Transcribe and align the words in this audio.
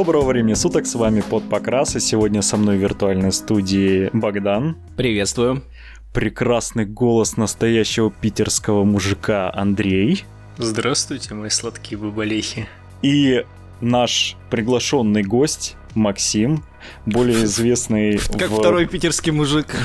Доброго 0.00 0.28
времени 0.28 0.54
суток, 0.54 0.86
с 0.86 0.94
вами 0.94 1.20
под 1.20 1.46
покрас, 1.50 1.94
и 1.94 2.00
сегодня 2.00 2.40
со 2.40 2.56
мной 2.56 2.78
в 2.78 2.80
виртуальной 2.80 3.32
студии 3.32 4.08
Богдан. 4.14 4.78
Приветствую. 4.96 5.62
Прекрасный 6.14 6.86
голос 6.86 7.36
настоящего 7.36 8.10
питерского 8.10 8.84
мужика 8.84 9.52
Андрей. 9.52 10.24
Здравствуйте, 10.56 11.34
мои 11.34 11.50
сладкие 11.50 11.98
бабалехи. 11.98 12.66
И 13.02 13.44
наш 13.82 14.38
приглашенный 14.48 15.22
гость 15.22 15.76
Максим, 15.94 16.64
более 17.06 17.44
известный... 17.44 18.18
Как 18.38 18.50
в... 18.50 18.58
второй 18.58 18.86
питерский 18.86 19.32
мужик. 19.32 19.66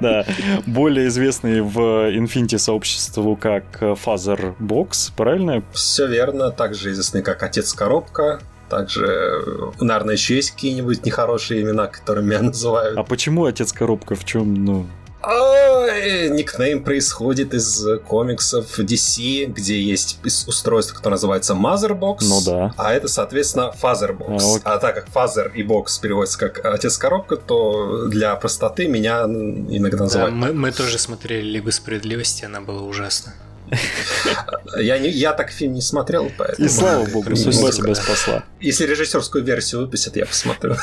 Да, 0.00 0.24
более 0.66 1.08
известный 1.08 1.60
в 1.60 1.78
Infinity 1.78 2.58
сообществу 2.58 3.36
как 3.36 3.64
Father 3.80 4.54
Box, 4.58 5.12
правильно? 5.16 5.62
Все 5.72 6.06
верно, 6.06 6.50
также 6.50 6.92
известный 6.92 7.22
как 7.22 7.42
Отец 7.42 7.72
Коробка, 7.72 8.40
также, 8.70 9.42
наверное, 9.80 10.14
еще 10.14 10.36
есть 10.36 10.52
какие-нибудь 10.52 11.04
нехорошие 11.04 11.62
имена, 11.62 11.88
которыми 11.88 12.30
меня 12.30 12.42
называют. 12.42 12.96
А 12.96 13.02
почему 13.02 13.44
Отец 13.44 13.72
Коробка? 13.72 14.14
В 14.14 14.24
чем, 14.24 14.64
ну, 14.64 14.86
никнейм 15.22 16.82
происходит 16.82 17.54
из 17.54 17.84
комиксов 18.06 18.78
DC, 18.78 19.46
где 19.46 19.80
есть 19.80 20.18
устройство, 20.24 20.94
которое 20.94 21.16
называется 21.16 21.54
Motherbox. 21.54 22.18
Ну 22.22 22.40
да. 22.44 22.74
А 22.76 22.92
это, 22.92 23.08
соответственно, 23.08 23.72
Fatherbox. 23.80 24.62
А, 24.64 24.74
а 24.74 24.78
так 24.78 24.94
как 24.94 25.08
Father 25.08 25.52
и 25.52 25.62
Box 25.62 26.00
переводится 26.00 26.38
как 26.38 26.64
отец-коробка, 26.64 27.36
то 27.36 28.06
для 28.06 28.34
простоты 28.36 28.88
меня 28.88 29.22
иногда 29.24 30.04
называют. 30.04 30.34
Да, 30.34 30.46
мы, 30.46 30.52
мы 30.52 30.72
тоже 30.72 30.98
смотрели 30.98 31.46
Лигу 31.46 31.70
справедливости, 31.70 32.44
она 32.44 32.60
была 32.60 32.82
ужасна. 32.82 33.34
Я, 34.78 34.98
не, 34.98 35.08
я 35.08 35.32
так 35.32 35.50
фильм 35.50 35.72
не 35.72 35.80
смотрел, 35.80 36.30
поэтому... 36.36 36.66
И 36.66 36.70
слава 36.70 37.04
богу, 37.06 37.34
судьба 37.36 37.72
тебя 37.72 37.94
спасла. 37.94 38.44
Если 38.60 38.86
режиссерскую 38.86 39.44
версию 39.44 39.82
выпустят, 39.82 40.16
я 40.16 40.26
посмотрю. 40.26 40.76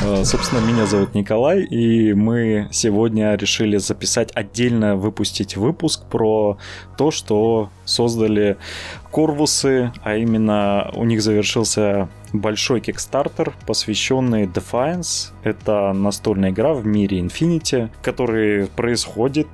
А, 0.00 0.24
собственно, 0.24 0.60
меня 0.60 0.86
зовут 0.86 1.14
Николай, 1.14 1.62
и 1.62 2.12
мы 2.12 2.68
сегодня 2.70 3.34
решили 3.34 3.78
записать 3.78 4.30
отдельно, 4.34 4.96
выпустить 4.96 5.56
выпуск 5.56 6.02
про 6.10 6.58
то, 6.98 7.10
что 7.10 7.70
создали 7.84 8.56
Корвусы, 9.14 9.92
а 10.02 10.16
именно 10.16 10.90
у 10.92 11.04
них 11.04 11.22
завершился 11.22 12.08
большой 12.32 12.80
кикстартер, 12.80 13.54
посвященный 13.64 14.46
Defiance. 14.46 15.30
Это 15.44 15.92
настольная 15.92 16.50
игра 16.50 16.74
в 16.74 16.84
мире 16.84 17.20
Infinity, 17.20 17.90
который 18.02 18.66
происходит, 18.66 19.46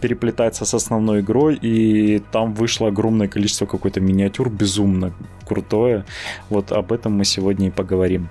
переплетается 0.00 0.64
с 0.64 0.74
основной 0.74 1.22
игрой, 1.22 1.56
и 1.56 2.22
там 2.30 2.54
вышло 2.54 2.86
огромное 2.86 3.26
количество 3.26 3.66
какой-то 3.66 4.00
миниатюр, 4.00 4.48
безумно 4.48 5.12
крутое. 5.44 6.04
Вот 6.48 6.70
об 6.70 6.92
этом 6.92 7.14
мы 7.14 7.24
сегодня 7.24 7.66
и 7.66 7.72
поговорим. 7.72 8.28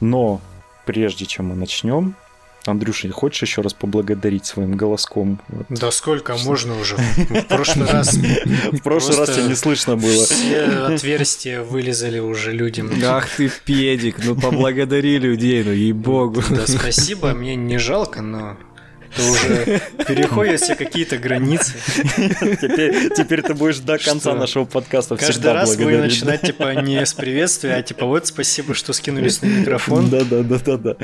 Но 0.00 0.40
прежде 0.86 1.26
чем 1.26 1.46
мы 1.48 1.56
начнем, 1.56 2.14
Андрюша, 2.66 3.10
хочешь 3.10 3.42
еще 3.42 3.60
раз 3.60 3.74
поблагодарить 3.74 4.46
своим 4.46 4.76
голоском? 4.76 5.40
Да 5.68 5.90
сколько 5.90 6.36
можно 6.36 6.78
уже? 6.78 6.96
В 7.28 7.42
прошлый 7.48 7.86
раз... 7.86 8.14
В 8.14 8.82
прошлый 8.82 9.18
раз 9.18 9.30
тебя 9.30 9.46
не 9.46 9.54
слышно 9.54 9.96
было. 9.96 10.24
Все 10.24 10.62
отверстия 10.62 11.62
вылезали 11.62 12.18
уже 12.18 12.52
людям. 12.52 12.90
Ах 13.04 13.28
ты 13.36 13.50
педик, 13.64 14.16
ну 14.24 14.34
поблагодари 14.34 15.18
людей, 15.18 15.62
ну 15.62 15.72
ей-богу. 15.72 16.42
Да 16.50 16.66
спасибо, 16.66 17.32
мне 17.32 17.56
не 17.56 17.78
жалко, 17.78 18.22
но 18.22 18.56
это 19.16 19.30
уже 19.30 19.82
переходят 20.06 20.60
все 20.60 20.74
какие-то 20.74 21.18
границы. 21.18 21.74
Теперь, 22.60 23.10
теперь 23.14 23.42
ты 23.42 23.54
будешь 23.54 23.78
до 23.78 23.98
конца 23.98 24.30
что? 24.30 24.34
нашего 24.34 24.64
подкаста 24.64 25.16
Каждый 25.16 25.52
раз 25.52 25.76
вы 25.76 25.98
начинать 25.98 26.42
типа 26.42 26.80
не 26.80 27.04
с 27.04 27.12
приветствия, 27.14 27.74
а 27.74 27.82
типа 27.82 28.06
вот 28.06 28.26
спасибо, 28.26 28.74
что 28.74 28.92
скинулись 28.92 29.42
на 29.42 29.46
микрофон. 29.46 30.10
Да-да-да-да-да. 30.10 30.96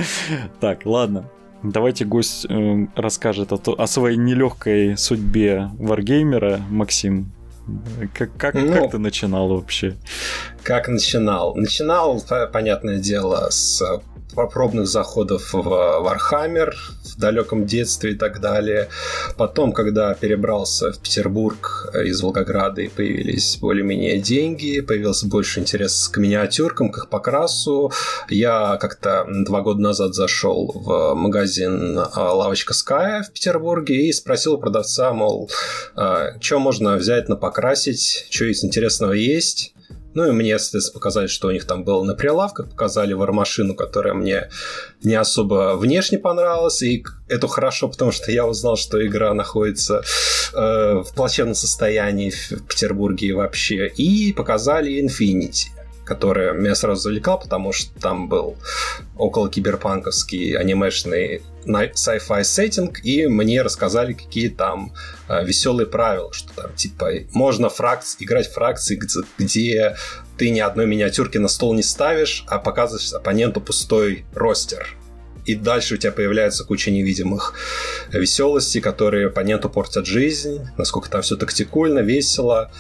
Так, 0.60 0.84
ладно. 0.84 1.30
Давайте 1.62 2.04
гость 2.04 2.46
э, 2.48 2.86
расскажет 2.96 3.52
о, 3.52 3.74
о 3.76 3.86
своей 3.86 4.16
нелегкой 4.16 4.96
судьбе 4.96 5.70
варгеймера, 5.78 6.60
Максим. 6.70 7.32
Как, 8.14 8.36
как, 8.36 8.54
ну, 8.54 8.72
как 8.72 8.90
ты 8.92 8.98
начинал 8.98 9.48
вообще? 9.48 9.96
Как 10.62 10.88
начинал? 10.88 11.54
Начинал, 11.54 12.22
понятное 12.52 12.98
дело, 12.98 13.48
с 13.50 13.82
пробных 14.34 14.86
заходов 14.86 15.52
в 15.52 15.62
Warhammer 15.62 16.76
в 17.04 17.18
далеком 17.18 17.66
детстве 17.66 18.12
и 18.12 18.14
так 18.14 18.40
далее. 18.40 18.88
Потом, 19.36 19.72
когда 19.72 20.14
перебрался 20.14 20.92
в 20.92 20.98
Петербург 20.98 21.90
из 22.04 22.20
Волгограда 22.20 22.82
и 22.82 22.88
появились 22.88 23.58
более-менее 23.60 24.20
деньги, 24.20 24.80
появился 24.80 25.26
больше 25.26 25.60
интерес 25.60 26.08
к 26.08 26.18
миниатюркам, 26.18 26.90
к 26.90 26.98
их 26.98 27.08
покрасу, 27.08 27.92
я 28.28 28.76
как-то 28.80 29.26
два 29.28 29.62
года 29.62 29.80
назад 29.80 30.14
зашел 30.14 30.72
в 30.74 31.14
магазин 31.14 31.98
а, 31.98 32.32
«Лавочка 32.34 32.74
Ская» 32.74 33.22
в 33.22 33.32
Петербурге 33.32 34.08
и 34.08 34.12
спросил 34.12 34.54
у 34.54 34.58
продавца, 34.58 35.12
мол, 35.12 35.50
«А, 35.96 36.32
что 36.40 36.58
можно 36.58 36.96
взять 36.96 37.28
на 37.28 37.36
покрасить, 37.36 38.26
что 38.30 38.44
из 38.44 38.64
интересного 38.64 39.12
есть. 39.12 39.74
Ну 40.14 40.26
и 40.28 40.32
мне, 40.32 40.58
соответственно, 40.58 40.94
показали, 40.94 41.26
что 41.28 41.48
у 41.48 41.50
них 41.50 41.66
там 41.66 41.84
было 41.84 42.02
на 42.02 42.14
прилавках, 42.14 42.70
показали 42.70 43.12
вармашину, 43.12 43.74
которая 43.74 44.14
мне 44.14 44.50
не 45.02 45.14
особо 45.14 45.76
внешне 45.76 46.18
понравилась, 46.18 46.82
и 46.82 47.04
это 47.28 47.46
хорошо, 47.46 47.88
потому 47.88 48.10
что 48.10 48.32
я 48.32 48.46
узнал, 48.46 48.76
что 48.76 49.04
игра 49.06 49.32
находится 49.34 50.02
э, 50.52 51.02
в 51.02 51.14
плачевном 51.14 51.54
состоянии 51.54 52.30
в 52.30 52.66
Петербурге 52.66 53.34
вообще, 53.34 53.86
и 53.86 54.32
показали 54.32 55.00
Infinity 55.00 55.79
которая 56.10 56.54
меня 56.54 56.74
сразу 56.74 57.02
завлекла, 57.02 57.36
потому 57.36 57.72
что 57.72 57.92
там 58.00 58.28
был 58.28 58.56
около 59.16 59.48
киберпанковский 59.48 60.56
анимешный 60.56 61.40
sci-fi 61.64 62.42
сеттинг, 62.42 62.98
и 63.04 63.28
мне 63.28 63.62
рассказали, 63.62 64.14
какие 64.14 64.48
там 64.48 64.92
э, 65.28 65.44
веселые 65.44 65.86
правила, 65.86 66.32
что 66.32 66.52
там, 66.52 66.74
типа, 66.74 67.10
можно 67.32 67.68
фракц... 67.68 68.16
играть 68.18 68.48
в 68.48 68.54
фракции, 68.54 69.00
где 69.38 69.94
ты 70.36 70.50
ни 70.50 70.58
одной 70.58 70.88
миниатюрки 70.88 71.38
на 71.38 71.46
стол 71.46 71.74
не 71.74 71.84
ставишь, 71.84 72.42
а 72.48 72.58
показываешь 72.58 73.12
оппоненту 73.12 73.60
пустой 73.60 74.24
ростер. 74.34 74.96
И 75.44 75.54
дальше 75.54 75.94
у 75.94 75.96
тебя 75.96 76.10
появляется 76.10 76.64
куча 76.64 76.90
невидимых 76.90 77.54
веселостей, 78.12 78.80
которые 78.80 79.28
оппоненту 79.28 79.70
портят 79.70 80.06
жизнь, 80.06 80.66
насколько 80.76 81.08
там 81.08 81.22
все 81.22 81.36
тактикульно, 81.36 82.00
весело 82.00 82.72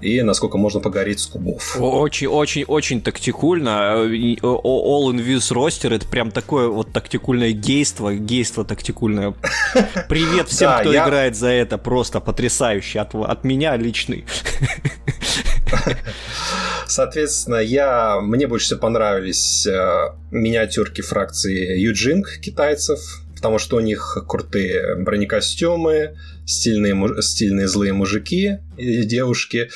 и 0.00 0.22
насколько 0.22 0.58
можно 0.58 0.80
погореть 0.80 1.20
с 1.20 1.26
кубов. 1.26 1.76
Очень-очень-очень 1.78 3.02
тактикульно. 3.02 3.70
All 4.00 5.10
in 5.12 5.24
Views 5.24 5.52
ростер 5.52 5.92
это 5.92 6.06
прям 6.06 6.30
такое 6.30 6.68
вот 6.68 6.92
тактикульное 6.92 7.52
гейство, 7.52 8.14
гейство 8.14 8.64
тактикульное. 8.64 9.34
Привет 10.08 10.48
всем, 10.50 10.72
кто 10.80 10.92
играет 10.92 11.36
за 11.36 11.48
это, 11.48 11.78
просто 11.78 12.20
потрясающе. 12.20 13.00
От, 13.00 13.44
меня 13.44 13.76
личный. 13.76 14.24
Соответственно, 16.86 17.56
я, 17.56 18.20
мне 18.20 18.46
больше 18.46 18.66
всего 18.66 18.80
понравились 18.80 19.66
э, 19.66 20.10
миниатюрки 20.32 21.02
фракции 21.02 21.78
Юджинг 21.78 22.40
китайцев, 22.42 22.98
потому 23.40 23.58
что 23.58 23.76
у 23.76 23.80
них 23.80 24.18
крутые 24.28 24.96
бронекостюмы, 24.96 26.18
стильные, 26.44 27.22
стильные 27.22 27.68
злые 27.68 27.94
мужики 27.94 28.58
и 28.76 29.02
девушки. 29.04 29.70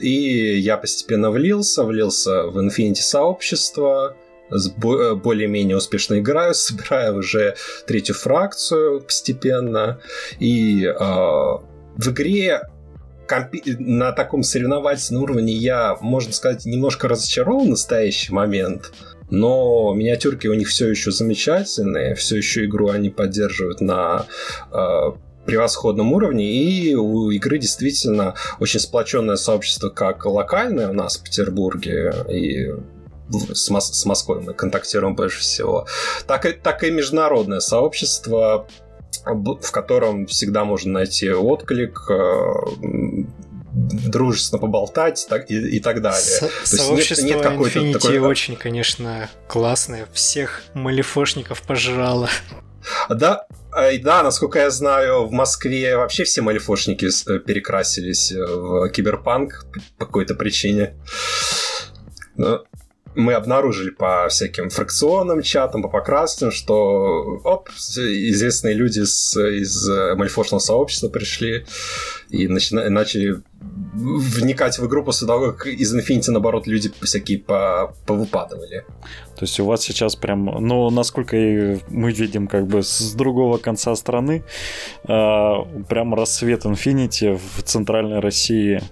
И 0.00 0.58
я 0.58 0.76
постепенно 0.76 1.30
влился, 1.30 1.84
влился 1.84 2.42
в 2.48 2.58
Infinity 2.58 2.96
сообщество, 2.96 4.16
более-менее 4.50 5.76
успешно 5.76 6.18
играю, 6.18 6.54
собираю 6.54 7.18
уже 7.18 7.54
третью 7.86 8.16
фракцию 8.16 9.00
постепенно. 9.02 10.00
И 10.40 10.84
э, 10.84 10.98
в 10.98 12.08
игре 12.08 12.62
на 13.78 14.10
таком 14.10 14.42
соревновательном 14.42 15.22
уровне 15.22 15.52
я, 15.52 15.96
можно 16.00 16.32
сказать, 16.32 16.66
немножко 16.66 17.06
разочарован 17.06 17.66
в 17.66 17.70
настоящий 17.70 18.32
момент. 18.32 18.92
Но 19.34 19.92
миниатюрки 19.94 20.46
у 20.46 20.54
них 20.54 20.68
все 20.68 20.88
еще 20.88 21.10
замечательные, 21.10 22.14
все 22.14 22.36
еще 22.36 22.64
игру 22.66 22.90
они 22.90 23.10
поддерживают 23.10 23.80
на 23.80 24.26
э, 24.70 25.12
превосходном 25.44 26.12
уровне, 26.12 26.52
и 26.52 26.94
у 26.94 27.30
игры 27.30 27.58
действительно 27.58 28.34
очень 28.60 28.78
сплоченное 28.78 29.36
сообщество, 29.36 29.88
как 29.88 30.24
локальное 30.24 30.88
у 30.88 30.92
нас 30.92 31.16
в 31.16 31.24
Петербурге, 31.24 32.14
и 32.28 32.70
с, 33.52 33.70
Мос- 33.70 33.92
с 33.92 34.06
Москвой 34.06 34.40
мы 34.40 34.54
контактируем 34.54 35.16
больше 35.16 35.40
всего, 35.40 35.86
так 36.28 36.46
и, 36.46 36.52
так 36.52 36.84
и 36.84 36.92
международное 36.92 37.60
сообщество, 37.60 38.68
в 39.24 39.70
котором 39.72 40.26
всегда 40.26 40.64
можно 40.64 40.92
найти 40.92 41.32
отклик, 41.32 42.08
э, 42.08 42.52
дружественно 43.74 44.60
поболтать 44.60 45.26
так, 45.28 45.50
и, 45.50 45.54
и 45.76 45.80
так 45.80 46.00
далее. 46.00 46.20
С- 46.20 46.70
То 46.70 46.76
сообщество 46.76 47.26
нет, 47.26 47.38
нет 47.38 47.46
Infinity 47.46 47.92
такой... 47.92 48.18
очень, 48.20 48.56
конечно, 48.56 49.28
классное. 49.48 50.06
Всех 50.12 50.62
малифошников 50.74 51.62
пожрало. 51.62 52.28
Да, 53.08 53.46
да, 54.02 54.22
насколько 54.22 54.58
я 54.58 54.70
знаю, 54.70 55.26
в 55.26 55.32
Москве 55.32 55.96
вообще 55.96 56.24
все 56.24 56.42
малифошники 56.42 57.06
э, 57.06 57.38
перекрасились 57.40 58.30
э, 58.30 58.36
в 58.44 58.88
киберпанк 58.90 59.66
по 59.98 60.06
какой-то 60.06 60.34
причине. 60.34 60.94
Но 62.36 62.64
мы 63.14 63.34
обнаружили 63.34 63.90
по 63.90 64.28
всяким 64.28 64.70
фракционным 64.70 65.42
чатам, 65.42 65.82
по 65.82 65.88
покрасным, 65.88 66.50
что 66.50 67.40
оп, 67.44 67.68
известные 67.70 68.74
люди 68.74 69.02
с, 69.04 69.38
из 69.38 69.88
мальфошного 70.16 70.60
сообщества 70.60 71.08
пришли 71.08 71.66
и 72.28 72.48
начали, 72.48 72.88
начали 72.88 73.42
вникать 73.94 74.78
в 74.78 74.86
игру 74.86 75.04
после 75.04 75.26
того, 75.26 75.52
как 75.52 75.66
из 75.66 75.94
Infinity, 75.94 76.30
наоборот, 76.30 76.66
люди 76.66 76.90
всякие 77.02 77.38
по 77.38 77.94
повыпадывали. 78.06 78.84
То 79.36 79.42
есть 79.42 79.58
у 79.60 79.64
вас 79.64 79.82
сейчас 79.82 80.16
прям, 80.16 80.44
ну, 80.44 80.90
насколько 80.90 81.36
мы 81.88 82.12
видим, 82.12 82.46
как 82.46 82.66
бы 82.66 82.82
с 82.82 83.12
другого 83.14 83.58
конца 83.58 83.94
страны, 83.96 84.44
э, 85.04 85.08
прям 85.88 86.14
рассвет 86.14 86.64
Infinity 86.64 87.40
в 87.56 87.62
центральной 87.62 88.20
России 88.20 88.82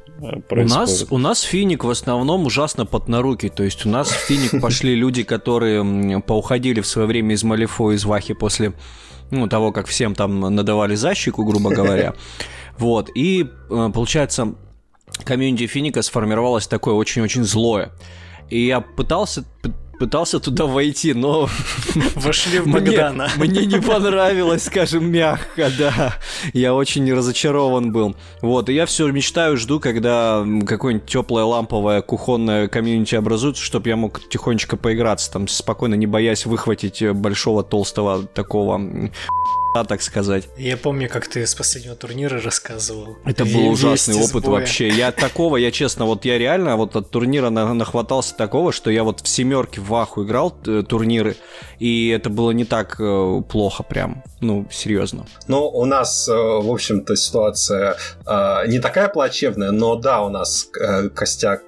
происходит. 0.49 0.51
У 0.51 0.79
нас, 0.79 1.07
у 1.11 1.19
нас 1.19 1.41
финик 1.41 1.85
в 1.85 1.91
основном 1.91 2.47
ужасно 2.47 2.87
поднарукий. 2.87 3.49
То 3.49 3.63
есть 3.63 3.85
у 3.87 3.89
нас 3.89 4.09
в 4.09 4.27
финик 4.27 4.61
пошли 4.61 4.95
люди, 4.95 5.23
которые 5.23 6.21
поуходили 6.21 6.81
в 6.81 6.87
свое 6.87 7.09
время 7.09 7.35
из 7.35 7.45
Малифо, 7.45 7.93
из 7.93 8.05
Вахи 8.05 8.35
после 8.35 8.73
ну, 9.31 9.49
того, 9.49 9.73
как 9.73 9.87
всем 9.87 10.15
там 10.15 10.41
надавали 10.41 10.95
защику, 10.95 11.45
грубо 11.45 11.71
говоря. 11.71 12.15
Вот, 12.79 13.11
и 13.15 13.47
э, 13.71 13.91
получается, 13.95 14.55
комьюнити 15.25 15.67
Финика 15.67 16.01
сформировалось 16.01 16.67
такое 16.67 16.95
очень-очень 16.95 17.45
злое. 17.45 17.93
И 18.49 18.67
я 18.67 18.81
пытался 18.81 19.45
пытался 20.03 20.41
туда 20.41 20.67
войти, 20.67 21.15
но... 21.15 21.49
Вошли 22.17 22.59
в 22.59 22.67
Богдана. 22.67 23.29
Мне, 23.37 23.61
мне 23.61 23.67
не 23.67 23.81
понравилось, 23.81 24.65
скажем, 24.65 25.09
мягко, 25.13 25.71
да. 25.79 26.19
Я 26.53 26.75
очень 26.75 27.13
разочарован 27.15 27.93
был. 27.93 28.17
Вот, 28.41 28.69
и 28.69 28.75
я 28.75 28.87
все 28.87 29.07
мечтаю, 29.07 29.57
жду, 29.57 29.79
когда 29.79 30.45
какое-нибудь 30.67 31.09
теплое 31.09 31.45
ламповое 31.45 32.03
кухонное 32.03 32.67
комьюнити 32.67 33.15
образуется, 33.15 33.63
чтобы 33.63 33.91
я 33.91 33.97
мог 33.97 34.29
тихонечко 34.29 34.77
поиграться, 34.77 35.31
там, 35.31 35.47
спокойно, 35.47 35.95
не 35.95 36.09
боясь 36.09 36.47
выхватить 36.47 37.09
большого 37.13 37.63
толстого 37.63 38.25
такого 38.27 38.81
так 39.89 40.03
сказать. 40.03 40.49
Я 40.57 40.77
помню, 40.77 41.09
как 41.09 41.27
ты 41.29 41.47
с 41.47 41.55
последнего 41.55 41.97
турнира 41.97 42.41
рассказывал. 42.41 43.17
Это 43.25 43.45
был 43.45 43.69
ужасный 43.69 44.17
опыт 44.17 44.45
вообще. 44.45 44.89
Я 44.89 45.13
такого, 45.13 45.57
я 45.57 45.71
честно, 45.71 46.05
вот 46.05 46.25
я 46.25 46.39
реально 46.39 46.77
вот 46.77 46.95
от 46.97 47.11
турнира 47.11 47.51
нахватался 47.51 48.35
такого, 48.37 48.73
что 48.73 48.91
я 48.91 49.05
вот 49.05 49.21
в 49.21 49.29
семерке 49.29 49.81
в 49.81 49.87
Аху 49.95 50.25
играл 50.25 50.55
э, 50.67 50.83
турниры, 50.89 51.37
и 51.79 52.09
это 52.09 52.31
было 52.31 52.51
не 52.51 52.65
так 52.65 52.97
э, 53.01 53.43
плохо 53.49 53.83
прям, 53.83 54.23
ну, 54.41 54.67
серьезно. 54.71 55.27
Ну, 55.49 55.69
у 55.69 55.85
нас, 55.85 56.29
э, 56.29 56.33
в 56.33 56.71
общем-то, 56.71 57.17
ситуация 57.17 57.97
не 58.67 58.79
такая 58.79 59.09
плачевная, 59.09 59.71
но 59.71 59.97
да, 59.97 60.23
у 60.23 60.29
нас 60.29 60.69
костяк 61.15 61.63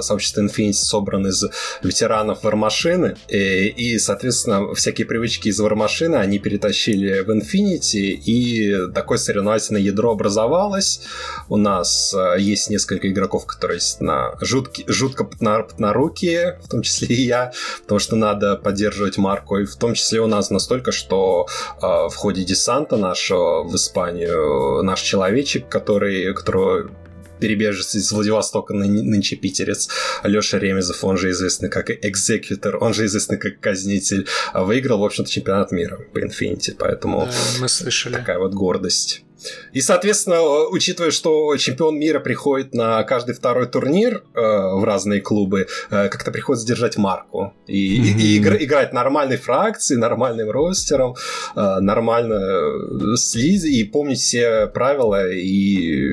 сообщество 0.00 0.40
Infinity 0.42 0.72
собран 0.72 1.26
из 1.26 1.44
ветеранов 1.82 2.44
вармашины, 2.44 3.16
и, 3.28 3.68
и, 3.68 3.98
соответственно, 3.98 4.74
всякие 4.74 5.06
привычки 5.06 5.48
из 5.48 5.58
вармашины 5.58 6.16
они 6.16 6.38
перетащили 6.38 7.20
в 7.20 7.30
Infinity, 7.30 8.10
и 8.10 8.92
такое 8.92 9.18
соревновательное 9.18 9.80
ядро 9.80 10.12
образовалось. 10.12 11.02
У 11.48 11.56
нас 11.56 12.14
э, 12.14 12.40
есть 12.40 12.70
несколько 12.70 13.08
игроков, 13.08 13.46
которые 13.46 13.80
на 14.00 14.34
жутки, 14.40 14.84
жутко 14.86 15.28
на 15.40 15.92
руки, 15.92 16.56
в 16.62 16.68
том 16.68 16.82
числе 16.82 17.08
и 17.08 17.22
я, 17.22 17.52
потому 17.82 17.98
что 18.00 18.16
надо 18.16 18.56
поддерживать 18.56 19.18
марку, 19.18 19.58
и 19.58 19.64
в 19.64 19.76
том 19.76 19.94
числе 19.94 20.20
у 20.20 20.26
нас 20.26 20.50
настолько, 20.50 20.92
что 20.92 21.46
э, 21.80 21.86
в 21.86 22.14
ходе 22.14 22.44
десанта 22.44 22.96
нашего 22.96 23.62
в 23.62 23.74
Испанию 23.76 24.82
наш 24.82 25.00
человечек, 25.00 25.68
который, 25.68 26.32
которого 26.34 26.90
перебежец 27.40 27.94
из 27.94 28.10
Владивостока, 28.12 28.74
нынче 28.74 29.36
питерец, 29.36 29.88
Леша 30.22 30.58
Ремезов, 30.58 31.04
он 31.04 31.16
же 31.16 31.30
известный 31.30 31.68
как 31.68 31.90
экзекутор, 31.90 32.82
он 32.82 32.94
же 32.94 33.06
известный 33.06 33.38
как 33.38 33.60
казнитель, 33.60 34.26
выиграл, 34.54 34.98
в 34.98 35.04
общем-то, 35.04 35.30
чемпионат 35.30 35.72
мира 35.72 35.98
по 36.12 36.18
Infinity, 36.18 36.74
поэтому 36.78 37.26
да, 37.26 37.32
мы 37.60 37.68
слышали. 37.68 38.14
такая 38.14 38.38
вот 38.38 38.54
гордость. 38.54 39.25
И, 39.72 39.80
соответственно, 39.80 40.42
учитывая, 40.42 41.10
что 41.10 41.56
чемпион 41.56 41.98
мира 41.98 42.20
приходит 42.20 42.74
на 42.74 43.02
каждый 43.04 43.34
второй 43.34 43.66
турнир 43.66 44.22
э, 44.34 44.40
в 44.40 44.84
разные 44.84 45.20
клубы, 45.20 45.66
э, 45.90 46.08
как-то 46.08 46.30
приходится 46.30 46.66
держать 46.66 46.96
марку. 46.96 47.52
И, 47.66 47.98
mm-hmm. 47.98 48.18
и, 48.18 48.22
и 48.22 48.36
игр, 48.36 48.56
играть 48.56 48.92
нормальной 48.92 49.36
фракцией, 49.36 50.00
нормальным 50.00 50.50
ростером, 50.50 51.16
э, 51.54 51.80
нормально 51.80 52.34
э, 52.34 53.16
слизи 53.16 53.68
и 53.68 53.84
помнить 53.84 54.20
все 54.20 54.66
правила, 54.66 55.30
и 55.30 56.08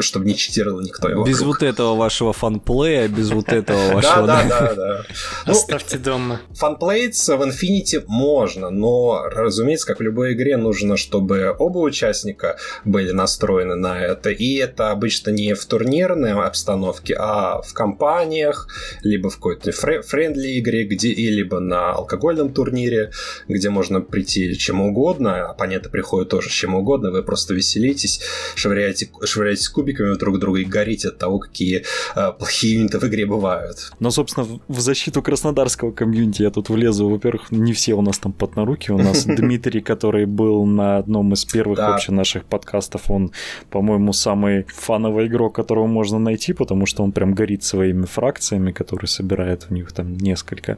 чтобы 0.00 0.26
не 0.26 0.36
читировал 0.36 0.80
никто 0.80 1.08
его. 1.08 1.24
Без 1.24 1.40
вокруг. 1.40 1.60
вот 1.60 1.68
этого 1.68 1.96
вашего 1.96 2.32
фанплея, 2.32 3.08
без 3.08 3.30
вот 3.30 3.48
этого 3.48 3.92
вашего... 3.94 4.26
Да, 4.26 4.44
да, 4.44 4.74
да. 4.74 5.02
Ну, 5.46 5.52
Оставьте 5.52 5.98
дома. 5.98 6.40
Фанплейтс 6.54 7.28
в 7.28 7.42
Infinity 7.42 8.04
можно, 8.06 8.70
но, 8.70 9.24
разумеется, 9.26 9.86
как 9.86 9.98
в 10.00 10.02
любой 10.02 10.34
игре, 10.34 10.56
нужно, 10.56 10.96
чтобы 10.96 11.54
оба 11.58 11.78
участника 11.78 12.41
были 12.84 13.10
настроены 13.12 13.74
на 13.74 14.00
это. 14.00 14.30
И 14.30 14.54
это 14.56 14.90
обычно 14.90 15.30
не 15.30 15.54
в 15.54 15.64
турнирной 15.64 16.32
обстановке, 16.32 17.14
а 17.18 17.60
в 17.62 17.72
компаниях, 17.72 18.68
либо 19.02 19.30
в 19.30 19.36
какой-то 19.36 19.72
френдли 19.72 20.58
игре, 20.58 20.84
где, 20.84 21.08
и 21.08 21.30
либо 21.30 21.60
на 21.60 21.92
алкогольном 21.92 22.52
турнире, 22.52 23.10
где 23.48 23.70
можно 23.70 24.00
прийти 24.00 24.56
чем 24.56 24.80
угодно, 24.80 25.50
оппоненты 25.50 25.88
приходят 25.90 26.28
тоже 26.28 26.48
чем 26.50 26.74
угодно, 26.74 27.10
вы 27.10 27.22
просто 27.22 27.54
веселитесь, 27.54 28.20
швыряете, 28.54 29.08
швыряетесь 29.24 29.68
кубиками 29.68 30.14
друг 30.16 30.38
друга 30.38 30.60
и 30.60 30.64
горите 30.64 31.08
от 31.08 31.18
того, 31.18 31.38
какие 31.38 31.84
э, 32.14 32.32
плохие 32.38 32.74
юниты 32.74 32.98
в 32.98 33.04
игре 33.04 33.26
бывают. 33.26 33.92
Но, 34.00 34.10
собственно, 34.10 34.46
в 34.68 34.80
защиту 34.80 35.22
краснодарского 35.22 35.92
комьюнити 35.92 36.42
я 36.42 36.50
тут 36.50 36.68
влезу. 36.68 37.08
Во-первых, 37.08 37.50
не 37.50 37.72
все 37.72 37.94
у 37.94 38.02
нас 38.02 38.18
там 38.18 38.32
поднаруки. 38.32 38.90
У 38.90 38.98
нас 38.98 39.24
Дмитрий, 39.26 39.80
который 39.80 40.26
был 40.26 40.64
на 40.64 40.98
одном 40.98 41.32
из 41.32 41.44
первых 41.44 41.78
вообще 41.78 42.12
наших 42.12 42.31
наших 42.32 42.44
подкастов 42.44 43.10
он, 43.10 43.30
по-моему, 43.70 44.12
самый 44.12 44.64
фановый 44.68 45.26
игрок, 45.26 45.54
которого 45.54 45.86
можно 45.86 46.18
найти, 46.18 46.54
потому 46.54 46.86
что 46.86 47.04
он 47.04 47.12
прям 47.12 47.34
горит 47.34 47.62
своими 47.62 48.06
фракциями, 48.06 48.72
которые 48.72 49.08
собирает 49.08 49.68
в 49.68 49.72
них 49.72 49.92
там 49.92 50.16
несколько. 50.16 50.76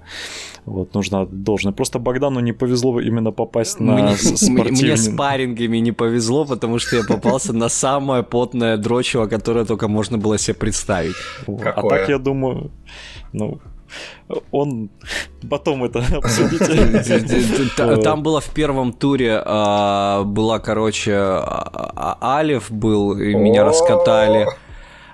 Вот, 0.67 0.95
нужно 0.95 1.27
должно. 1.27 1.73
Просто 1.73 1.99
Богдану 1.99 2.41
не 2.41 2.53
повезло 2.53 3.01
именно 3.01 3.33
попасть 3.33 3.81
на 3.81 3.93
мне, 3.93 4.17
спортивный... 4.17 4.71
Мне 4.71 4.97
с 4.97 5.09
парингами 5.17 5.81
не 5.81 5.93
повезло, 5.93 6.45
потому 6.45 6.79
что 6.79 6.97
я 6.97 7.03
попался 7.05 7.53
на 7.53 7.69
самое 7.69 8.23
потное 8.23 8.77
дрочево, 8.77 9.27
которое 9.27 9.65
только 9.65 9.89
можно 9.89 10.19
было 10.19 10.39
себе 10.39 10.55
представить. 10.55 11.17
А 11.47 11.83
так 11.89 12.09
я 12.09 12.19
думаю, 12.19 12.71
ну, 13.33 13.61
он 14.51 14.91
потом 15.49 15.85
это 15.85 15.99
обсудите. 16.17 17.73
Там 18.03 18.23
было 18.23 18.41
в 18.41 18.51
первом 18.51 18.93
туре, 18.93 19.43
а, 19.45 20.23
была, 20.25 20.59
короче, 20.59 21.15
а, 21.15 22.17
а, 22.21 22.39
Алиф 22.39 22.71
был, 22.71 23.19
и 23.19 23.35
меня 23.35 23.65
раскатали. 23.65 24.47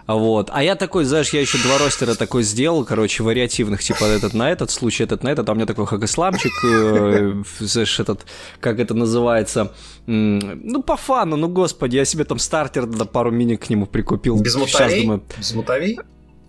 Вот. 0.07 0.51
А 0.53 0.63
я 0.63 0.75
такой, 0.75 1.05
знаешь, 1.05 1.31
я 1.31 1.41
еще 1.41 1.59
два 1.59 1.79
ростера 1.79 2.15
такой 2.15 2.43
сделал, 2.43 2.85
короче, 2.85 3.23
вариативных, 3.23 3.83
типа 3.83 4.05
этот 4.05 4.35
на 4.35 4.51
этот 4.51 4.71
случай, 4.71 5.05
этот 5.05 5.23
на 5.23 5.29
этот, 5.29 5.49
а 5.49 5.53
у 5.53 5.55
меня 5.55 5.67
такой 5.67 5.87
хагасламчик, 5.87 6.53
э, 6.65 7.43
знаешь, 7.61 8.01
этот, 8.01 8.27
как 8.59 8.81
это 8.81 8.95
называется, 8.95 9.73
ну, 10.07 10.83
по 10.83 10.97
фану, 10.97 11.37
ну, 11.37 11.49
господи, 11.49 11.97
я 11.97 12.05
себе 12.05 12.25
там 12.25 12.39
стартер, 12.39 12.87
да, 12.87 13.05
пару 13.05 13.31
мини 13.31 13.55
к 13.55 13.71
нему 13.71 13.87
прикупил. 13.87 14.41
Без 14.41 14.57
мутавей? 14.57 15.09
Без 15.39 15.55
мутавей? 15.55 15.99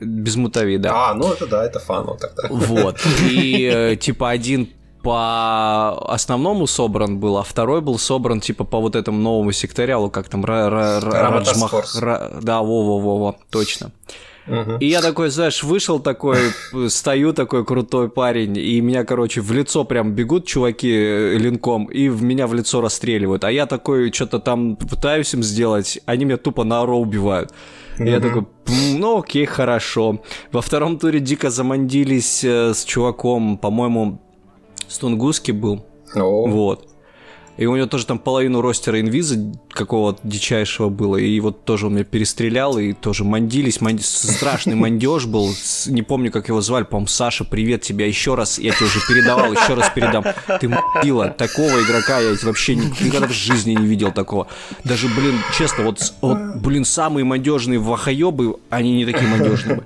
Без 0.02 0.36
мутави, 0.36 0.78
да. 0.78 1.12
А, 1.12 1.14
ну 1.14 1.32
это 1.32 1.48
да, 1.48 1.64
это 1.64 1.80
фану 1.80 2.18
тогда. 2.20 2.48
Вот. 2.50 3.00
И 3.30 3.70
э, 3.72 3.96
типа 3.96 4.30
один 4.30 4.70
по 5.04 5.98
основному 6.08 6.68
собран 6.68 7.20
был, 7.20 7.38
а 7.38 7.44
второй 7.44 7.82
был 7.82 7.98
собран 7.98 8.40
типа 8.40 8.64
по 8.64 8.80
вот 8.80 8.96
этому 8.96 9.20
новому 9.20 9.52
секториалу, 9.52 10.10
как 10.10 10.30
там 10.30 10.46
Раджмах... 10.46 11.74
Да, 12.42 12.62
во-во-во, 12.62 13.36
точно. 13.50 13.92
И 14.80 14.88
я 14.88 15.02
такой, 15.02 15.30
знаешь, 15.30 15.64
вышел 15.64 16.00
такой, 16.00 16.38
стою 16.90 17.32
такой 17.34 17.64
крутой 17.64 18.10
парень, 18.10 18.58
и 18.58 18.82
меня, 18.82 19.06
короче, 19.06 19.40
в 19.42 19.52
лицо 19.52 19.86
прям 19.86 20.14
бегут 20.14 20.46
чуваки 20.46 20.92
э, 20.92 21.38
линком, 21.38 21.86
и 21.86 22.10
в 22.10 22.24
меня 22.24 22.48
в 22.48 22.54
лицо 22.54 22.82
расстреливают. 22.82 23.44
А 23.44 23.52
я 23.52 23.66
такой, 23.66 24.12
что-то 24.12 24.40
там 24.40 24.76
пытаюсь 24.76 25.34
им 25.34 25.44
сделать, 25.44 26.00
они 26.06 26.26
меня 26.26 26.38
тупо 26.38 26.64
на 26.64 26.82
оро 26.82 27.00
убивают. 27.00 27.54
Mm-hmm. 27.98 28.10
Я 28.10 28.20
такой, 28.20 28.46
ну 28.98 29.20
окей, 29.20 29.46
хорошо. 29.46 30.22
Во 30.52 30.62
втором 30.62 30.98
туре 30.98 31.20
дико 31.20 31.50
замандились 31.50 32.44
э, 32.44 32.74
с 32.74 32.84
чуваком, 32.86 33.58
по-моему, 33.58 34.20
Стунгуски 34.88 35.52
был. 35.52 35.86
Oh. 36.16 36.50
Вот. 36.50 36.91
И 37.62 37.68
у 37.68 37.76
него 37.76 37.86
тоже 37.86 38.08
там 38.08 38.18
половину 38.18 38.60
ростера 38.60 39.00
инвиза 39.00 39.36
какого-то 39.70 40.20
дичайшего 40.24 40.90
было. 40.90 41.18
И 41.18 41.40
вот 41.40 41.64
тоже 41.64 41.86
он 41.86 41.94
меня 41.94 42.04
перестрелял, 42.04 42.80
и 42.80 42.94
тоже 42.94 43.24
мандились. 43.24 43.82
Манди... 43.82 44.02
Страшный 44.02 44.74
мандеж 44.74 45.28
был. 45.28 45.54
Не 45.86 46.02
помню, 46.02 46.32
как 46.32 46.48
его 46.48 46.60
звали. 46.62 46.86
По-моему, 46.86 47.06
Саша, 47.06 47.46
привет 47.46 47.84
тебя 47.84 48.08
еще 48.08 48.34
раз. 48.34 48.58
Я 48.58 48.72
тебе 48.72 48.88
уже 48.88 49.00
передавал, 49.08 49.54
еще 49.54 49.76
раз 49.76 49.92
передам. 49.94 50.24
Ты 50.60 50.70
мудила. 50.70 51.28
Такого 51.28 51.84
игрока 51.84 52.20
я 52.20 52.34
вообще 52.42 52.74
никогда 52.74 53.28
в 53.28 53.32
жизни 53.32 53.76
не 53.76 53.86
видел 53.86 54.12
такого. 54.12 54.48
Даже, 54.84 55.08
блин, 55.10 55.36
честно, 55.56 55.84
вот, 55.84 56.16
вот 56.22 56.40
блин, 56.56 56.84
самые 56.84 57.26
мандежные 57.26 57.78
вахаебы, 57.78 58.56
они 58.72 58.92
не 58.96 59.06
такие 59.06 59.28
мандежные. 59.28 59.84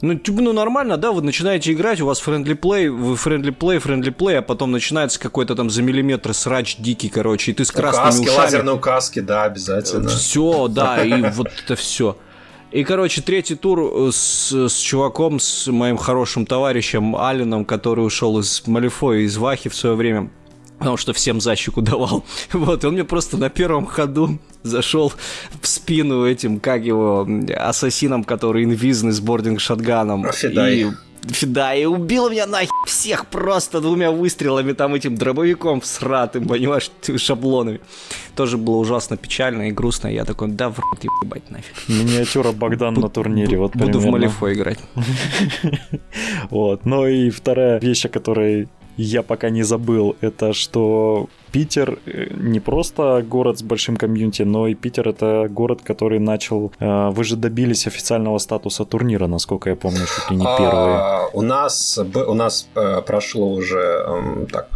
Ну, 0.00 0.14
типа, 0.14 0.40
ну 0.42 0.52
нормально, 0.52 0.96
да, 0.96 1.10
вы 1.10 1.22
начинаете 1.22 1.72
играть, 1.72 2.00
у 2.00 2.06
вас 2.06 2.20
френдли 2.20 2.54
плей, 2.54 2.88
вы 2.88 3.16
френдли 3.16 3.50
плей, 3.50 3.78
френдли 3.78 4.10
плей, 4.10 4.38
а 4.38 4.42
потом 4.42 4.70
начинается 4.70 5.18
какой-то 5.18 5.56
там 5.56 5.70
за 5.70 5.82
миллиметр 5.82 6.34
срач 6.34 6.76
дикий, 6.76 7.08
короче, 7.08 7.50
и 7.50 7.54
ты 7.54 7.64
с 7.64 7.72
красными 7.72 8.06
указки, 8.06 8.28
ушами. 8.28 8.38
лазерные 8.38 8.74
указки, 8.76 9.20
да, 9.20 9.42
обязательно. 9.44 10.08
Все, 10.08 10.68
да, 10.68 11.04
и 11.04 11.30
вот 11.32 11.48
это 11.64 11.74
все. 11.74 12.16
И, 12.70 12.84
короче, 12.84 13.22
третий 13.22 13.54
тур 13.54 13.80
э, 13.80 14.10
с, 14.12 14.52
с 14.52 14.76
чуваком, 14.76 15.40
с 15.40 15.66
моим 15.66 15.96
хорошим 15.96 16.46
товарищем 16.46 17.16
Алином, 17.16 17.64
который 17.64 18.00
ушел 18.00 18.38
из 18.38 18.62
Малифоя, 18.66 19.20
из 19.20 19.36
Вахи 19.36 19.68
в 19.68 19.74
свое 19.74 19.96
время 19.96 20.30
потому 20.78 20.96
что 20.96 21.12
всем 21.12 21.40
защику 21.40 21.82
давал. 21.82 22.24
Вот, 22.52 22.84
и 22.84 22.86
он 22.86 22.94
мне 22.94 23.04
просто 23.04 23.36
на 23.36 23.50
первом 23.50 23.86
ходу 23.86 24.38
зашел 24.62 25.12
в 25.60 25.66
спину 25.66 26.26
этим, 26.26 26.60
как 26.60 26.84
его, 26.84 27.26
ассасином, 27.56 28.24
который 28.24 28.64
инвизный 28.64 29.12
с 29.12 29.20
бординг 29.20 29.60
шотганом. 29.60 30.30
Федай. 30.32 30.80
И 30.80 30.86
да, 31.46 31.74
и 31.74 31.84
убил 31.84 32.30
меня 32.30 32.46
нахер 32.46 32.70
всех 32.86 33.26
просто 33.26 33.80
двумя 33.80 34.10
выстрелами, 34.10 34.72
там 34.72 34.94
этим 34.94 35.16
дробовиком 35.16 35.82
сратым, 35.82 36.46
понимаешь, 36.46 36.90
шаблонами. 37.16 37.80
Тоже 38.36 38.56
было 38.56 38.76
ужасно 38.76 39.16
печально 39.16 39.68
и 39.68 39.72
грустно. 39.72 40.08
Я 40.08 40.24
такой, 40.24 40.48
да, 40.48 40.70
в 40.70 40.78
рот 40.78 41.04
ебать 41.22 41.50
нафиг. 41.50 41.74
Миниатюра 41.88 42.52
Богдан 42.52 42.94
на 42.94 43.08
турнире, 43.08 43.58
вот 43.58 43.76
Буду 43.76 43.98
в 43.98 44.06
Малифо 44.06 44.52
играть. 44.52 44.78
Вот, 46.50 46.84
ну 46.86 47.06
и 47.06 47.30
вторая 47.30 47.80
вещь, 47.80 48.04
о 48.06 48.08
которой 48.08 48.68
я 49.02 49.22
пока 49.22 49.50
не 49.50 49.62
забыл, 49.62 50.16
это 50.20 50.52
что 50.52 51.28
Питер 51.52 51.98
э, 52.06 52.28
не 52.34 52.60
просто 52.60 53.24
город 53.26 53.58
с 53.58 53.62
большим 53.62 53.96
комьюнити, 53.96 54.42
но 54.42 54.66
и 54.66 54.74
Питер 54.74 55.08
это 55.08 55.48
город, 55.48 55.80
который 55.82 56.18
начал... 56.18 56.72
Э, 56.80 57.10
вы 57.10 57.24
же 57.24 57.36
добились 57.36 57.86
официального 57.86 58.38
статуса 58.38 58.84
турнира, 58.84 59.26
насколько 59.26 59.70
я 59.70 59.76
помню, 59.76 60.00
чуть 60.00 60.30
ли 60.30 60.36
не 60.36 60.44
первые. 60.44 60.96
А, 60.98 61.28
у 61.32 61.42
нас, 61.42 61.98
у 61.98 62.34
нас 62.34 62.68
э, 62.74 63.02
прошло 63.02 63.52
уже 63.52 64.04
так 64.52 64.68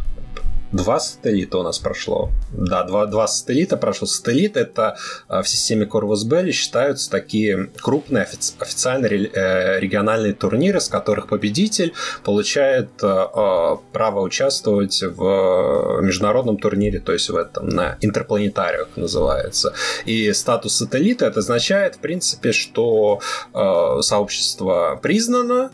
Два 0.73 1.01
сателлита 1.01 1.59
у 1.59 1.63
нас 1.63 1.79
прошло. 1.79 2.31
Да, 2.51 2.83
два, 2.85 3.05
два 3.05 3.27
сателлита 3.27 3.77
прошло. 3.77 4.07
Сателлит 4.07 4.57
это 4.57 4.97
а, 5.29 5.43
в 5.43 5.49
системе 5.49 5.85
Corvus 5.85 6.27
Belli 6.27 6.51
считаются 6.51 7.11
такие 7.11 7.71
крупные 7.81 8.25
офици- 8.25 8.55
официальные 8.59 9.29
э, 9.29 9.81
региональные 9.81 10.33
турниры, 10.33 10.81
с 10.81 10.89
которых 10.89 11.29
победитель 11.29 11.93
получает 12.25 12.89
э, 13.03 13.07
э, 13.07 13.77
право 13.93 14.21
участвовать 14.21 15.03
в 15.03 16.01
международном 16.01 16.57
турнире, 16.57 17.01
то 17.01 17.13
есть 17.13 17.29
в 17.29 17.37
этом, 17.37 17.69
на 17.69 17.99
интерпланетариях 18.01 18.89
называется. 18.97 19.75
И 20.07 20.33
статус 20.33 20.77
сателлита 20.77 21.27
это 21.27 21.41
означает, 21.41 21.97
в 21.97 21.99
принципе, 21.99 22.53
что 22.53 23.21
сообщество 23.53 24.99
признано, 25.03 25.71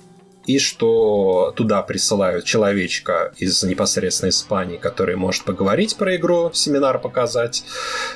и 0.49 0.59
что 0.59 1.53
туда 1.55 1.83
присылают 1.83 2.47
человечка 2.47 3.33
из 3.37 3.63
непосредственно 3.65 4.31
Испании, 4.31 4.79
который 4.79 5.15
может 5.15 5.45
поговорить 5.45 5.97
про 5.97 6.17
игру, 6.17 6.51
семинар 6.55 6.99
показать. 6.99 7.65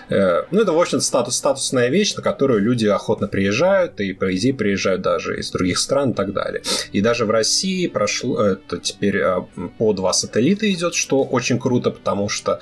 Э, 0.08 0.44
ну, 0.50 0.62
это, 0.62 0.72
в 0.72 0.80
общем, 0.80 1.02
статус, 1.02 1.36
статусная 1.36 1.90
вещь, 1.90 2.14
на 2.14 2.22
которую 2.22 2.60
люди 2.60 2.86
охотно 2.86 3.28
приезжают, 3.28 4.00
и, 4.00 4.14
по 4.14 4.34
идее, 4.34 4.54
приезжают 4.54 5.02
даже 5.02 5.38
из 5.38 5.50
других 5.50 5.78
стран 5.78 6.12
и 6.12 6.14
так 6.14 6.32
далее. 6.32 6.62
И 6.92 7.02
даже 7.02 7.26
в 7.26 7.30
России 7.30 7.86
прошло, 7.86 8.42
это 8.42 8.78
теперь 8.78 9.18
э, 9.18 9.42
по 9.76 9.92
два 9.92 10.14
сателлита 10.14 10.72
идет, 10.72 10.94
что 10.94 11.24
очень 11.24 11.58
круто, 11.58 11.90
потому 11.90 12.30
что 12.30 12.60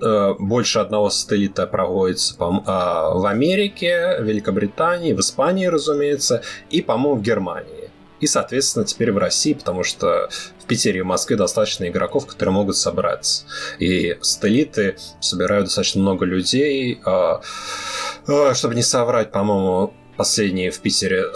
э, 0.00 0.34
больше 0.38 0.78
одного 0.78 1.10
сателлита 1.10 1.66
проводится 1.66 2.34
а, 2.40 3.12
в 3.12 3.26
Америке, 3.26 4.16
Великобритании, 4.20 5.12
в 5.12 5.20
Испании, 5.20 5.66
разумеется, 5.66 6.40
и, 6.70 6.80
по-моему, 6.80 7.20
в 7.20 7.22
Германии 7.22 7.81
и, 8.22 8.28
соответственно, 8.28 8.86
теперь 8.86 9.10
в 9.10 9.18
России, 9.18 9.52
потому 9.52 9.82
что 9.82 10.28
в 10.60 10.66
Питере 10.66 11.00
и 11.00 11.02
Москве 11.02 11.36
достаточно 11.36 11.88
игроков, 11.88 12.24
которые 12.24 12.54
могут 12.54 12.76
собраться. 12.76 13.46
И 13.80 14.16
сателлиты 14.20 14.96
собирают 15.18 15.64
достаточно 15.64 16.00
много 16.00 16.24
людей. 16.24 17.00
А, 17.04 17.42
а, 18.28 18.54
чтобы 18.54 18.76
не 18.76 18.82
соврать, 18.82 19.32
по-моему, 19.32 19.92
последние 20.16 20.70
в 20.70 20.78
Питере 20.78 21.32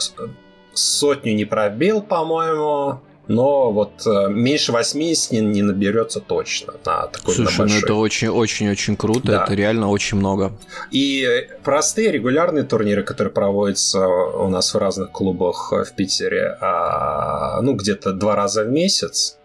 сотню 0.75 1.35
не 1.35 1.45
пробил, 1.45 2.03
по-моему 2.03 3.01
но 3.29 3.73
вот 3.73 4.07
э, 4.07 4.29
меньше 4.29 4.73
80 4.73 5.33
не, 5.33 5.41
не 5.41 5.63
наберется 5.63 6.21
точно 6.21 6.75
на 6.85 7.07
такой 7.07 7.35
Слушай, 7.35 7.67
на 7.67 7.67
ну 7.67 7.79
это 7.79 7.95
очень-очень-очень 7.95 8.97
круто, 8.97 9.27
да. 9.27 9.45
это 9.45 9.55
реально 9.55 9.89
очень 9.89 10.19
много. 10.19 10.53
И 10.91 11.49
простые 11.65 12.13
регулярные 12.13 12.65
турниры, 12.65 13.03
которые 13.03 13.33
проводятся 13.33 14.07
у 14.07 14.49
нас 14.49 14.73
в 14.73 14.79
разных 14.79 15.11
клубах 15.11 15.73
в 15.73 15.93
Питере, 15.95 16.57
а, 16.61 17.61
ну 17.63 17.75
где-то 17.75 18.13
два 18.13 18.37
раза 18.37 18.65
в 18.65 18.69
месяц, 18.69 19.39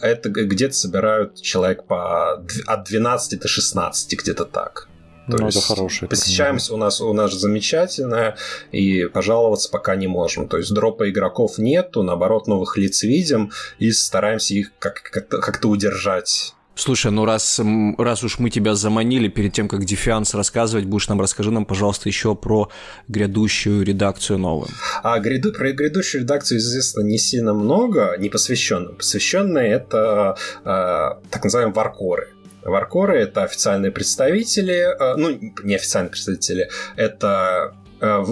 это 0.00 0.30
где-то 0.30 0.74
собирают 0.74 1.40
человек 1.40 1.84
по 1.84 2.42
от 2.66 2.84
12 2.84 3.40
до 3.40 3.48
16, 3.48 4.18
где-то 4.18 4.44
так. 4.44 4.89
То 5.30 5.42
ну, 5.42 5.46
есть 5.46 5.58
это 5.58 5.66
хорошая. 5.66 6.08
Посещаемость 6.08 6.70
у 6.70 6.76
нас, 6.76 7.00
у 7.00 7.12
нас 7.12 7.32
замечательная, 7.32 8.36
и 8.72 9.06
пожаловаться 9.06 9.70
пока 9.70 9.96
не 9.96 10.06
можем. 10.06 10.48
То 10.48 10.58
есть 10.58 10.72
дропа 10.72 11.08
игроков 11.08 11.58
нету, 11.58 12.02
наоборот, 12.02 12.46
новых 12.46 12.76
лиц 12.76 13.02
видим, 13.02 13.52
и 13.78 13.90
стараемся 13.90 14.54
их 14.54 14.72
как- 14.78 15.02
как-то, 15.02 15.38
как-то 15.38 15.68
удержать. 15.68 16.54
Слушай, 16.80 17.12
ну 17.12 17.26
раз, 17.26 17.60
раз 17.98 18.24
уж 18.24 18.38
мы 18.38 18.48
тебя 18.48 18.74
заманили 18.74 19.28
перед 19.28 19.52
тем, 19.52 19.68
как 19.68 19.84
Дефианс 19.84 20.32
рассказывать, 20.32 20.86
будешь 20.86 21.08
нам 21.08 21.20
расскажи 21.20 21.50
нам, 21.50 21.66
пожалуйста, 21.66 22.08
еще 22.08 22.34
про 22.34 22.70
грядущую 23.06 23.84
редакцию 23.84 24.38
новую. 24.38 24.70
А 25.02 25.18
гряду, 25.18 25.52
про 25.52 25.72
грядущую 25.72 26.22
редакцию 26.22 26.56
известно 26.58 27.02
не 27.02 27.18
сильно 27.18 27.52
много, 27.52 28.16
не 28.18 28.30
посвященным. 28.30 28.96
Посвященные 28.96 29.72
это 29.72 30.38
э, 30.64 31.28
так 31.30 31.44
называемые 31.44 31.74
варкоры. 31.74 32.30
Варкоры— 32.64 33.18
это 33.20 33.44
официальные 33.44 33.90
представители, 33.90 34.96
э, 34.98 35.16
ну, 35.16 35.38
не 35.62 35.74
официальные 35.74 36.10
представители, 36.10 36.70
это 36.96 37.74
э, 38.00 38.24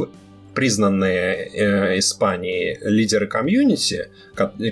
признанные 0.55 1.51
э, 1.53 1.99
Испанией 1.99 2.79
лидеры 2.83 3.27
комьюнити, 3.27 4.11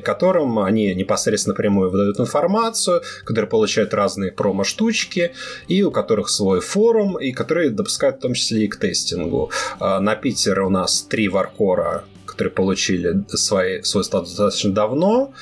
которым 0.04 0.58
они 0.58 0.94
непосредственно 0.94 1.54
прямую 1.54 1.90
выдают 1.90 2.18
информацию, 2.18 3.02
которые 3.24 3.48
получают 3.48 3.94
разные 3.94 4.32
промо-штучки, 4.32 5.32
и 5.68 5.82
у 5.82 5.90
которых 5.90 6.28
свой 6.28 6.60
форум, 6.60 7.18
и 7.18 7.32
которые 7.32 7.70
допускают 7.70 8.16
в 8.16 8.20
том 8.20 8.34
числе 8.34 8.64
и 8.64 8.68
к 8.68 8.76
тестингу. 8.76 9.50
На 9.78 10.16
Питер 10.16 10.62
у 10.62 10.70
нас 10.70 11.02
три 11.02 11.28
варкора, 11.28 12.04
которые 12.26 12.52
получили 12.52 13.24
свои, 13.28 13.82
свой 13.82 14.02
статус 14.02 14.30
достаточно 14.30 14.72
давно, 14.72 15.34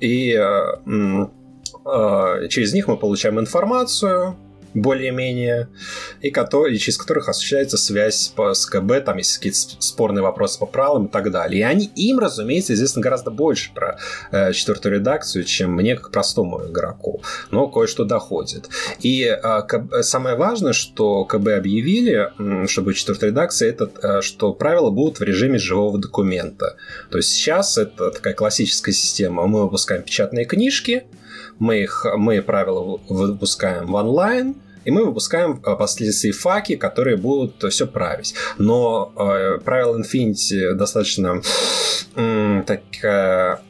и 0.00 0.34
через 2.48 2.72
них 2.72 2.88
мы 2.88 2.96
получаем 2.96 3.38
информацию, 3.40 4.36
более-менее, 4.74 5.68
и, 6.20 6.30
которые, 6.30 6.78
через 6.78 6.96
которых 6.96 7.28
осуществляется 7.28 7.76
связь 7.76 8.32
с 8.36 8.66
КБ, 8.66 9.04
там 9.04 9.16
есть 9.18 9.36
какие-то 9.36 9.58
спорные 9.80 10.22
вопросы 10.22 10.58
по 10.58 10.66
правилам 10.66 11.06
и 11.06 11.10
так 11.10 11.30
далее. 11.30 11.60
И 11.60 11.64
они, 11.64 11.90
им, 11.96 12.18
разумеется, 12.18 12.74
известно 12.74 13.02
гораздо 13.02 13.30
больше 13.30 13.72
про 13.74 13.98
э, 14.30 14.52
четвертую 14.52 14.96
редакцию, 14.96 15.44
чем 15.44 15.72
мне, 15.74 15.96
как 15.96 16.10
простому 16.10 16.66
игроку. 16.68 17.22
Но 17.50 17.68
кое-что 17.68 18.04
доходит. 18.04 18.68
И 19.00 19.24
э, 19.24 19.62
КБ, 19.66 20.02
самое 20.02 20.36
важное, 20.36 20.72
что 20.72 21.24
КБ 21.24 21.48
объявили, 21.48 22.30
чтобы 22.66 22.94
четвертая 22.94 23.30
редакция, 23.30 23.70
это 23.70 23.90
э, 24.02 24.20
что 24.22 24.52
правила 24.52 24.90
будут 24.90 25.18
в 25.18 25.22
режиме 25.22 25.58
живого 25.58 25.98
документа. 25.98 26.76
То 27.10 27.18
есть 27.18 27.30
сейчас 27.30 27.76
это 27.76 28.10
такая 28.10 28.34
классическая 28.34 28.92
система. 28.92 29.46
Мы 29.46 29.62
выпускаем 29.62 30.02
печатные 30.02 30.44
книжки, 30.44 31.04
мы, 31.60 31.82
их, 31.82 32.04
мы 32.16 32.42
правила 32.42 32.98
выпускаем 33.08 33.86
в 33.86 33.94
онлайн, 33.94 34.56
и 34.84 34.90
мы 34.90 35.04
выпускаем 35.04 35.62
э, 35.64 35.74
впоследствии 35.74 36.32
факи, 36.32 36.76
которые 36.76 37.16
будут 37.16 37.62
все 37.70 37.86
править. 37.86 38.34
Но 38.58 39.12
э, 39.16 39.58
правила 39.62 40.00
Infinity 40.00 40.72
достаточно 40.72 41.42
э, 42.16 42.62
такая 42.66 43.60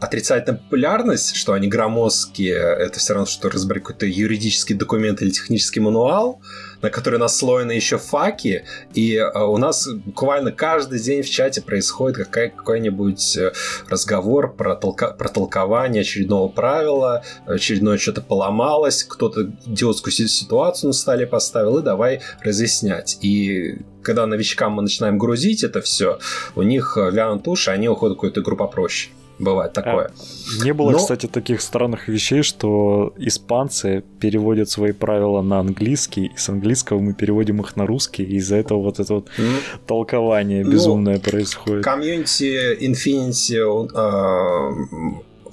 отрицательная 0.00 0.60
популярность, 0.60 1.34
что 1.34 1.54
они 1.54 1.66
громоздкие, 1.66 2.56
это 2.56 2.98
все 2.98 3.14
равно, 3.14 3.26
что 3.26 3.50
разбирать 3.50 3.82
какой-то 3.82 4.06
юридический 4.06 4.76
документ 4.76 5.22
или 5.22 5.30
технический 5.30 5.80
мануал, 5.80 6.40
на 6.84 6.90
который 6.90 7.18
наслоены 7.18 7.72
еще 7.72 7.96
факи, 7.96 8.66
и 8.92 9.14
э, 9.16 9.42
у 9.42 9.56
нас 9.56 9.88
буквально 9.88 10.52
каждый 10.52 11.00
день 11.00 11.22
в 11.22 11.30
чате 11.30 11.62
происходит 11.62 12.18
какая, 12.18 12.50
какой-нибудь 12.50 13.38
э, 13.38 13.52
разговор 13.88 14.52
про, 14.52 14.76
толка, 14.76 15.08
про 15.12 15.30
толкование 15.30 16.02
очередного 16.02 16.48
правила, 16.48 17.24
очередное 17.46 17.96
что-то 17.96 18.20
поломалось, 18.20 19.02
кто-то 19.02 19.44
идиотскую 19.64 20.12
ситуацию 20.12 20.88
на 20.88 20.92
столе 20.92 21.26
поставил, 21.26 21.78
и 21.78 21.82
давай 21.82 22.20
разъяснять. 22.42 23.16
И 23.22 23.78
когда 24.02 24.26
новичкам 24.26 24.72
мы 24.72 24.82
начинаем 24.82 25.16
грузить 25.16 25.64
это 25.64 25.80
все, 25.80 26.18
у 26.54 26.60
них 26.60 26.98
вянут 26.98 27.48
уши, 27.48 27.70
они 27.70 27.88
уходят 27.88 28.12
в 28.12 28.16
какую-то 28.18 28.42
игру 28.42 28.58
попроще. 28.58 29.10
Бывает 29.38 29.72
такое. 29.72 30.06
А, 30.06 30.64
не 30.64 30.72
было, 30.72 30.92
Но... 30.92 30.98
кстати, 30.98 31.26
таких 31.26 31.60
странных 31.60 32.08
вещей, 32.08 32.42
что 32.42 33.12
испанцы 33.16 34.04
переводят 34.20 34.70
свои 34.70 34.92
правила 34.92 35.42
на 35.42 35.58
английский, 35.58 36.26
и 36.26 36.36
с 36.36 36.48
английского 36.48 37.00
мы 37.00 37.14
переводим 37.14 37.60
их 37.60 37.76
на 37.76 37.86
русский, 37.86 38.22
и 38.22 38.36
из-за 38.36 38.56
этого 38.56 38.80
вот 38.82 39.00
это 39.00 39.14
вот 39.14 39.28
mm. 39.36 39.58
толкование 39.86 40.64
ну, 40.64 40.70
безумное 40.70 41.16
ну, 41.16 41.30
происходит. 41.30 41.84
Комьюнити 41.84 42.78
Infinity 42.80 43.60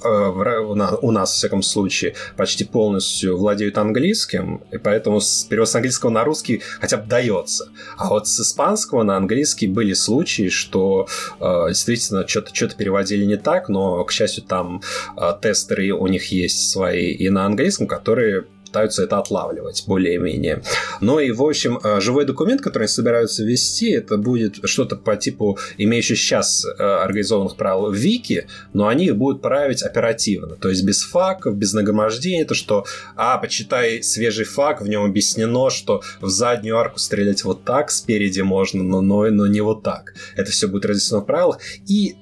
у 0.04 0.74
нас, 0.74 0.98
у 1.02 1.10
нас, 1.10 1.32
в 1.32 1.36
всяком 1.36 1.62
случае, 1.62 2.14
почти 2.36 2.64
полностью 2.64 3.36
владеют 3.36 3.78
английским, 3.78 4.62
и 4.70 4.78
поэтому 4.78 5.20
перевод 5.48 5.68
с 5.68 5.74
английского 5.74 6.10
на 6.10 6.24
русский 6.24 6.62
хотя 6.80 6.96
бы 6.96 7.06
дается. 7.08 7.68
А 7.96 8.08
вот 8.08 8.28
с 8.28 8.40
испанского 8.40 9.02
на 9.02 9.16
английский 9.16 9.66
были 9.66 9.92
случаи, 9.92 10.48
что 10.48 11.06
э, 11.40 11.64
действительно 11.68 12.26
что-то 12.26 12.54
что 12.54 12.68
переводили 12.68 13.24
не 13.24 13.36
так, 13.36 13.68
но, 13.68 14.04
к 14.04 14.12
счастью, 14.12 14.44
там 14.44 14.82
э, 15.16 15.32
тестеры 15.40 15.92
у 15.92 16.06
них 16.06 16.32
есть 16.32 16.70
свои 16.70 17.12
и 17.12 17.28
на 17.30 17.46
английском, 17.46 17.86
которые 17.86 18.46
пытаются 18.72 19.02
это 19.04 19.18
отлавливать 19.18 19.84
более-менее. 19.86 20.62
Ну 21.02 21.18
и, 21.18 21.30
в 21.30 21.42
общем, 21.42 21.78
э, 21.84 22.00
живой 22.00 22.24
документ, 22.24 22.62
который 22.62 22.84
они 22.84 22.88
собираются 22.88 23.44
ввести, 23.44 23.90
это 23.90 24.16
будет 24.16 24.60
что-то 24.64 24.96
по 24.96 25.14
типу 25.14 25.58
имеющих 25.76 26.16
сейчас 26.18 26.64
э, 26.64 26.82
организованных 26.82 27.56
правил 27.56 27.90
Вики, 27.90 28.46
но 28.72 28.88
они 28.88 29.06
их 29.06 29.16
будут 29.16 29.42
править 29.42 29.82
оперативно, 29.82 30.56
то 30.56 30.70
есть 30.70 30.84
без 30.84 31.02
факов, 31.02 31.54
без 31.56 31.74
нагромождения, 31.74 32.46
то 32.46 32.54
что, 32.54 32.86
а, 33.14 33.36
почитай 33.36 34.02
свежий 34.02 34.46
фак, 34.46 34.80
в 34.80 34.88
нем 34.88 35.04
объяснено, 35.04 35.68
что 35.68 36.02
в 36.22 36.30
заднюю 36.30 36.78
арку 36.78 36.98
стрелять 36.98 37.44
вот 37.44 37.64
так, 37.64 37.90
спереди 37.90 38.40
можно, 38.40 38.82
но, 38.82 39.02
но, 39.02 39.28
но 39.28 39.46
не 39.46 39.60
вот 39.60 39.82
так. 39.82 40.14
Это 40.34 40.50
все 40.50 40.66
будет 40.66 40.86
разъяснено 40.86 41.20
в 41.20 41.26
правилах, 41.26 41.58
и 41.86 42.16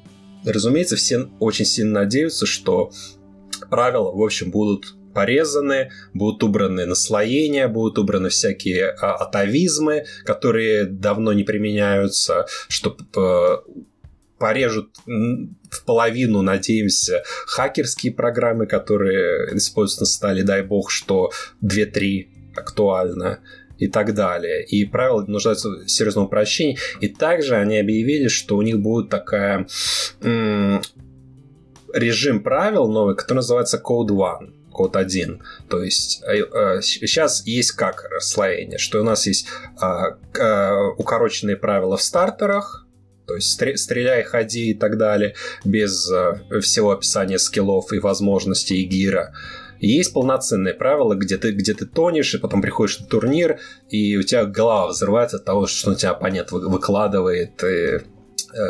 разумеется, 0.45 0.97
все 0.97 1.29
очень 1.39 1.65
сильно 1.65 2.01
надеются, 2.01 2.45
что 2.45 2.91
правила, 3.69 4.11
в 4.11 4.21
общем, 4.21 4.51
будут 4.51 4.97
порезаны, 5.15 5.91
будут 6.15 6.43
убраны 6.43 6.87
наслоения, 6.87 7.69
будут 7.69 7.99
убраны 7.99 8.29
всякие 8.29 8.91
а, 8.91 9.15
атовизмы, 9.15 10.05
которые 10.25 10.85
давно 10.85 11.33
не 11.33 11.45
применяются, 11.45 12.47
чтобы 12.69 13.05
э, 13.17 13.57
порежут 14.39 14.97
в 15.07 15.85
половину, 15.85 16.43
надеемся, 16.43 17.23
хакерские 17.47 18.13
программы, 18.13 18.67
которые 18.67 19.57
используются 19.57 20.03
на 20.03 20.07
стали, 20.07 20.43
дай 20.43 20.63
бог, 20.63 20.91
что 20.91 21.31
2-3 21.63 22.29
актуально 22.57 23.41
и 23.79 23.89
так 23.89 24.15
далее. 24.15 24.65
И 24.65 24.85
правила 24.85 25.25
нуждаются 25.27 25.69
в 25.69 25.89
серьезном 25.89 26.27
упрощении. 26.27 26.79
И 27.01 27.09
также 27.09 27.57
они 27.57 27.79
объявили, 27.79 28.29
что 28.29 28.57
у 28.57 28.63
них 28.63 28.81
будет 28.81 29.09
такая 29.09 29.67
режим 31.93 32.43
правил 32.43 32.89
новый, 32.89 33.17
который 33.17 33.39
называется 33.39 33.83
Code 33.85 34.09
One 34.09 34.60
код 34.81 34.97
1. 34.97 35.43
То 35.69 35.83
есть 35.83 36.23
сейчас 36.81 37.43
э, 37.43 37.51
есть 37.51 37.73
как 37.73 38.05
расслоение, 38.11 38.79
что 38.79 39.01
у 39.01 39.05
нас 39.05 39.27
есть 39.27 39.47
а, 39.79 40.17
а, 40.39 40.89
укороченные 40.97 41.57
правила 41.57 41.99
в 41.99 42.03
стартерах, 42.03 42.87
то 43.27 43.35
есть 43.35 43.51
стреляй, 43.79 44.23
ходи 44.23 44.71
и 44.71 44.75
так 44.75 44.97
далее, 44.97 45.35
без 45.67 46.11
э, 46.11 46.61
всего 46.63 46.93
описания 46.93 47.39
скиллов 47.39 47.93
и 47.93 47.99
возможностей 47.99 48.83
и 48.83 48.85
гира. 48.85 49.35
Есть 49.81 50.15
полноценные 50.15 50.73
правила, 50.73 51.15
где 51.15 51.37
ты, 51.37 51.53
где 51.53 51.75
ты 51.75 51.85
тонешь, 51.85 52.35
и 52.35 52.39
потом 52.39 52.63
приходишь 52.63 53.01
на 53.01 53.07
турнир, 53.07 53.59
и 53.91 54.17
у 54.17 54.23
тебя 54.23 54.47
голова 54.47 54.87
взрывается 54.89 55.37
от 55.37 55.45
того, 55.45 55.67
что 55.67 55.91
у 55.91 55.95
тебя 55.95 56.13
оппонент 56.13 56.53
выкладывает 56.53 57.63
и, 57.63 57.67
э, 57.67 58.01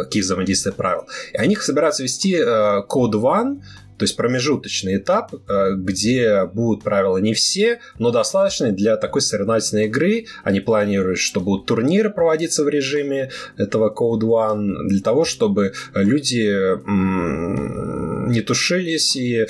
какие 0.05 0.23
взаимодействия 0.23 0.73
правил. 0.73 1.07
И 1.33 1.37
они 1.37 1.55
собираются 1.55 2.03
вести 2.03 2.35
uh, 2.35 2.85
One, 2.89 3.61
то 4.01 4.05
есть 4.05 4.17
промежуточный 4.17 4.97
этап, 4.97 5.35
э, 5.35 5.75
где 5.75 6.47
будут 6.47 6.83
правила 6.83 7.19
не 7.19 7.35
все, 7.35 7.81
но 7.99 8.11
достаточные 8.11 8.73
для 8.73 8.97
такой 8.97 9.21
соревновательной 9.21 9.85
игры. 9.85 10.25
Они 10.43 10.61
планируют, 10.61 11.19
что 11.19 11.43
будут 11.43 11.67
турниры 11.67 12.09
проводиться 12.09 12.65
в 12.65 12.71
режиме 12.71 13.31
этого 13.59 13.95
Code 13.95 14.23
One 14.23 14.89
для 14.89 15.03
того, 15.03 15.27
чтобы 15.27 15.75
люди 15.95 16.49
не 18.31 18.41
тушились 18.41 19.17
и 19.17 19.41
э, 19.41 19.47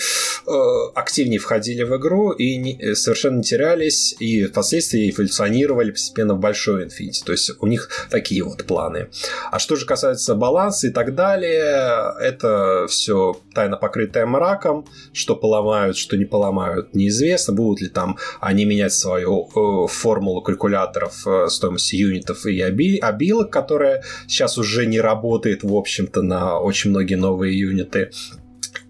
активнее 0.96 1.38
входили 1.38 1.84
в 1.84 1.96
игру 1.96 2.32
и 2.32 2.56
не, 2.56 2.94
совершенно 2.96 3.36
не 3.36 3.44
терялись 3.44 4.16
и 4.18 4.46
впоследствии 4.46 5.10
эволюционировали 5.10 5.92
постепенно 5.92 6.34
в 6.34 6.40
большой 6.40 6.86
Infinity. 6.86 7.24
То 7.24 7.30
есть 7.30 7.52
у 7.60 7.66
них 7.68 7.88
такие 8.10 8.42
вот 8.42 8.64
планы. 8.64 9.10
А 9.52 9.60
что 9.60 9.76
же 9.76 9.86
касается 9.86 10.34
баланса 10.34 10.88
и 10.88 10.90
так 10.90 11.14
далее, 11.14 12.14
это 12.20 12.86
все 12.88 13.38
тайно 13.54 13.76
покрытая 13.76 14.26
мраком, 14.40 14.86
что 15.12 15.36
поломают, 15.36 15.96
что 15.96 16.16
не 16.16 16.24
поломают, 16.24 16.94
неизвестно. 16.94 17.54
Будут 17.54 17.82
ли 17.82 17.88
там 17.88 18.16
они 18.40 18.64
менять 18.64 18.92
свою 18.92 19.44
э, 19.44 19.86
формулу 19.88 20.42
калькуляторов 20.42 21.26
э, 21.26 21.48
стоимости 21.48 21.96
юнитов 21.96 22.46
и 22.46 22.62
оби 22.64 22.98
обилок, 22.98 23.50
которая 23.52 24.02
сейчас 24.26 24.58
уже 24.58 24.86
не 24.86 25.00
работает, 25.00 25.62
в 25.62 25.74
общем-то, 25.74 26.22
на 26.22 26.58
очень 26.58 26.90
многие 26.90 27.16
новые 27.16 27.58
юниты 27.58 28.10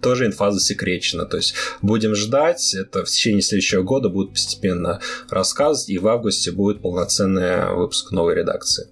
тоже 0.01 0.27
инфа 0.27 0.51
засекречена. 0.51 1.27
То 1.27 1.37
есть 1.37 1.55
будем 1.83 2.15
ждать, 2.15 2.75
это 2.75 3.05
в 3.05 3.09
течение 3.09 3.43
следующего 3.43 3.83
года 3.83 4.09
будет 4.09 4.31
постепенно 4.31 5.01
рассказ, 5.29 5.89
и 5.89 5.99
в 5.99 6.07
августе 6.07 6.53
будет 6.53 6.81
полноценный 6.81 7.75
выпуск 7.75 8.13
новой 8.13 8.37
редакции. 8.37 8.89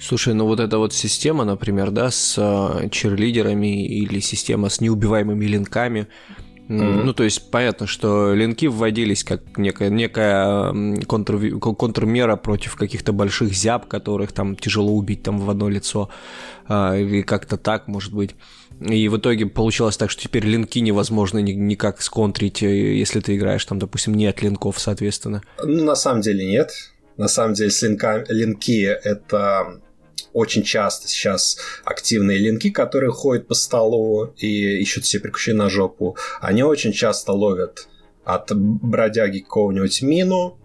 Слушай, 0.00 0.34
ну 0.34 0.46
вот 0.46 0.60
эта 0.60 0.78
вот 0.78 0.94
система, 0.94 1.44
например, 1.44 1.90
да, 1.90 2.10
с 2.10 2.36
э, 2.38 2.88
черлидерами 2.90 3.86
или 3.86 4.20
система 4.20 4.70
с 4.70 4.80
неубиваемыми 4.80 5.44
линками, 5.44 6.08
Mm-hmm. 6.70 7.02
Ну, 7.02 7.12
то 7.14 7.24
есть 7.24 7.50
понятно, 7.50 7.88
что 7.88 8.32
линки 8.32 8.66
вводились 8.66 9.24
как 9.24 9.58
некая, 9.58 9.90
некая 9.90 10.72
контр, 11.04 11.58
контрмера 11.58 12.36
против 12.36 12.76
каких-то 12.76 13.12
больших 13.12 13.52
зяб, 13.52 13.88
которых 13.88 14.30
там 14.30 14.54
тяжело 14.54 14.92
убить 14.92 15.24
там 15.24 15.40
в 15.40 15.50
одно 15.50 15.68
лицо, 15.68 16.10
а, 16.68 16.96
или 16.96 17.22
как-то 17.22 17.56
так, 17.56 17.88
может 17.88 18.14
быть. 18.14 18.36
И 18.78 19.08
в 19.08 19.18
итоге 19.18 19.46
получилось 19.46 19.96
так, 19.96 20.12
что 20.12 20.22
теперь 20.22 20.46
линки 20.46 20.78
невозможно 20.78 21.38
никак 21.38 22.00
сконтрить, 22.02 22.62
э, 22.62 22.96
если 22.96 23.18
ты 23.18 23.36
играешь 23.36 23.64
там, 23.64 23.80
допустим, 23.80 24.14
нет 24.14 24.40
линков, 24.40 24.78
соответственно. 24.78 25.42
Ну, 25.60 25.82
на 25.82 25.96
самом 25.96 26.20
деле 26.20 26.46
нет. 26.46 26.70
На 27.16 27.26
самом 27.26 27.54
деле 27.54 27.70
с 27.70 27.82
линка... 27.82 28.24
линки 28.28 28.84
это 28.84 29.80
очень 30.32 30.62
часто 30.62 31.08
сейчас 31.08 31.58
активные 31.84 32.38
линки, 32.38 32.70
которые 32.70 33.10
ходят 33.10 33.48
по 33.48 33.54
столу 33.54 34.34
и 34.36 34.78
ищут 34.80 35.06
себе 35.06 35.22
приключения 35.22 35.64
на 35.64 35.70
жопу, 35.70 36.16
они 36.40 36.62
очень 36.62 36.92
часто 36.92 37.32
ловят 37.32 37.88
от 38.24 38.52
бродяги 38.54 39.38
какого-нибудь 39.40 40.02
мину, 40.02 40.59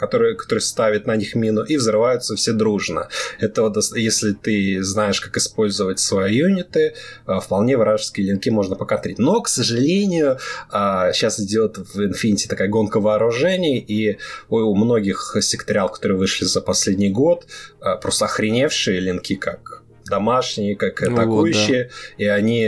который, 0.00 0.34
который 0.34 0.60
ставит 0.60 1.06
на 1.06 1.14
них 1.14 1.34
мину, 1.34 1.62
и 1.62 1.76
взрываются 1.76 2.34
все 2.34 2.52
дружно. 2.52 3.08
Это 3.38 3.62
вот, 3.62 3.76
если 3.94 4.32
ты 4.32 4.82
знаешь, 4.82 5.20
как 5.20 5.36
использовать 5.36 5.98
свои 6.00 6.36
юниты, 6.36 6.94
а, 7.26 7.40
вполне 7.40 7.76
вражеские 7.76 8.26
линки 8.26 8.48
можно 8.48 8.76
покатрить. 8.76 9.18
Но, 9.18 9.42
к 9.42 9.48
сожалению, 9.48 10.38
сейчас 10.70 11.38
а, 11.38 11.42
идет 11.42 11.76
в 11.76 12.00
Infinity 12.00 12.48
такая 12.48 12.68
гонка 12.68 13.00
вооружений, 13.00 13.78
и 13.78 14.18
у 14.48 14.74
многих 14.74 15.36
секториал, 15.40 15.90
которые 15.90 16.16
вышли 16.16 16.46
за 16.46 16.62
последний 16.62 17.10
год, 17.10 17.46
а, 17.80 17.96
просто 17.96 18.24
охреневшие 18.24 19.00
линки, 19.00 19.34
как 19.34 19.82
домашние, 20.06 20.76
как 20.76 21.02
атакующие, 21.02 21.82
вот, 21.84 21.92
да. 22.18 22.24
и 22.24 22.26
они 22.26 22.66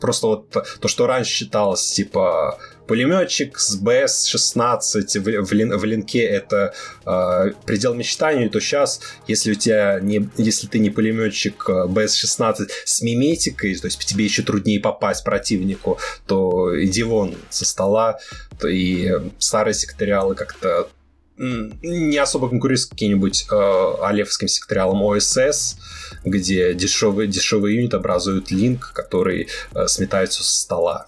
просто 0.00 0.26
вот 0.26 0.50
то, 0.80 0.88
что 0.88 1.06
раньше 1.06 1.30
считалось, 1.32 1.92
типа, 1.92 2.58
пулеметчик 2.86 3.58
с 3.58 3.76
БС-16 3.76 5.20
в, 5.20 5.46
в, 5.46 5.78
в 5.78 5.84
линке 5.84 6.20
это 6.20 6.74
э, 7.06 7.52
предел 7.64 7.94
мечтаний, 7.94 8.48
то 8.48 8.60
сейчас, 8.60 9.00
если 9.26 9.52
у 9.52 9.54
тебя 9.54 9.98
не, 10.00 10.28
если 10.36 10.66
ты 10.66 10.78
не 10.78 10.90
пулеметчик 10.90 11.68
а, 11.68 11.86
БС-16 11.86 12.68
с 12.84 13.02
миметикой, 13.02 13.74
то 13.76 13.86
есть 13.86 14.04
тебе 14.04 14.24
еще 14.24 14.42
труднее 14.42 14.80
попасть 14.80 15.24
противнику, 15.24 15.98
то 16.26 16.70
иди 16.84 17.02
вон 17.02 17.34
со 17.50 17.64
стола, 17.64 18.18
то 18.58 18.68
и 18.68 19.10
старые 19.38 19.74
секториалы 19.74 20.34
как-то 20.34 20.88
не 21.38 22.18
особо 22.18 22.48
конкурируют 22.48 22.80
с 22.80 22.86
каким-нибудь 22.86 23.46
э, 23.50 23.94
алевским 24.02 24.48
секториалом 24.48 25.02
ОСС, 25.02 25.76
где 26.24 26.74
дешевый, 26.74 27.26
дешевый 27.26 27.74
юнит 27.74 27.94
образует 27.94 28.50
линк, 28.50 28.92
который 28.92 29.48
э, 29.74 29.86
сметается 29.86 30.44
со 30.44 30.52
стола. 30.52 31.06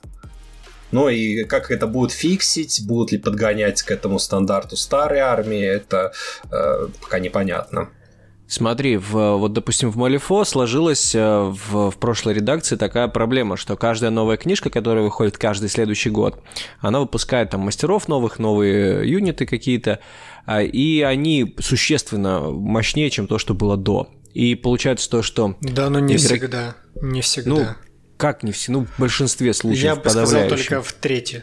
Ну 0.94 1.09
и 1.09 1.42
как 1.42 1.72
это 1.72 1.88
будут 1.88 2.12
фиксить, 2.12 2.87
будут 2.87 3.11
ли 3.11 3.18
подгонять 3.18 3.83
к 3.83 3.90
этому 3.90 4.20
стандарту 4.20 4.76
старой 4.76 5.18
армии, 5.18 5.61
это 5.61 6.12
э, 6.52 6.87
пока 7.02 7.18
непонятно. 7.18 7.88
Смотри, 8.46 8.96
в, 8.96 9.11
вот, 9.11 9.52
допустим, 9.52 9.90
в 9.90 9.96
Малифо 9.96 10.44
сложилась 10.44 11.12
э, 11.12 11.18
в, 11.20 11.90
в 11.90 11.96
прошлой 11.98 12.35
редакции 12.35 12.76
такая 12.76 13.09
проблема, 13.09 13.57
что 13.57 13.74
каждая 13.76 14.12
новая 14.12 14.37
книжка, 14.37 14.70
которая 14.70 15.02
выходит 15.02 15.37
каждый 15.37 15.68
следующий 15.68 16.11
год, 16.11 16.40
она 16.78 17.00
выпускает 17.00 17.50
там 17.50 17.62
мастеров 17.62 18.07
новых, 18.07 18.38
новые 18.38 19.11
юниты 19.11 19.46
какие-то, 19.46 19.98
а, 20.46 20.62
и 20.62 21.00
они 21.00 21.57
существенно 21.59 22.52
мощнее, 22.52 23.11
чем 23.11 23.26
то, 23.26 23.38
что 23.38 23.52
было 23.52 23.76
до. 23.76 24.11
И 24.33 24.54
получается 24.54 25.11
то, 25.11 25.22
что... 25.22 25.57
Да, 25.61 25.90
но 25.90 25.98
не 25.98 26.14
игрок... 26.14 26.26
всегда. 26.26 26.76
Не 27.02 27.20
всегда. 27.20 27.50
Ну, 27.50 27.66
как 28.16 28.42
не 28.42 28.53
все, 28.53 28.72
ну, 28.72 28.87
в 28.87 29.00
большинстве 29.00 29.53
случаев 29.55 29.85
Я 29.85 29.96
бы 29.96 30.09
сказал 30.11 30.48
только 30.48 30.83
в 30.83 30.92
третьей 30.92 31.42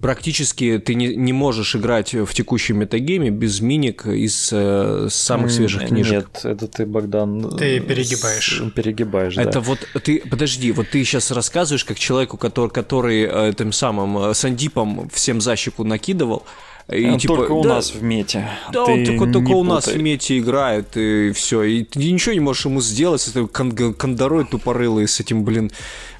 практически 0.00 0.78
ты 0.78 0.94
не, 0.94 1.14
не 1.14 1.32
можешь 1.32 1.76
играть 1.76 2.14
в 2.14 2.32
текущем 2.32 2.78
метагейме 2.78 3.30
без 3.30 3.60
миник 3.60 4.06
из 4.06 4.50
э, 4.52 5.08
самых 5.10 5.50
свежих 5.50 5.88
книжек. 5.88 6.28
Нет, 6.34 6.44
это 6.44 6.66
ты, 6.66 6.86
Богдан... 6.86 7.56
Ты 7.56 7.80
перегибаешь. 7.80 8.62
Перегибаешь, 8.74 9.36
Это 9.36 9.52
да. 9.52 9.60
вот 9.60 9.86
ты... 10.02 10.22
Подожди, 10.28 10.72
вот 10.72 10.88
ты 10.88 11.04
сейчас 11.04 11.30
рассказываешь 11.30 11.84
как 11.84 11.98
человеку, 11.98 12.36
который, 12.36 12.70
который 12.70 13.22
э, 13.22 13.52
тем 13.56 13.72
самым 13.72 14.18
э, 14.18 14.34
Сандипом 14.34 15.08
всем 15.10 15.40
защику 15.40 15.84
накидывал, 15.84 16.44
и, 16.92 17.08
он 17.08 17.18
типа, 17.18 17.36
только 17.36 17.52
у 17.52 17.62
да, 17.62 17.76
нас 17.76 17.92
в 17.92 18.02
мете. 18.02 18.48
Да, 18.72 18.84
ты 18.84 18.92
он 18.92 19.04
только, 19.04 19.32
только 19.32 19.50
у 19.50 19.62
нас 19.62 19.86
в 19.86 19.96
мете 19.96 20.38
играет, 20.38 20.96
и 20.96 21.30
все. 21.32 21.62
И 21.62 21.84
ты 21.84 22.10
ничего 22.10 22.34
не 22.34 22.40
можешь 22.40 22.64
ему 22.64 22.80
сделать 22.80 23.20
с 23.20 23.28
этой 23.28 23.46
кандорой 23.46 24.44
тупорылой, 24.44 25.06
с 25.06 25.20
этим, 25.20 25.44
блин, 25.44 25.70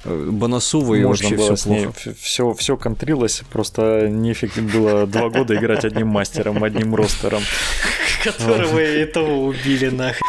э, 0.05 0.29
Бонасовой, 0.31 1.01
и 1.01 1.03
вообще 1.03 1.35
было 1.35 1.55
все 1.55 1.65
плохо. 1.65 1.93
Все, 2.19 2.53
все 2.53 2.77
контрилось, 2.77 3.41
просто 3.51 4.07
нефиг 4.07 4.57
было 4.57 5.05
два 5.07 5.29
года 5.29 5.55
играть 5.55 5.83
одним 5.83 6.07
мастером, 6.07 6.63
одним 6.63 6.95
ростером. 6.95 7.41
Которого 8.23 8.79
и 8.79 9.05
того 9.05 9.45
убили 9.45 9.89
нахрен. 9.89 10.21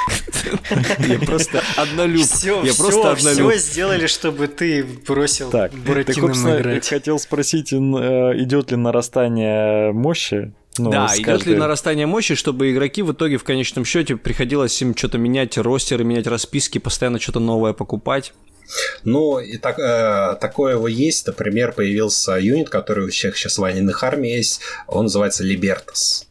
Я 0.99 1.19
просто 1.21 1.63
однолюб. 1.77 2.23
Все, 2.23 2.63
я 2.65 2.75
просто 2.75 3.13
однолюб. 3.13 3.53
Все 3.53 3.59
сделали, 3.61 4.07
чтобы 4.07 4.49
ты 4.49 4.85
бросил 5.07 5.51
так, 5.51 5.73
Буратино 5.73 6.59
играть. 6.59 6.89
хотел 6.89 7.19
спросить, 7.19 7.73
э, 7.73 7.77
идет 7.77 8.71
ли 8.71 8.77
нарастание 8.77 9.93
мощи 9.93 10.32
ну, 10.79 10.91
да, 10.91 11.11
идет 11.15 11.27
каждой... 11.27 11.49
ли 11.51 11.57
нарастание 11.57 12.07
мощи, 12.07 12.35
чтобы 12.35 12.73
игроки 12.73 13.03
в 13.03 13.13
итоге 13.13 13.37
в 13.37 13.45
конечном 13.45 13.85
счете 13.85 14.17
приходилось 14.17 14.81
им 14.81 14.97
что-то 14.97 15.19
менять 15.19 15.59
ростеры, 15.59 16.05
менять 16.05 16.27
расписки, 16.27 16.79
постоянно 16.79 17.21
что-то 17.21 17.41
новое 17.41 17.73
покупать? 17.73 18.33
Ну, 19.05 19.39
и 19.39 19.59
так, 19.59 19.79
э, 19.79 20.37
такое 20.41 20.75
его 20.75 20.89
есть. 20.89 21.27
Например, 21.27 21.73
появился 21.73 22.33
юнит, 22.33 22.71
который 22.71 23.07
у 23.07 23.11
всех 23.11 23.37
сейчас 23.37 23.57
в 23.57 23.59
военных 23.59 24.03
армии 24.03 24.31
есть. 24.31 24.61
Он 24.87 25.05
называется 25.05 25.45
Libertas. 25.45 26.27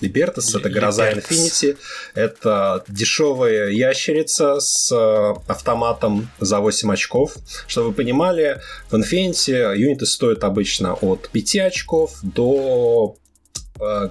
Либертас 0.00 0.54
это 0.54 0.68
гроза 0.68 1.10
Infinity. 1.10 1.76
Это 2.14 2.84
дешевая 2.88 3.70
ящерица 3.70 4.60
с 4.60 4.92
э, 4.92 5.34
автоматом 5.50 6.28
за 6.38 6.60
8 6.60 6.92
очков. 6.92 7.36
Чтобы 7.66 7.88
вы 7.88 7.94
понимали, 7.94 8.60
в 8.90 8.94
Infinity 8.94 9.76
юниты 9.76 10.06
стоят 10.06 10.44
обычно 10.44 10.94
от 10.94 11.28
5 11.30 11.56
очков 11.56 12.18
до 12.22 13.16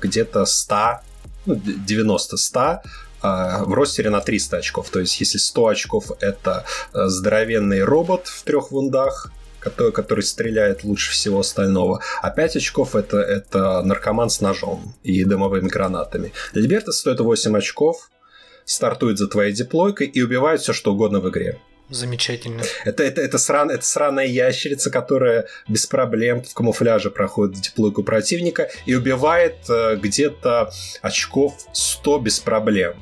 где-то 0.01 0.45
100, 0.45 1.01
ну, 1.45 1.55
90-100 1.55 2.79
а 3.21 3.63
в 3.63 3.73
ростере 3.73 4.11
на 4.11 4.21
300 4.21 4.57
очков. 4.57 4.89
То 4.89 4.99
есть, 4.99 5.19
если 5.19 5.39
100 5.39 5.67
очков 5.67 6.11
это 6.19 6.63
э, 6.93 7.07
здоровенный 7.07 7.83
робот 7.83 8.27
в 8.27 8.43
трех 8.43 8.71
вундах, 8.71 9.31
который, 9.59 9.91
который 9.91 10.23
стреляет 10.23 10.83
лучше 10.83 11.11
всего 11.11 11.39
остального. 11.39 12.01
А 12.21 12.29
5 12.29 12.57
очков 12.57 12.95
это, 12.95 13.17
это 13.17 13.81
наркоман 13.81 14.29
с 14.29 14.41
ножом 14.41 14.93
и 15.01 15.23
дымовыми 15.23 15.67
гранатами. 15.67 16.33
Либерта 16.53 16.91
стоит 16.91 17.19
8 17.19 17.57
очков, 17.57 18.11
стартует 18.63 19.17
за 19.17 19.27
твоей 19.27 19.53
диплойкой 19.53 20.05
и 20.05 20.21
убивает 20.21 20.61
все, 20.61 20.71
что 20.73 20.93
угодно 20.93 21.19
в 21.19 21.29
игре. 21.29 21.59
Замечательно. 21.89 22.63
Это, 22.83 23.03
это, 23.03 23.21
это, 23.21 23.37
сран, 23.37 23.69
это 23.69 23.85
сраная 23.85 24.25
ящерица, 24.25 24.89
которая 24.89 25.47
без 25.67 25.85
проблем 25.85 26.41
в 26.43 26.53
камуфляже 26.53 27.11
проходит 27.11 27.61
диплойку 27.61 28.03
противника 28.03 28.69
и 28.85 28.95
убивает 28.95 29.57
э, 29.69 29.95
где-то 29.95 30.71
очков 31.01 31.55
100 31.73 32.19
без 32.19 32.39
проблем 32.39 32.95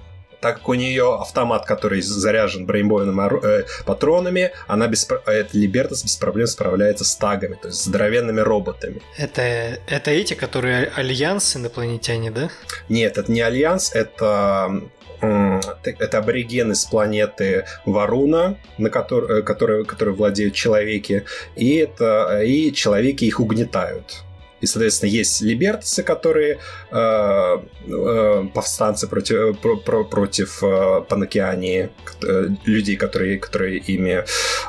так 0.44 0.58
как 0.58 0.68
у 0.68 0.74
нее 0.74 1.16
автомат, 1.22 1.66
который 1.66 2.02
заряжен 2.02 2.66
бронебойным 2.66 3.18
э, 3.18 3.64
патронами, 3.86 4.52
она 4.68 4.88
без, 4.88 5.08
э, 5.26 5.46
Либертас 5.54 6.04
без 6.04 6.18
проблем 6.18 6.48
справляется 6.48 7.06
с 7.06 7.16
тагами, 7.16 7.56
то 7.56 7.70
есть 7.70 7.80
с 7.80 7.86
здоровенными 7.86 8.42
роботами. 8.42 9.02
Это, 9.18 9.42
это 9.88 10.12
эти, 10.12 10.34
которые 10.34 10.92
Альянс 10.98 11.56
инопланетяне, 11.56 12.30
да? 12.30 12.50
Нет, 12.90 13.18
это 13.18 13.32
не 13.32 13.40
Альянс, 13.40 13.96
это 13.96 14.82
это 15.24 16.18
аборигены 16.18 16.76
с 16.76 16.86
планеты 16.86 17.66
Варуна, 17.86 18.58
на 18.78 18.90
которой, 18.90 19.40
э, 19.40 19.42
которые, 19.44 19.86
которые 19.86 20.16
владеют 20.16 20.54
человеки, 20.54 21.26
и 21.56 21.76
это 21.76 22.42
и 22.44 22.72
человеки 22.74 23.26
их 23.26 23.40
угнетают. 23.40 24.24
И, 24.64 24.66
соответственно, 24.66 25.10
есть 25.10 25.42
либертцы, 25.42 26.04
которые 26.04 26.58
э, 26.90 27.58
э, 27.88 28.48
повстанцы 28.54 29.10
против, 29.10 29.60
про, 29.60 29.76
про, 29.76 30.06
против 30.06 30.64
э, 30.64 31.02
Панокеании, 31.10 31.90
э, 32.26 32.48
людей, 32.64 32.96
которые, 32.96 33.40
которые 33.40 33.80
ими 33.80 34.24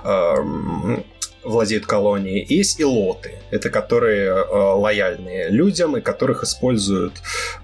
э, 0.04 1.02
владеют 1.44 1.86
колонией. 1.86 2.44
есть 2.48 2.80
и 2.80 2.84
лоты. 2.84 3.38
Это 3.50 3.70
которые 3.70 4.30
э, 4.30 4.54
лояльные 4.54 5.50
людям 5.50 5.96
и 5.96 6.00
которых 6.00 6.42
используют 6.42 7.14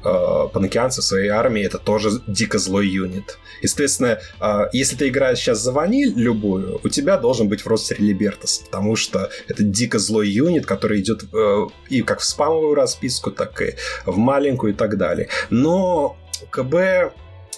э, 0.04 0.48
панокеанцы 0.52 1.00
в 1.00 1.04
своей 1.04 1.28
армии. 1.28 1.62
Это 1.62 1.78
тоже 1.78 2.10
дико 2.26 2.58
злой 2.58 2.88
юнит. 2.88 3.38
Естественно, 3.62 4.20
э, 4.40 4.68
если 4.72 4.96
ты 4.96 5.08
играешь 5.08 5.38
сейчас 5.38 5.58
за 5.58 5.72
ваниль 5.72 6.12
любую, 6.14 6.80
у 6.82 6.88
тебя 6.88 7.16
должен 7.16 7.48
быть 7.48 7.62
в 7.62 7.66
ростере 7.66 8.04
Либертас, 8.04 8.58
потому 8.58 8.96
что 8.96 9.30
это 9.48 9.62
дико 9.62 9.98
злой 9.98 10.28
юнит, 10.28 10.66
который 10.66 11.00
идет 11.00 11.24
э, 11.32 11.66
и 11.88 12.02
как 12.02 12.20
в 12.20 12.24
спамовую 12.24 12.74
расписку, 12.74 13.30
так 13.30 13.60
и 13.62 13.74
в 14.06 14.16
маленькую 14.16 14.72
и 14.72 14.76
так 14.76 14.96
далее. 14.96 15.28
Но 15.50 16.16
КБ 16.50 17.12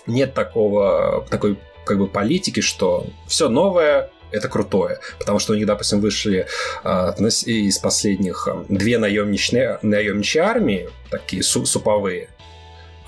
нет 0.06 0.34
такого, 0.34 1.26
такой 1.30 1.58
как 1.84 1.98
бы 1.98 2.06
политики, 2.06 2.60
что 2.60 3.06
все 3.26 3.48
новое 3.48 4.10
это 4.32 4.48
крутое, 4.48 4.98
потому 5.18 5.38
что 5.38 5.52
у 5.52 5.56
них, 5.56 5.66
допустим, 5.66 6.00
вышли 6.00 6.46
э, 6.84 7.12
из 7.46 7.78
последних 7.78 8.48
э, 8.48 8.64
две 8.68 8.98
наемничные, 8.98 9.78
наемничьи 9.82 10.40
армии, 10.40 10.88
такие 11.10 11.42
су 11.42 11.64
суповые. 11.66 12.28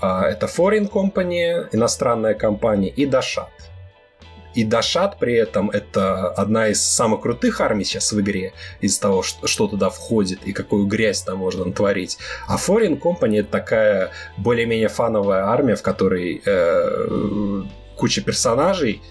Э, 0.01 0.21
это 0.23 0.45
Foreign 0.45 0.89
Company, 0.89 1.67
иностранная 1.71 2.33
компания, 2.33 2.89
и 2.89 3.05
Дашат. 3.05 3.49
И 4.55 4.63
Дашат 4.63 5.19
при 5.19 5.33
этом 5.33 5.69
это 5.69 6.29
одна 6.29 6.69
из 6.69 6.81
самых 6.81 7.21
крутых 7.21 7.59
армий 7.59 7.83
сейчас 7.83 8.13
в 8.13 8.21
игре 8.21 8.53
из-за 8.79 9.01
того, 9.01 9.21
что 9.21 9.67
туда 9.67 9.89
входит 9.89 10.39
и 10.45 10.53
какую 10.53 10.85
грязь 10.85 11.21
там 11.21 11.39
можно 11.39 11.65
натворить. 11.65 12.17
А 12.47 12.55
Foreign 12.55 12.99
Company 12.99 13.41
это 13.41 13.49
такая 13.49 14.11
более-менее 14.37 14.87
фановая 14.87 15.43
армия, 15.43 15.75
в 15.75 15.81
которой 15.81 16.41
э, 16.45 17.63
куча 17.97 18.21
персонажей, 18.21 19.01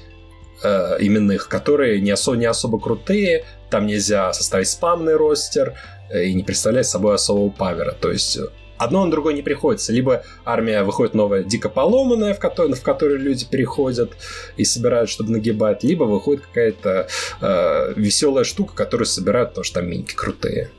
э, 0.64 0.96
именных, 1.00 1.48
которые 1.48 2.00
не, 2.00 2.11
особо, 2.11 2.37
не 2.37 2.46
особо 2.46 2.81
крутые, 2.81 3.44
там 3.70 3.87
нельзя 3.87 4.33
составить 4.33 4.68
спамный 4.68 5.16
ростер 5.16 5.74
э, 6.11 6.24
и 6.24 6.35
не 6.35 6.42
представляет 6.42 6.87
собой 6.87 7.14
особого 7.14 7.50
павера. 7.50 7.92
То 7.92 8.11
есть 8.11 8.38
одно 8.79 9.05
на 9.05 9.11
другое 9.11 9.35
не 9.35 9.42
приходится. 9.42 9.92
Либо 9.92 10.24
армия 10.44 10.83
выходит 10.83 11.14
новая 11.14 11.42
дико 11.42 11.68
поломанная, 11.68 12.35
в 12.35 12.38
которой, 12.38 12.74
в 12.74 12.83
которой 12.83 13.18
люди 13.18 13.46
переходят 13.46 14.12
и 14.57 14.64
собирают, 14.64 15.11
чтобы 15.11 15.33
нагибать, 15.33 15.83
либо 15.83 16.05
выходит 16.05 16.44
какая-то 16.46 17.09
э, 17.40 17.92
веселая 17.96 18.44
штука, 18.44 18.74
которую 18.74 19.07
собирают, 19.07 19.50
потому 19.50 19.64
что 19.64 19.81
там 19.81 19.90
миньки 19.90 20.14
крутые. 20.14 20.70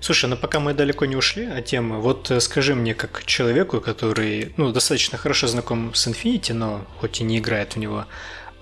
Слушай, 0.00 0.30
ну 0.30 0.36
пока 0.36 0.60
мы 0.60 0.74
далеко 0.74 1.06
не 1.06 1.16
ушли 1.16 1.46
от 1.46 1.64
темы, 1.66 2.00
вот 2.00 2.30
э, 2.30 2.40
скажи 2.40 2.74
мне, 2.74 2.94
как 2.94 3.24
человеку, 3.24 3.80
который 3.80 4.52
ну, 4.56 4.72
достаточно 4.72 5.18
хорошо 5.18 5.46
знаком 5.46 5.94
с 5.94 6.06
Infinity, 6.06 6.52
но 6.52 6.84
хоть 7.00 7.20
и 7.20 7.24
не 7.24 7.38
играет 7.38 7.74
в 7.74 7.78
него, 7.78 8.06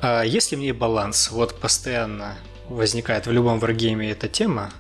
а 0.01 0.23
если 0.23 0.57
мне 0.57 0.73
баланс, 0.73 1.31
вот 1.31 1.55
постоянно 1.55 2.37
возникает 2.69 3.27
в 3.27 3.33
любом 3.33 3.59
варгейме 3.59 4.11
эта 4.11 4.29
тема, 4.29 4.71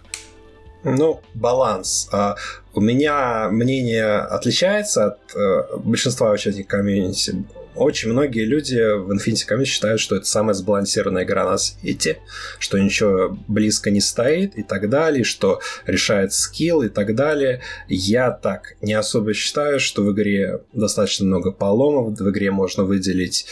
ну, 0.88 1.20
баланс. 1.34 2.08
А, 2.12 2.36
у 2.72 2.80
меня 2.80 3.48
мнение 3.50 4.18
отличается 4.18 5.06
от 5.06 5.34
э, 5.34 5.78
большинства 5.78 6.30
участников 6.30 6.70
комьюнити. 6.70 7.44
Очень 7.76 8.12
многие 8.12 8.44
люди 8.44 8.76
в 8.76 9.12
Infinity 9.12 9.46
Community 9.48 9.64
считают, 9.64 10.00
что 10.00 10.16
это 10.16 10.24
самая 10.24 10.54
сбалансированная 10.54 11.24
игра 11.24 11.44
на 11.44 11.58
свете, 11.58 12.18
что 12.58 12.78
ничего 12.78 13.38
близко 13.48 13.90
не 13.90 14.00
стоит 14.00 14.56
и 14.56 14.62
так 14.62 14.88
далее, 14.88 15.24
что 15.24 15.60
решает 15.86 16.32
скилл 16.32 16.82
и 16.82 16.88
так 16.88 17.14
далее. 17.14 17.62
Я 17.88 18.30
так 18.30 18.74
не 18.80 18.94
особо 18.94 19.34
считаю, 19.34 19.80
что 19.80 20.02
в 20.02 20.12
игре 20.12 20.60
достаточно 20.72 21.26
много 21.26 21.52
поломов, 21.52 22.18
в 22.18 22.30
игре 22.30 22.50
можно 22.50 22.84
выделить 22.84 23.46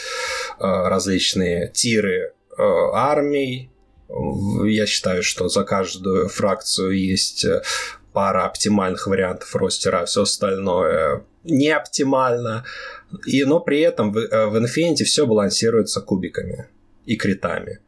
э, 0.59 0.63
различные 0.63 1.71
тиры 1.73 2.33
э, 2.57 2.63
армий, 2.93 3.69
я 4.63 4.85
считаю, 4.85 5.23
что 5.23 5.49
за 5.49 5.63
каждую 5.63 6.29
фракцию 6.29 6.91
есть 6.91 7.43
э, 7.43 7.63
пара 8.13 8.45
оптимальных 8.45 9.07
вариантов 9.07 9.55
ростера, 9.55 10.01
а 10.01 10.05
все 10.05 10.21
остальное 10.21 11.25
не 11.43 11.69
оптимально. 11.69 12.65
И, 13.25 13.43
но 13.45 13.59
при 13.59 13.81
этом 13.81 14.11
в, 14.11 14.17
э, 14.17 14.47
в 14.47 14.55
Infinity 14.55 15.03
все 15.03 15.25
балансируется 15.25 16.01
кубиками 16.01 16.67
и 17.05 17.15
критами. 17.15 17.79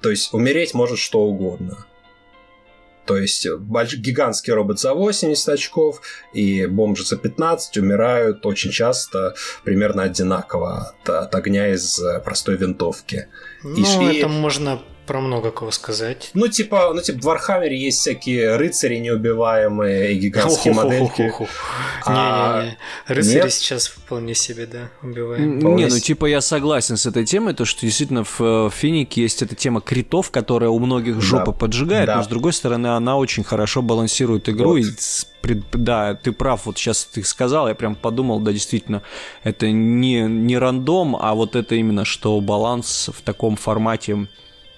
То 0.00 0.10
есть 0.10 0.34
умереть 0.34 0.74
может 0.74 0.98
что 0.98 1.22
угодно. 1.22 1.86
То 3.06 3.18
есть 3.18 3.50
больш... 3.50 3.96
гигантский 3.96 4.52
робот 4.52 4.80
за 4.80 4.94
80 4.94 5.48
очков 5.48 6.00
и 6.32 6.66
бомжи 6.66 7.04
за 7.04 7.16
15 7.16 7.76
умирают 7.78 8.46
очень 8.46 8.70
часто 8.70 9.34
примерно 9.62 10.04
одинаково 10.04 10.94
от, 11.02 11.08
от 11.08 11.34
огня 11.34 11.72
из 11.72 12.00
простой 12.24 12.56
винтовки. 12.56 13.28
Ну, 13.62 13.76
и, 13.76 14.18
это 14.18 14.26
и... 14.26 14.30
можно 14.30 14.82
про 15.06 15.20
много 15.20 15.50
кого 15.50 15.70
сказать. 15.70 16.30
Ну, 16.34 16.48
типа, 16.48 16.92
ну, 16.94 17.00
типа, 17.00 17.18
в 17.18 17.24
Warhammer 17.24 17.73
е 17.73 17.78
есть 17.78 18.00
всякие 18.00 18.56
рыцари 18.56 18.96
неубиваемые 18.96 20.14
и 20.14 20.18
гигантские 20.18 20.74
модельки. 20.74 21.32
А 22.06 22.62
Не-не-не. 22.62 22.78
Рыцари 23.06 23.48
сейчас 23.48 23.86
вполне 23.88 24.34
себе, 24.34 24.66
да, 24.66 24.90
убиваем. 25.02 25.58
Не, 25.76 25.86
ну, 25.86 25.98
типа, 25.98 26.26
я 26.26 26.40
согласен 26.40 26.96
с 26.96 27.06
этой 27.06 27.24
темой, 27.24 27.54
то, 27.54 27.64
что 27.64 27.82
действительно 27.82 28.24
в 28.24 28.70
Финике 28.70 29.22
есть 29.22 29.42
эта 29.42 29.54
тема 29.54 29.80
критов, 29.80 30.30
которая 30.30 30.70
у 30.70 30.78
многих 30.78 31.20
жопы 31.20 31.52
поджигает, 31.52 32.08
но, 32.08 32.22
с 32.22 32.28
другой 32.28 32.52
стороны, 32.52 32.88
она 32.88 33.16
очень 33.16 33.44
хорошо 33.44 33.82
балансирует 33.82 34.48
игру 34.48 34.76
и 34.76 34.84
да, 35.72 36.14
ты 36.14 36.32
прав, 36.32 36.66
вот 36.66 36.78
сейчас 36.78 37.04
ты 37.04 37.22
сказал, 37.22 37.68
я 37.68 37.74
прям 37.74 37.94
подумал, 37.94 38.40
да, 38.40 38.52
действительно, 38.52 39.02
это 39.42 39.70
не, 39.70 40.22
не 40.22 40.56
рандом, 40.56 41.16
а 41.16 41.34
вот 41.34 41.54
это 41.56 41.74
именно, 41.74 42.04
что 42.04 42.40
баланс 42.40 43.10
в 43.12 43.20
таком 43.22 43.56
формате 43.56 44.26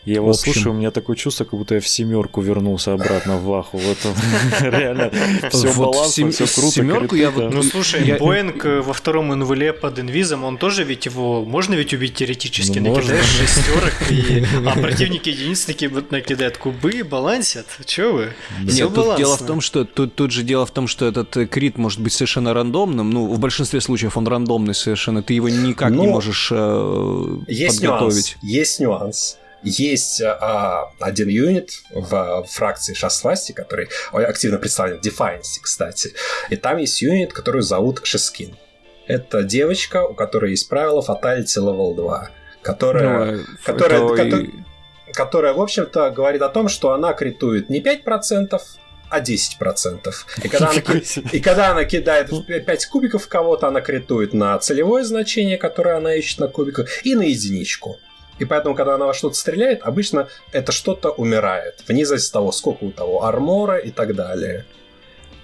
я 0.07 0.15
его 0.15 0.33
слушаю, 0.35 0.73
у 0.73 0.77
меня 0.77 0.93
такое 0.93 1.17
чувство, 1.17 1.43
как 1.45 1.59
будто 1.59 1.75
я 1.75 1.81
в 1.81 1.89
семерку 1.89 2.41
вернулся 2.41 2.93
обратно 2.93 3.39
в 3.39 3.45
Ваху. 3.45 3.77
Вот 3.79 3.99
реально 4.61 5.11
все 5.51 5.75
балансно, 5.75 6.31
все 6.31 6.47
круто. 6.47 6.71
Семерку 6.71 7.17
я 7.17 7.33
вот... 7.33 7.53
Ну 7.53 7.65
слушай, 7.65 8.17
Боинг 8.17 8.65
э, 8.65 8.83
во 8.83 8.93
втором 8.93 9.35
инвеле 9.35 9.73
под 9.73 9.99
инвизом, 9.99 10.45
он 10.45 10.59
тоже 10.59 10.85
ведь 10.85 11.07
его... 11.07 11.45
Можно 11.45 11.75
ведь 11.75 11.93
убить 11.93 12.15
теоретически? 12.15 12.79
Ну, 12.79 12.95
Накидаешь 12.95 13.25
шестерок, 13.25 13.95
и... 14.09 14.45
а 14.67 14.81
противники 14.81 15.31
единицы 15.31 15.67
такие 15.67 15.91
вот 15.91 16.13
накидают 16.13 16.57
кубы, 16.57 17.03
балансят. 17.03 17.67
Че 17.85 18.13
вы? 18.13 18.33
Нет, 18.63 18.95
тут 18.95 19.17
дело 19.17 19.37
в 19.37 19.45
том, 19.45 19.61
что... 19.61 19.85
Тут, 19.85 20.15
тут 20.15 20.31
же 20.31 20.45
дело 20.45 20.67
в 20.67 20.71
том, 20.71 20.87
что 20.87 21.07
этот 21.07 21.37
э, 21.37 21.47
крит 21.47 21.79
может 21.79 21.99
быть 21.99 22.13
совершенно 22.13 22.55
рандомным. 22.55 23.11
Ну, 23.11 23.27
в 23.27 23.41
большинстве 23.41 23.81
случаев 23.81 24.17
он 24.17 24.29
рандомный 24.29 24.75
совершенно. 24.75 25.25
Ты 25.25 25.35
его 25.35 25.49
никак 25.49 25.91
не 25.91 26.07
можешь 26.07 26.51
э, 26.53 27.39
есть 27.49 27.81
подготовить. 27.81 28.37
Нюанс, 28.41 28.55
есть 28.55 28.81
нюанс 28.81 29.39
есть 29.69 30.23
а, 30.23 30.93
один 31.01 31.29
юнит 31.29 31.83
в 31.91 32.47
фракции 32.49 32.95
Шасласти, 32.95 33.53
который 33.53 33.89
активно 34.13 34.59
представлен 34.59 35.01
в 35.01 35.05
Defiance, 35.05 35.59
кстати. 35.61 36.13
И 36.51 36.57
там 36.57 36.77
есть 36.79 37.03
юнит, 37.03 37.33
который 37.33 37.63
зовут 37.63 38.01
Шескин. 38.05 38.57
Это 39.09 39.43
девочка, 39.43 40.05
у 40.05 40.15
которой 40.15 40.53
есть 40.53 40.69
правило 40.69 41.05
Fatality 41.07 41.59
Level 41.59 41.95
2, 41.95 42.31
которая, 42.63 43.33
ну, 43.33 43.45
которая, 43.65 44.05
это... 44.05 44.17
которая, 44.17 44.51
которая, 45.13 45.55
в 45.55 45.61
общем-то, 45.61 46.11
говорит 46.11 46.43
о 46.43 46.49
том, 46.49 46.69
что 46.69 46.93
она 46.93 47.13
критует 47.13 47.69
не 47.69 47.81
5%, 47.81 48.61
а 49.09 49.21
10%. 49.21 50.15
И 50.43 50.49
когда, 50.49 50.71
она, 50.71 50.81
и 51.33 51.41
когда 51.41 51.71
она 51.71 51.85
кидает 51.85 52.31
5 52.47 52.87
кубиков 52.87 53.25
в 53.25 53.29
кого-то, 53.29 53.69
она 53.69 53.81
критует 53.81 54.33
на 54.33 54.59
целевое 54.59 55.05
значение, 55.05 55.59
которое 55.59 55.97
она 55.97 56.15
ищет 56.15 56.41
на 56.41 56.49
кубиках, 56.49 57.05
и 57.05 57.15
на 57.15 57.23
единичку. 57.23 57.99
И 58.39 58.45
поэтому, 58.45 58.75
когда 58.75 58.95
она 58.95 59.07
во 59.07 59.15
что-то 59.15 59.35
стреляет, 59.35 59.81
обычно 59.83 60.29
это 60.53 60.73
что-то 60.73 61.11
умирает, 61.11 61.83
вне 61.89 62.05
зависимости 62.05 62.31
от 62.31 62.35
того, 62.35 62.53
сколько 62.53 62.85
у 62.85 62.91
того 62.91 63.25
армора 63.25 63.79
и 63.79 63.91
так 63.91 64.15
далее. 64.15 64.67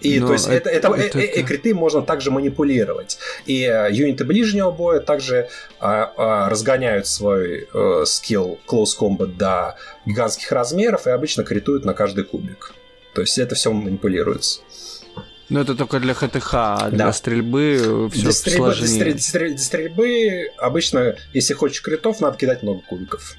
И 0.02 0.18
Но 0.18 0.26
то 0.26 0.32
есть 0.32 0.48
это, 0.48 0.68
это, 0.68 0.88
это, 0.88 1.00
это, 1.00 1.18
это... 1.20 1.42
криты 1.44 1.74
можно 1.74 2.02
также 2.02 2.30
манипулировать. 2.30 3.18
И 3.46 3.62
э, 3.62 3.88
юниты 3.92 4.24
ближнего 4.24 4.72
боя 4.72 4.98
также 4.98 5.36
э, 5.36 5.46
э, 5.80 6.48
разгоняют 6.48 7.06
свой 7.06 7.68
э, 7.72 8.02
скилл 8.04 8.58
Close 8.66 8.98
Combat 8.98 9.36
до 9.36 9.76
гигантских 10.04 10.50
размеров 10.50 11.06
и 11.06 11.10
обычно 11.10 11.44
критуют 11.44 11.84
на 11.84 11.94
каждый 11.94 12.24
кубик. 12.24 12.72
То 13.14 13.20
есть 13.20 13.38
это 13.38 13.54
все 13.54 13.70
манипулируется. 13.70 14.62
Ну, 15.48 15.60
это 15.60 15.74
только 15.74 16.00
для 16.00 16.14
ХТХ, 16.14 16.54
а 16.54 16.88
для 16.88 17.06
да. 17.06 17.12
стрельбы 17.12 18.08
все 18.12 18.22
для 18.22 18.32
стрельбы, 18.32 18.74
сложнее. 18.74 19.04
Для, 19.04 19.18
стрель, 19.18 19.50
для 19.50 19.58
стрельбы 19.58 20.50
обычно, 20.58 21.16
если 21.34 21.54
хочешь 21.54 21.82
критов, 21.82 22.20
надо 22.20 22.38
кидать 22.38 22.62
много 22.62 22.80
кубиков. 22.80 23.36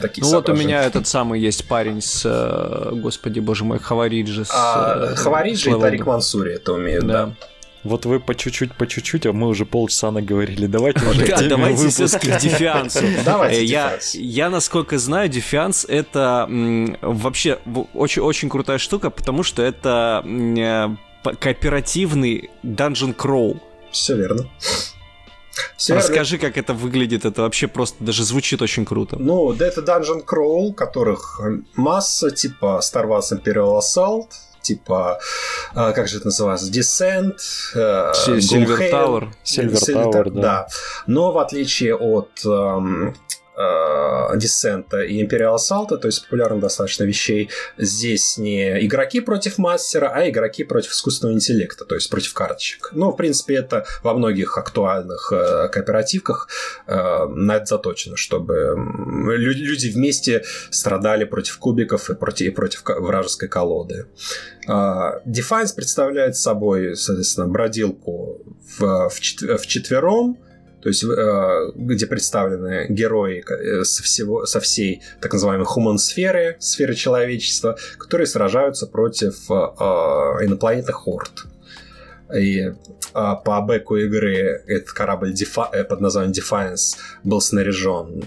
Такие 0.00 0.22
ну 0.24 0.30
вот 0.30 0.48
у 0.48 0.54
меня 0.54 0.82
этот 0.84 1.06
самый 1.06 1.40
есть 1.40 1.66
парень 1.66 2.00
с, 2.00 2.22
э, 2.24 2.94
господи 2.94 3.40
боже 3.40 3.64
мой, 3.64 3.78
Хавариджи. 3.78 4.44
С, 4.44 4.50
а, 4.52 5.12
э, 5.12 5.14
Хавариджи 5.14 5.70
и 5.70 5.80
Тарик 5.80 6.06
Мансури 6.06 6.54
это 6.54 6.72
умеют, 6.72 7.06
да. 7.06 7.26
да. 7.26 7.34
Вот 7.84 8.06
вы 8.06 8.18
по 8.18 8.34
чуть-чуть, 8.34 8.72
по 8.74 8.86
чуть-чуть, 8.86 9.26
а 9.26 9.32
мы 9.32 9.46
уже 9.46 9.66
полчаса 9.66 10.10
наговорили. 10.10 10.66
Давайте 10.66 11.04
уже 11.10 11.26
Да, 11.26 11.42
давайте 11.42 11.88
все-таки 11.88 12.30
к 12.30 12.38
Дефиансу. 12.38 13.00
Давайте 13.24 13.64
я, 13.64 13.98
я, 14.14 14.50
насколько 14.50 14.98
знаю, 14.98 15.28
Дефианс 15.28 15.84
это 15.84 16.48
вообще 17.02 17.58
очень, 17.92 18.22
очень 18.22 18.48
крутая 18.48 18.78
штука, 18.78 19.10
потому 19.10 19.42
что 19.42 19.62
это 19.62 20.24
э, 20.24 20.96
кооперативный 21.32 22.50
Dungeon 22.62 23.14
Crawl. 23.14 23.60
Все 23.90 24.16
верно. 24.16 24.48
Все 25.76 25.94
Расскажи, 25.94 26.36
верно. 26.36 26.48
как 26.48 26.58
это 26.58 26.74
выглядит. 26.74 27.24
Это 27.24 27.42
вообще 27.42 27.68
просто 27.68 28.02
даже 28.02 28.24
звучит 28.24 28.62
очень 28.62 28.84
круто. 28.84 29.16
Ну, 29.18 29.52
это 29.52 29.80
Dungeon 29.80 30.24
Crawl, 30.24 30.72
которых 30.74 31.40
масса, 31.74 32.30
типа 32.30 32.80
Star 32.82 33.06
Wars 33.06 33.32
Imperial 33.32 33.78
Assault, 33.78 34.28
типа, 34.62 35.20
а, 35.74 35.92
как 35.92 36.08
же 36.08 36.16
это 36.16 36.26
называется, 36.26 36.70
Descent, 36.70 37.36
э, 37.74 38.12
Silver 38.26 38.90
Tower. 38.90 39.28
Silver 39.44 39.94
Tower, 39.94 40.30
да. 40.30 40.40
да. 40.40 40.66
Но 41.06 41.32
в 41.32 41.38
отличие 41.38 41.94
от 41.94 42.30
эм, 42.44 43.14
Десента 44.36 45.02
и 45.02 45.24
Imperial 45.24 45.56
Assault, 45.56 45.96
то 45.96 46.06
есть 46.06 46.24
популярных 46.24 46.60
достаточно 46.60 47.04
вещей, 47.04 47.50
здесь 47.78 48.36
не 48.36 48.84
игроки 48.84 49.20
против 49.20 49.58
мастера, 49.58 50.10
а 50.14 50.28
игроки 50.28 50.64
против 50.64 50.92
искусственного 50.92 51.36
интеллекта, 51.36 51.84
то 51.84 51.94
есть 51.94 52.10
против 52.10 52.34
карточек. 52.34 52.90
Ну, 52.92 53.10
в 53.10 53.16
принципе, 53.16 53.54
это 53.54 53.86
во 54.02 54.14
многих 54.14 54.58
актуальных 54.58 55.32
э, 55.32 55.68
кооперативках 55.68 56.48
э, 56.86 57.26
на 57.26 57.56
это 57.56 57.66
заточено, 57.66 58.16
чтобы 58.16 58.74
люди 59.36 59.88
вместе 59.88 60.42
страдали 60.70 61.24
против 61.24 61.58
кубиков 61.58 62.10
и 62.10 62.14
против, 62.14 62.46
и 62.46 62.50
против 62.50 62.82
вражеской 62.84 63.48
колоды. 63.48 64.06
Uh, 64.66 65.20
Defiance 65.26 65.74
представляет 65.74 66.36
собой, 66.36 66.96
соответственно, 66.96 67.48
бродилку 67.48 68.40
в, 68.78 69.10
в, 69.10 69.58
в 69.58 69.66
четвером, 69.66 70.38
то 70.84 70.90
есть 70.90 71.02
э, 71.02 71.72
где 71.76 72.06
представлены 72.06 72.86
герои 72.90 73.42
э, 73.48 73.84
со, 73.84 74.02
всего, 74.02 74.44
со 74.44 74.60
всей 74.60 75.00
так 75.18 75.32
называемой 75.32 75.66
human-сферы, 75.66 76.56
сферы 76.60 76.94
человечества, 76.94 77.78
которые 77.96 78.26
сражаются 78.26 78.86
против 78.86 79.50
э, 79.50 79.54
инопланетных 80.44 80.96
хорд. 80.96 81.46
И 82.36 82.70
по 83.12 83.60
бэку 83.62 83.96
игры 83.96 84.62
этот 84.66 84.92
корабль 84.92 85.32
Defi- 85.32 85.84
под 85.84 86.00
названием 86.00 86.32
Defiance 86.32 86.96
был 87.22 87.40
снаряжен 87.40 88.24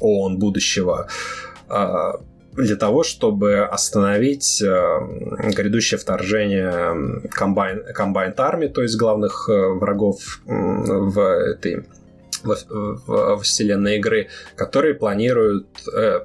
ООН 0.00 0.38
будущего 0.38 1.08
для 2.60 2.76
того, 2.76 3.02
чтобы 3.02 3.60
остановить 3.60 4.62
э, 4.62 4.66
грядущее 5.54 5.98
вторжение 5.98 7.28
комбайн, 7.30 7.82
комбайн 7.94 8.34
армии, 8.36 8.68
то 8.68 8.82
есть 8.82 8.96
главных 8.96 9.48
э, 9.48 9.52
врагов 9.52 10.40
в 10.46 11.18
этой 11.20 11.84
в, 12.42 12.56
в, 12.68 13.36
в 13.36 13.42
вселенной 13.42 13.96
игры, 13.96 14.28
которые 14.56 14.94
планируют 14.94 15.66
э, 15.94 16.20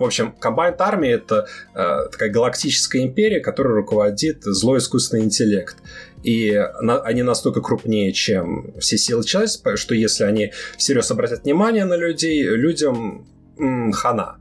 в 0.00 0.04
общем, 0.04 0.34
Combined 0.40 0.78
Army— 0.78 1.08
это 1.08 1.46
э, 1.74 2.08
такая 2.10 2.30
галактическая 2.30 3.02
империя, 3.02 3.40
которая 3.40 3.74
руководит 3.74 4.42
злой 4.44 4.78
искусственный 4.78 5.24
интеллект. 5.24 5.76
И 6.22 6.58
на, 6.80 7.02
они 7.02 7.22
настолько 7.22 7.60
крупнее, 7.60 8.12
чем 8.12 8.74
все 8.80 8.96
силы 8.96 9.24
человечества, 9.24 9.76
что 9.76 9.94
если 9.94 10.24
они 10.24 10.52
всерьез 10.78 11.10
обратят 11.10 11.44
внимание 11.44 11.84
на 11.84 11.98
людей, 11.98 12.42
людям 12.42 13.26
м, 13.58 13.92
хана. 13.92 14.39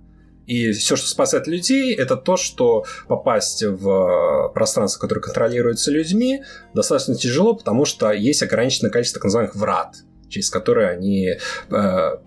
И 0.49 0.71
все, 0.71 0.95
что 0.95 1.07
спасает 1.07 1.45
людей, 1.45 1.93
это 1.93 2.17
то, 2.17 2.35
что 2.35 2.83
попасть 3.07 3.63
в 3.63 4.51
пространство, 4.55 4.99
которое 4.99 5.21
контролируется 5.21 5.91
людьми, 5.91 6.43
достаточно 6.73 7.13
тяжело, 7.13 7.53
потому 7.55 7.85
что 7.85 8.11
есть 8.11 8.41
ограниченное 8.41 8.89
количество 8.89 9.19
так 9.19 9.25
называемых 9.25 9.55
врат, 9.55 9.97
через 10.27 10.49
которые 10.49 10.89
они 10.89 11.29
э, 11.29 12.17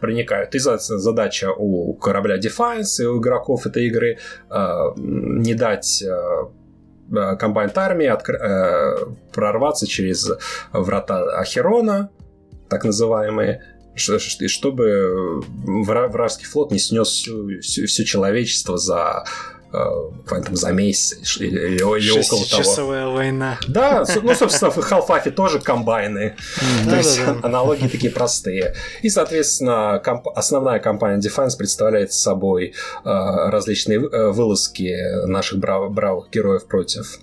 проникают. 0.00 0.52
И 0.56 0.58
задача 0.58 1.52
у 1.56 1.94
корабля 1.94 2.38
Defiance 2.38 3.00
и 3.00 3.06
у 3.06 3.20
игроков 3.20 3.68
этой 3.68 3.86
игры 3.86 4.18
э, 4.50 4.76
не 4.96 5.54
дать 5.54 6.02
э, 6.02 7.36
комбайнт 7.36 7.78
армии 7.78 8.08
откр... 8.08 8.34
э, 8.34 8.96
прорваться 9.32 9.86
через 9.86 10.28
врата 10.72 11.38
Ахерона, 11.38 12.10
так 12.68 12.84
называемые, 12.84 13.62
чтобы 13.94 15.42
вражеский 15.64 16.46
флот 16.46 16.72
не 16.72 16.78
снес 16.78 17.08
всю, 17.08 17.60
всю, 17.60 17.86
все 17.86 18.04
человечество 18.04 18.78
за 18.78 19.24
буквально 19.72 20.46
там 20.46 20.56
за 20.56 20.72
месяц 20.72 21.40
или, 21.40 21.74
или 21.74 21.82
около 21.82 22.44
того. 22.44 22.62
Часовая 22.62 23.06
война. 23.06 23.56
Да, 23.68 24.04
ну, 24.20 24.34
собственно, 24.34 24.72
в 24.72 24.78
Half-Life 24.78 25.30
тоже 25.30 25.60
комбайны. 25.60 26.34
То 26.88 26.96
есть 26.96 27.20
аналогии 27.42 27.86
такие 27.86 28.10
простые. 28.10 28.74
И, 29.02 29.08
соответственно, 29.08 30.00
основная 30.34 30.80
компания 30.80 31.20
Defense 31.20 31.56
представляет 31.56 32.12
собой 32.12 32.74
различные 33.04 34.00
э, 34.00 34.30
вылазки 34.32 34.92
наших 35.26 35.58
бравых 35.58 36.30
героев 36.30 36.66
против 36.66 37.20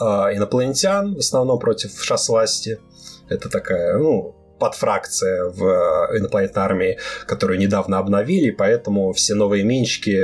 инопланетян, 0.00 1.14
в 1.14 1.18
основном 1.18 1.60
против 1.60 2.02
шасласти. 2.02 2.80
Это 3.28 3.48
такая, 3.48 3.96
ну, 3.96 4.34
подфракция 4.60 5.46
в 5.46 6.16
инопланетной 6.16 6.62
армии, 6.62 6.98
которую 7.26 7.58
недавно 7.58 7.98
обновили, 7.98 8.50
поэтому 8.50 9.12
все 9.12 9.34
новые 9.34 9.64
минчики 9.64 10.16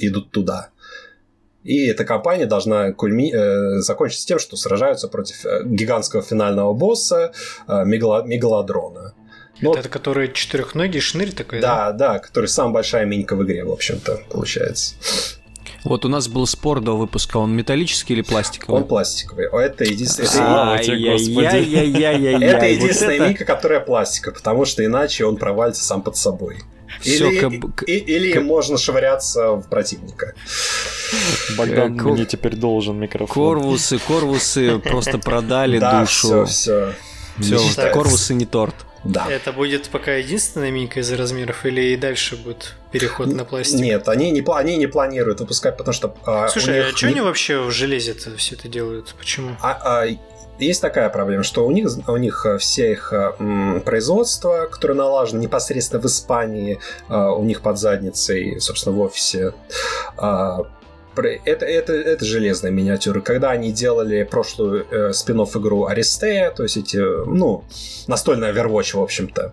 идут 0.00 0.32
туда. 0.32 0.70
И 1.62 1.86
эта 1.86 2.04
кампания 2.04 2.46
должна 2.46 2.92
кульми... 2.92 3.32
э, 3.32 3.80
закончиться 3.80 4.26
тем, 4.26 4.40
что 4.40 4.56
сражаются 4.56 5.06
против 5.06 5.46
э, 5.46 5.62
гигантского 5.64 6.22
финального 6.22 6.72
босса 6.72 7.32
э, 7.68 7.84
Мегало... 7.84 8.24
Мегалодрона. 8.24 9.14
Ну, 9.60 9.74
это 9.74 9.88
который 9.88 10.32
четырехногий 10.32 11.00
шнырь 11.00 11.32
такой, 11.32 11.60
да? 11.60 11.92
Да, 11.92 12.14
да, 12.14 12.18
который 12.18 12.46
самая 12.46 12.74
большая 12.74 13.04
минька 13.04 13.36
в 13.36 13.44
игре, 13.44 13.64
в 13.64 13.70
общем-то, 13.70 14.22
получается. 14.28 14.96
Вот 15.84 16.04
у 16.04 16.08
нас 16.08 16.28
был 16.28 16.46
спор 16.46 16.80
до 16.80 16.96
выпуска, 16.96 17.38
он 17.38 17.54
металлический 17.54 18.14
или 18.14 18.22
пластиковый? 18.22 18.80
Он 18.80 18.86
пластиковый. 18.86 19.46
Это 19.46 19.84
единственная... 19.84 20.78
Это 20.78 22.66
единственная 22.66 23.28
минька, 23.28 23.44
которая 23.44 23.80
пластиковая, 23.80 24.36
потому 24.36 24.64
что 24.64 24.84
иначе 24.84 25.24
он 25.24 25.36
провалится 25.36 25.82
сам 25.84 26.02
под 26.02 26.16
собой. 26.16 26.58
Или, 27.04 27.60
к... 27.74 27.82
или 27.84 28.32
к... 28.32 28.40
можно 28.42 28.78
швыряться 28.78 29.52
в 29.52 29.68
противника. 29.68 30.34
Богдан 31.56 31.98
Кор... 31.98 32.12
мне 32.12 32.26
теперь 32.26 32.54
должен 32.54 32.98
микрофон. 32.98 33.34
Корвусы, 33.34 33.98
корвусы 33.98 34.78
просто 34.78 35.18
продали 35.18 35.78
душу. 35.78 36.44
все, 36.46 36.92
все. 37.38 37.58
Все, 37.58 37.90
корвусы 37.92 38.34
не 38.34 38.46
торт. 38.46 38.74
Да. 39.04 39.26
Это 39.30 39.52
будет 39.52 39.88
пока 39.88 40.14
единственная 40.14 40.70
минька 40.70 41.00
из 41.00 41.12
размеров, 41.12 41.66
или 41.66 41.80
и 41.80 41.96
дальше 41.96 42.36
будет 42.36 42.74
переход 42.92 43.28
на 43.28 43.44
пластик? 43.44 43.80
Нет, 43.80 44.08
они 44.08 44.30
не, 44.30 44.44
они 44.54 44.76
не 44.76 44.86
планируют 44.86 45.40
выпускать, 45.40 45.76
потому 45.76 45.92
что... 45.92 46.14
А, 46.24 46.48
Слушай, 46.48 46.88
а 46.88 46.96
что 46.96 47.06
не... 47.06 47.12
они 47.12 47.20
вообще 47.20 47.60
в 47.60 47.70
железе 47.70 48.14
все 48.14 48.54
это 48.54 48.68
делают? 48.68 49.14
Почему? 49.18 49.56
А, 49.60 50.04
а, 50.04 50.06
есть 50.58 50.80
такая 50.80 51.08
проблема, 51.08 51.42
что 51.42 51.66
у 51.66 51.70
них, 51.70 51.88
у 52.06 52.16
них 52.16 52.46
э, 52.46 52.58
все 52.58 52.92
их 52.92 53.12
м, 53.12 53.80
производство, 53.80 54.68
которое 54.70 54.94
налажено 54.94 55.40
непосредственно 55.40 56.00
в 56.00 56.06
Испании, 56.06 56.78
а, 57.08 57.32
у 57.32 57.42
них 57.42 57.62
под 57.62 57.78
задницей, 57.78 58.60
собственно, 58.60 58.94
в 58.94 59.00
офисе, 59.00 59.54
а, 60.16 60.66
это, 61.16 61.66
это, 61.66 61.92
это 61.92 62.24
железные 62.24 62.72
миниатюры. 62.72 63.20
Когда 63.20 63.50
они 63.50 63.72
делали 63.72 64.22
прошлую 64.22 64.86
э, 64.90 65.12
спин 65.12 65.40
игру 65.42 65.86
Аристея, 65.86 66.50
то 66.50 66.62
есть 66.62 66.76
эти, 66.76 66.96
ну, 66.96 67.64
настольная 68.06 68.52
Overwatch, 68.52 68.96
в 68.96 69.02
общем-то, 69.02 69.52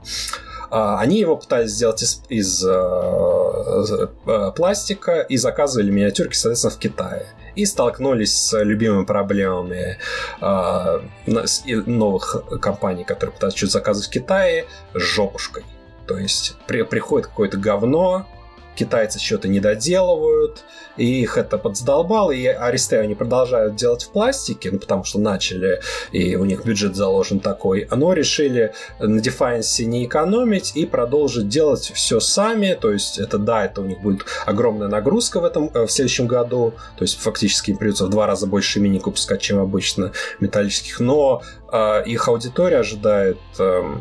э, 0.72 0.96
они 1.00 1.20
его 1.20 1.36
пытались 1.36 1.72
сделать 1.72 2.02
из, 2.04 2.22
из 2.30 2.64
э, 2.66 4.08
э, 4.26 4.52
пластика 4.56 5.22
и 5.22 5.38
заказывали 5.38 5.90
миниатюрки, 5.90 6.36
соответственно, 6.36 6.74
в 6.74 6.80
Китае. 6.80 7.26
И 7.56 7.66
столкнулись 7.66 8.36
с 8.36 8.64
любимыми 8.64 9.06
проблемами 9.06 9.98
э, 10.40 11.00
новых 11.26 12.44
компаний, 12.62 13.04
которые 13.04 13.34
пытаются 13.34 13.58
что-то 13.58 13.74
заказывать 13.74 14.08
в 14.08 14.12
Китае, 14.12 14.66
с 14.94 15.00
жопушкой. 15.00 15.64
То 16.08 16.18
есть 16.18 16.56
при, 16.68 16.84
приходит 16.84 17.28
какое-то 17.28 17.58
говно, 17.58 18.26
китайцы 18.76 19.20
что-то 19.20 19.48
не 19.48 19.60
доделывают, 19.60 20.64
и 20.98 21.22
их 21.22 21.38
это 21.38 21.58
подзадолбало, 21.58 22.32
и 22.32 22.46
Аристе 22.46 23.00
они 23.00 23.16
продолжают 23.16 23.76
делать 23.76 24.04
в 24.04 24.10
пластике, 24.10 24.72
ну, 24.72 24.80
потому 24.80 25.04
что 25.04 25.20
начали, 25.20 25.82
и 26.12 26.36
у 26.36 26.46
них 26.46 26.66
бюджет 26.66 26.96
заложен 26.96 27.40
такой, 27.40 27.88
но 27.92 28.14
решили 28.14 28.74
на 29.00 29.20
Defiance 29.20 29.84
не 29.84 30.06
экономить 30.06 30.76
и 30.76 30.86
продолжить 30.86 31.48
делать 31.48 31.92
все 31.94 32.20
сами, 32.20 32.78
то 32.80 32.92
есть 32.92 33.18
это, 33.18 33.38
да, 33.38 33.66
это 33.66 33.82
у 33.82 33.86
них 33.86 34.02
будет 34.02 34.26
огромная 34.46 34.88
нагрузка 34.88 35.40
в 35.40 35.46
этом, 35.46 35.72
э, 35.74 35.86
в 35.86 35.92
следующем 35.92 36.28
году, 36.28 36.74
то 36.98 37.04
есть 37.04 37.20
фактически 37.20 37.72
им 37.72 37.78
придется 37.78 38.06
в 38.06 38.10
два 38.10 38.28
раза 38.28 38.48
больше 38.48 38.80
мини 38.80 39.00
выпускать, 39.00 39.42
чем 39.42 39.60
обычно 39.60 40.12
металлических, 40.40 41.00
но 41.00 41.42
э, 41.72 42.04
их 42.06 42.28
аудитория 42.28 42.80
ожидает 42.80 43.38
э, 43.58 43.98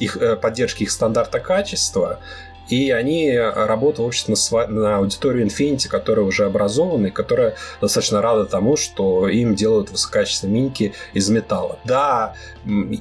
их, 0.00 0.16
э, 0.16 0.36
поддержки 0.36 0.82
их 0.82 0.90
стандарта 0.90 1.40
качества, 1.40 2.20
и 2.68 2.90
они 2.90 3.36
работают, 3.38 3.98
в 3.98 4.06
общем, 4.06 4.34
на 4.74 4.96
аудиторию 4.96 5.46
Infinity, 5.46 5.88
которая 5.88 6.24
уже 6.24 6.46
образована 6.46 7.06
и 7.06 7.10
которая 7.10 7.56
достаточно 7.80 8.22
рада 8.22 8.46
тому, 8.46 8.76
что 8.76 9.28
им 9.28 9.54
делают 9.54 9.90
высококачественные 9.90 10.62
миньки 10.62 10.94
из 11.12 11.28
металла. 11.28 11.78
Да, 11.84 12.34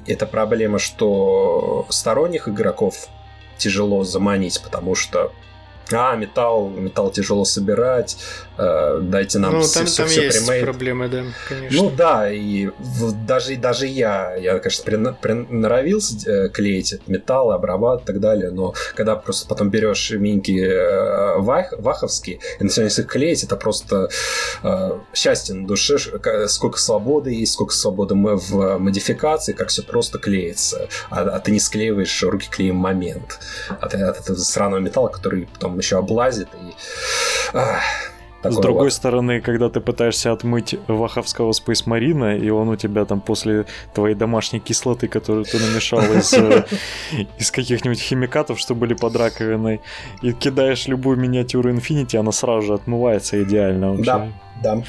это 0.08 0.26
проблема, 0.26 0.80
что 0.80 1.86
сторонних 1.90 2.48
игроков 2.48 3.08
тяжело 3.58 4.04
заманить, 4.04 4.62
потому 4.62 4.96
что 4.96 5.32
а, 5.92 6.16
металл, 6.16 6.70
металл 6.70 7.12
тяжело 7.12 7.46
собирать, 7.46 8.18
э, 8.58 9.00
дайте 9.02 9.40
нам 9.40 9.54
ну, 9.54 9.62
все, 9.62 9.80
там, 9.80 9.88
все, 9.88 9.98
там 9.98 10.08
все 10.08 10.24
есть 10.24 10.46
премейд. 10.46 10.64
проблемы, 10.64 11.08
да, 11.10 11.24
конечно. 11.48 11.82
Ну 11.82 11.90
да, 11.92 12.32
и 12.32 12.68
в, 12.68 13.26
даже, 13.26 13.56
даже 13.58 13.88
я, 13.88 14.36
я, 14.36 14.60
конечно, 14.60 15.14
приноровился 15.14 16.30
э, 16.30 16.50
клеить 16.50 17.00
металл, 17.08 17.52
обрабатывать 17.52 18.04
и 18.04 18.08
так 18.08 18.20
далее, 18.22 18.50
но 18.50 18.74
когда 18.96 19.16
просто 19.16 19.48
потом 19.48 19.70
берешь 19.70 20.12
миньки 20.12 20.58
э, 20.58 21.38
вах, 21.40 21.74
ваховские 21.78 22.40
и 22.60 22.64
начинаешь 22.64 22.98
их 22.98 23.08
клеить, 23.08 23.44
это 23.44 23.58
просто 23.58 24.10
э, 24.64 25.00
счастье 25.14 25.54
на 25.56 25.68
душе, 25.68 25.98
сколько 26.48 26.80
свободы 26.80 27.32
есть, 27.32 27.54
сколько 27.54 27.74
свободы 27.74 28.16
в 28.16 28.78
модификации, 28.78 29.54
как 29.54 29.68
все 29.68 29.84
просто 29.84 30.18
клеится, 30.18 30.88
а, 31.10 31.22
а 31.22 31.40
ты 31.40 31.52
не 31.52 31.60
склеиваешь 31.60 32.24
руки 32.24 32.48
клеем 32.50 32.78
момент 32.78 33.40
от, 33.82 33.94
от 33.94 34.20
этого 34.20 34.38
сраного 34.38 34.80
металла, 34.80 35.10
который 35.10 35.48
потом 35.54 35.73
еще 35.78 35.98
облазит 35.98 36.48
и... 36.54 36.74
Ах, 37.54 37.82
с 38.52 38.58
другой 38.58 38.86
вот. 38.86 38.94
стороны, 38.94 39.42
когда 39.42 39.70
ты 39.70 39.80
пытаешься 39.80 40.32
отмыть 40.32 40.76
Ваховского 40.88 41.52
Space 41.52 41.86
Marine, 41.86 42.40
и 42.40 42.50
он 42.50 42.70
у 42.70 42.76
тебя 42.76 43.06
там 43.06 43.22
после 43.22 43.66
твоей 43.94 44.16
домашней 44.16 44.60
кислоты, 44.60 45.08
которую 45.08 45.46
ты 45.46 45.60
намешал 45.60 46.02
из, 46.02 46.34
э, 46.38 46.66
из 47.38 47.52
каких-нибудь 47.52 48.00
химикатов, 48.00 48.60
что 48.60 48.76
были 48.76 48.94
под 48.94 49.16
раковиной, 49.16 49.82
и 50.22 50.34
кидаешь 50.34 50.88
любую 50.88 51.18
миниатюру 51.18 51.72
Infinity, 51.72 52.18
она 52.18 52.32
сразу 52.32 52.68
же 52.68 52.74
отмывается 52.74 53.42
идеально 53.44 53.92
вообще. 53.92 54.04
Да, 54.04 54.28
да. 54.62 54.84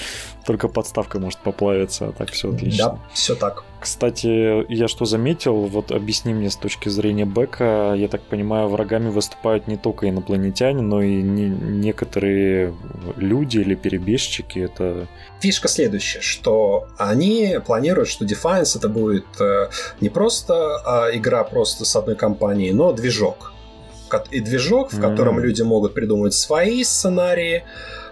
Только 0.45 0.69
подставка 0.69 1.19
может 1.19 1.39
поплавиться, 1.39 2.09
а 2.09 2.13
так 2.13 2.31
все 2.31 2.53
отлично. 2.53 2.85
Да, 2.85 2.99
все 3.13 3.35
так. 3.35 3.65
Кстати, 3.85 4.65
я 4.73 4.89
что 4.89 5.05
заметил, 5.05 5.67
вот 5.67 5.93
объясни 5.93 6.33
мне 6.33 6.49
с 6.49 6.57
точки 6.57 6.89
зрения 6.89 7.27
Бека, 7.27 7.93
я 7.95 8.09
так 8.09 8.23
понимаю, 8.23 8.69
врагами 8.69 9.11
выступают 9.11 9.69
не 9.69 9.77
только 9.77 10.09
инопланетяне, 10.09 10.81
но 10.81 11.03
и 11.03 11.21
не, 11.21 11.51
некоторые 11.51 12.75
люди 13.17 13.59
или 13.59 13.75
перебежчики. 13.75 14.59
Это 14.61 15.07
фишка 15.39 15.69
следующая, 15.69 16.23
что 16.23 16.87
они 16.97 17.59
планируют, 17.67 18.09
что 18.09 18.25
Defiance 18.25 18.79
это 18.79 18.89
будет 18.89 19.27
э, 19.39 19.69
не 20.01 20.09
просто 20.09 20.55
а, 20.87 21.11
игра 21.15 21.45
просто 21.45 21.85
с 21.85 21.95
одной 21.95 22.17
компанией, 22.17 22.73
но 22.73 22.91
движок. 22.91 23.53
И 24.31 24.41
движок, 24.41 24.95
в 24.95 25.01
котором 25.01 25.39
mm-hmm. 25.39 25.43
люди 25.43 25.61
могут 25.61 25.93
придумывать 25.93 26.33
свои 26.33 26.85
сценарии, 26.85 27.65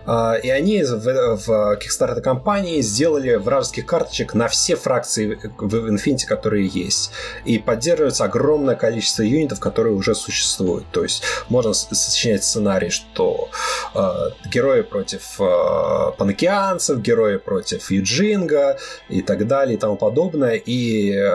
и 0.07 0.49
они 0.51 0.83
в, 0.83 1.37
в 1.37 1.79
Kickstarter 1.79 2.21
компании 2.21 2.81
сделали 2.81 3.37
вражеских 3.37 3.87
карточек 3.87 4.35
на 4.35 4.49
все 4.49 4.77
фракции 4.77 5.39
в 5.59 5.75
Infinity, 5.89 6.27
которые 6.27 6.67
есть. 6.67 7.13
И 7.45 7.59
поддерживается 7.59 8.25
огромное 8.25 8.75
количество 8.75 9.23
юнитов, 9.23 9.61
которые 9.61 9.95
уже 9.95 10.15
существуют. 10.15 10.85
То 10.93 11.03
есть 11.03 11.23
можно 11.49 11.73
сочинять 11.73 12.45
сценарий, 12.45 12.91
что 12.91 13.49
э, 13.95 14.49
герои 14.49 14.83
против 14.83 15.41
э, 15.41 16.13
панокеанцев, 16.19 16.99
герои 16.99 17.37
против 17.37 17.91
Юджинга 17.91 18.79
и 19.09 19.23
так 19.23 19.47
далее 19.47 19.77
и 19.77 19.79
тому 19.79 19.97
подобное. 19.97 20.55
И 20.55 21.13
э, 21.13 21.33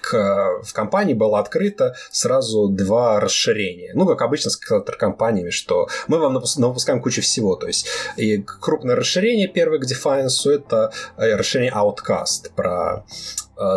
к, 0.00 0.60
в 0.62 0.72
компании 0.72 1.14
было 1.14 1.38
открыто 1.38 1.94
сразу 2.10 2.68
два 2.68 3.20
расширения. 3.20 3.92
Ну, 3.94 4.06
как 4.06 4.22
обычно 4.22 4.50
с 4.50 4.56
компаниями, 4.56 5.50
что 5.50 5.88
мы 6.08 6.18
вам 6.18 6.34
выпускаем 6.34 7.00
кучу 7.00 7.22
всего. 7.22 7.56
То 7.56 7.66
есть 7.66 7.73
есть 7.74 7.86
и 8.16 8.38
крупное 8.38 8.96
расширение 8.96 9.48
первое 9.48 9.78
к 9.78 9.84
Defiance 9.84 10.50
это 10.50 10.92
э, 11.16 11.34
расширение 11.34 11.72
Outcast 11.72 12.52
про 12.54 13.04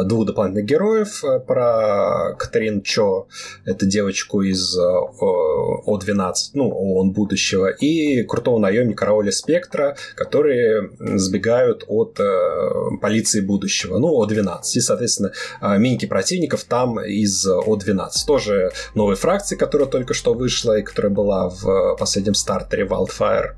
двух 0.06 0.26
дополнительных 0.26 0.66
героев 0.66 1.24
э, 1.24 1.40
про 1.40 2.36
Катерин 2.38 2.82
Чо, 2.82 3.28
это 3.66 3.86
девочку 3.86 4.42
из 4.42 4.78
э, 4.78 4.82
О-12, 4.82 6.34
ну, 6.54 6.70
ООН 6.70 7.12
будущего, 7.12 7.68
и 7.68 8.24
крутого 8.24 8.60
наемника 8.60 9.06
Рауля 9.06 9.32
Спектра, 9.32 9.96
которые 10.16 10.92
сбегают 11.00 11.84
от 11.88 12.20
полиции 13.02 13.42
будущего, 13.42 13.98
ну, 14.00 14.08
О-12. 14.10 14.62
И, 14.76 14.80
соответственно, 14.80 15.32
миники 15.62 16.06
противников 16.06 16.64
там 16.64 17.00
из 17.00 17.46
О-12. 17.46 18.10
Тоже 18.26 18.72
новой 18.96 19.16
фракции, 19.16 19.56
которая 19.56 19.88
только 19.88 20.14
что 20.14 20.34
вышла 20.34 20.78
и 20.78 20.84
которая 20.84 21.12
была 21.12 21.50
в 21.50 21.96
последнем 21.98 22.34
стартере 22.34 22.86
Wildfire. 22.86 23.54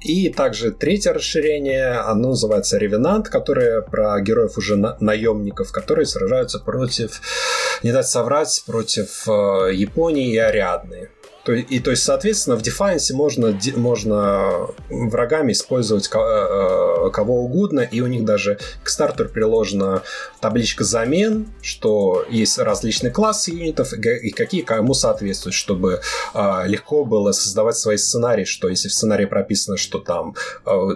И 0.00 0.28
также 0.28 0.72
третье 0.72 1.12
расширение, 1.12 1.92
оно 1.94 2.30
называется 2.30 2.78
Ревенант, 2.78 3.28
которое 3.28 3.80
про 3.80 4.20
героев 4.20 4.58
уже 4.58 4.76
на- 4.76 4.96
наемников, 5.00 5.72
которые 5.72 6.06
сражаются 6.06 6.58
против, 6.58 7.20
не 7.82 7.92
дать 7.92 8.06
соврать, 8.06 8.62
против 8.66 9.26
э, 9.26 9.72
Японии 9.72 10.32
и 10.32 10.38
Ариадны. 10.38 11.08
То, 11.46 11.52
и 11.52 11.78
то 11.78 11.92
есть, 11.92 12.02
соответственно, 12.02 12.56
в 12.56 12.62
Defiance 12.62 13.14
можно, 13.14 13.56
можно 13.76 14.66
врагами 14.90 15.52
использовать 15.52 16.08
кого 16.08 17.44
угодно, 17.44 17.80
и 17.80 18.00
у 18.00 18.08
них 18.08 18.24
даже 18.24 18.58
к 18.82 18.88
старту 18.88 19.26
приложена 19.26 20.02
табличка 20.40 20.82
замен, 20.82 21.46
что 21.62 22.24
есть 22.28 22.58
различные 22.58 23.12
классы 23.12 23.52
юнитов 23.52 23.92
и 23.92 24.30
какие 24.30 24.62
кому 24.62 24.92
соответствуют, 24.92 25.54
чтобы 25.54 26.00
легко 26.34 27.04
было 27.04 27.30
создавать 27.30 27.76
свои 27.76 27.96
сценарии, 27.96 28.44
что 28.44 28.68
если 28.68 28.88
в 28.88 28.92
сценарии 28.92 29.26
прописано, 29.26 29.76
что 29.76 30.00
там 30.00 30.34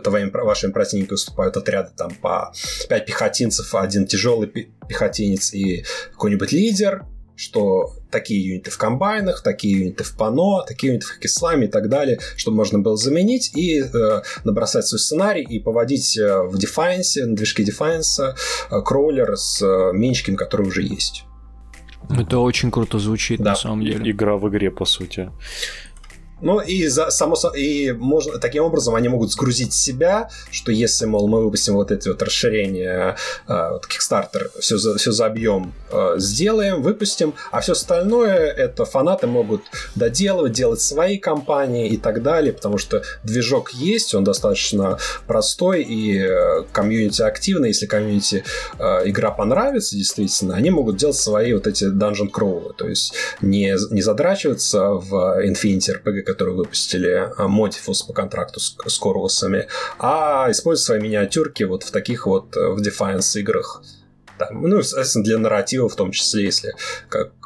твоим, 0.02 0.32
вашими 0.32 0.72
противниками 0.72 1.12
выступают 1.12 1.56
отряды 1.56 1.90
там 1.96 2.12
по 2.16 2.52
5 2.88 3.06
пехотинцев, 3.06 3.72
один 3.72 4.04
тяжелый 4.06 4.48
пехотинец 4.48 5.54
и 5.54 5.84
какой-нибудь 6.10 6.50
лидер, 6.50 7.04
что 7.36 7.92
такие 8.10 8.44
юниты 8.44 8.70
в 8.70 8.78
комбайнах, 8.78 9.42
такие 9.42 9.78
юниты 9.78 10.04
в 10.04 10.16
пано, 10.16 10.62
такие 10.66 10.92
юниты 10.92 11.06
в 11.06 11.18
кисламе 11.18 11.66
и 11.66 11.70
так 11.70 11.88
далее, 11.88 12.20
чтобы 12.36 12.56
можно 12.56 12.78
было 12.78 12.96
заменить 12.96 13.56
и 13.56 13.80
э, 13.80 14.22
набросать 14.44 14.86
свой 14.86 14.98
сценарий 14.98 15.42
и 15.42 15.58
поводить 15.58 16.16
э, 16.18 16.42
в 16.42 16.56
Defiance, 16.56 17.24
на 17.24 17.36
движке 17.36 17.64
Defiance 17.64 18.34
э, 18.70 18.82
кроулер 18.82 19.36
с 19.36 19.62
э, 19.62 19.92
минчиками, 19.92 20.36
которые 20.36 20.68
уже 20.68 20.82
есть. 20.82 21.24
Это 22.08 22.38
очень 22.38 22.70
круто 22.70 22.98
звучит, 22.98 23.40
да. 23.40 23.50
на 23.50 23.56
самом 23.56 23.84
деле. 23.84 24.10
Игра 24.10 24.36
в 24.36 24.48
игре, 24.48 24.70
по 24.70 24.84
сути. 24.84 25.30
Ну 26.42 26.60
и 26.60 26.86
за, 26.86 27.10
само 27.10 27.36
и 27.54 27.92
можно 27.92 28.38
таким 28.38 28.64
образом 28.64 28.94
они 28.94 29.08
могут 29.08 29.32
сгрузить 29.32 29.72
себя, 29.72 30.30
что 30.50 30.72
если, 30.72 31.06
мол, 31.06 31.28
мы 31.28 31.44
выпустим 31.44 31.74
вот 31.74 31.90
эти 31.90 32.08
вот 32.08 32.22
расширения, 32.22 33.16
э, 33.48 33.70
вот 33.72 33.86
Kickstarter, 33.86 34.50
все, 34.58 34.78
за, 34.78 34.96
все 34.96 35.12
забьем, 35.12 35.72
э, 35.90 36.14
сделаем, 36.18 36.82
выпустим, 36.82 37.34
а 37.50 37.60
все 37.60 37.72
остальное 37.72 38.36
это 38.36 38.84
фанаты 38.84 39.26
могут 39.26 39.62
доделывать, 39.94 40.52
делать 40.52 40.80
свои 40.80 41.18
компании 41.18 41.88
и 41.88 41.96
так 41.96 42.22
далее, 42.22 42.52
потому 42.52 42.78
что 42.78 43.02
движок 43.22 43.72
есть, 43.72 44.14
он 44.14 44.24
достаточно 44.24 44.98
простой 45.26 45.82
и 45.82 46.18
э, 46.18 46.64
комьюнити 46.72 47.22
активный, 47.22 47.68
если 47.68 47.86
комьюнити 47.86 48.44
э, 48.78 49.08
игра 49.08 49.30
понравится 49.30 49.96
действительно, 49.96 50.54
они 50.56 50.70
могут 50.70 50.96
делать 50.96 51.16
свои 51.16 51.52
вот 51.52 51.66
эти 51.66 51.84
dungeon 51.84 52.30
crawl, 52.30 52.72
то 52.76 52.88
есть 52.88 53.14
не, 53.40 53.76
не 53.90 54.02
задрачиваться 54.02 54.90
в 54.90 55.44
Infinity 55.44 56.02
RPG, 56.02 56.22
которую 56.32 56.56
выпустили 56.56 57.32
Modifus 57.38 58.06
по 58.06 58.12
контракту 58.12 58.60
с, 58.60 58.76
с 58.86 59.00
Corvus'ами, 59.00 59.66
а 59.98 60.50
использовать 60.50 60.86
свои 60.86 61.00
миниатюрки 61.00 61.64
вот 61.64 61.82
в 61.82 61.90
таких 61.90 62.26
вот 62.26 62.56
э, 62.56 62.68
в 62.68 62.80
Defiance 62.80 63.38
играх. 63.40 63.82
Там, 64.40 64.62
ну, 64.62 64.78
естественно, 64.78 65.22
для 65.22 65.36
нарратива 65.36 65.86
в 65.90 65.94
том 65.94 66.12
числе, 66.12 66.44
если 66.44 66.74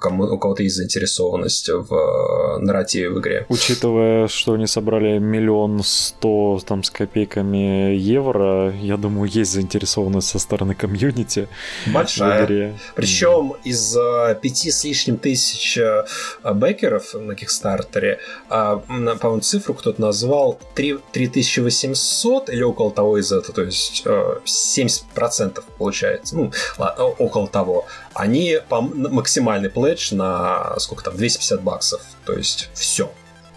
кому, 0.04 0.24
у 0.24 0.38
кого-то 0.38 0.62
есть 0.62 0.76
заинтересованность 0.76 1.68
в 1.68 1.92
э, 1.92 2.58
нарративе 2.60 3.10
в 3.10 3.18
игре. 3.18 3.46
Учитывая, 3.48 4.28
что 4.28 4.52
они 4.52 4.68
собрали 4.68 5.18
миллион 5.18 5.82
сто 5.82 6.60
там 6.64 6.84
с 6.84 6.90
копейками 6.90 7.96
евро, 7.96 8.72
я 8.80 8.96
думаю, 8.96 9.28
есть 9.28 9.50
заинтересованность 9.50 10.28
со 10.28 10.38
стороны 10.38 10.76
комьюнити 10.76 11.48
Большая. 11.86 12.42
в 12.42 12.44
игре. 12.44 12.78
Причем 12.94 13.54
из 13.64 13.96
э, 13.96 14.38
пяти 14.40 14.70
с 14.70 14.84
лишним 14.84 15.16
тысяч 15.16 15.76
э, 15.76 16.04
бэкеров 16.44 17.14
на 17.14 17.34
Кикстартере, 17.34 18.20
а, 18.48 18.76
по-моему, 18.76 19.40
цифру 19.40 19.74
кто-то 19.74 20.00
назвал 20.00 20.60
3, 20.74 20.98
3800 21.12 22.50
или 22.50 22.62
около 22.62 22.92
того 22.92 23.18
из 23.18 23.32
этого, 23.32 23.52
то 23.52 23.62
есть 23.62 24.06
70% 24.06 25.60
получается. 25.78 26.36
Ну, 26.36 26.52
около 26.92 27.48
того, 27.48 27.86
они 28.12 28.58
по 28.68 28.80
максимальный 28.80 29.70
пледж 29.70 30.14
на 30.14 30.78
сколько 30.78 31.04
там, 31.04 31.16
250 31.16 31.62
баксов. 31.62 32.00
То 32.24 32.32
есть 32.34 32.70
все. 32.74 33.10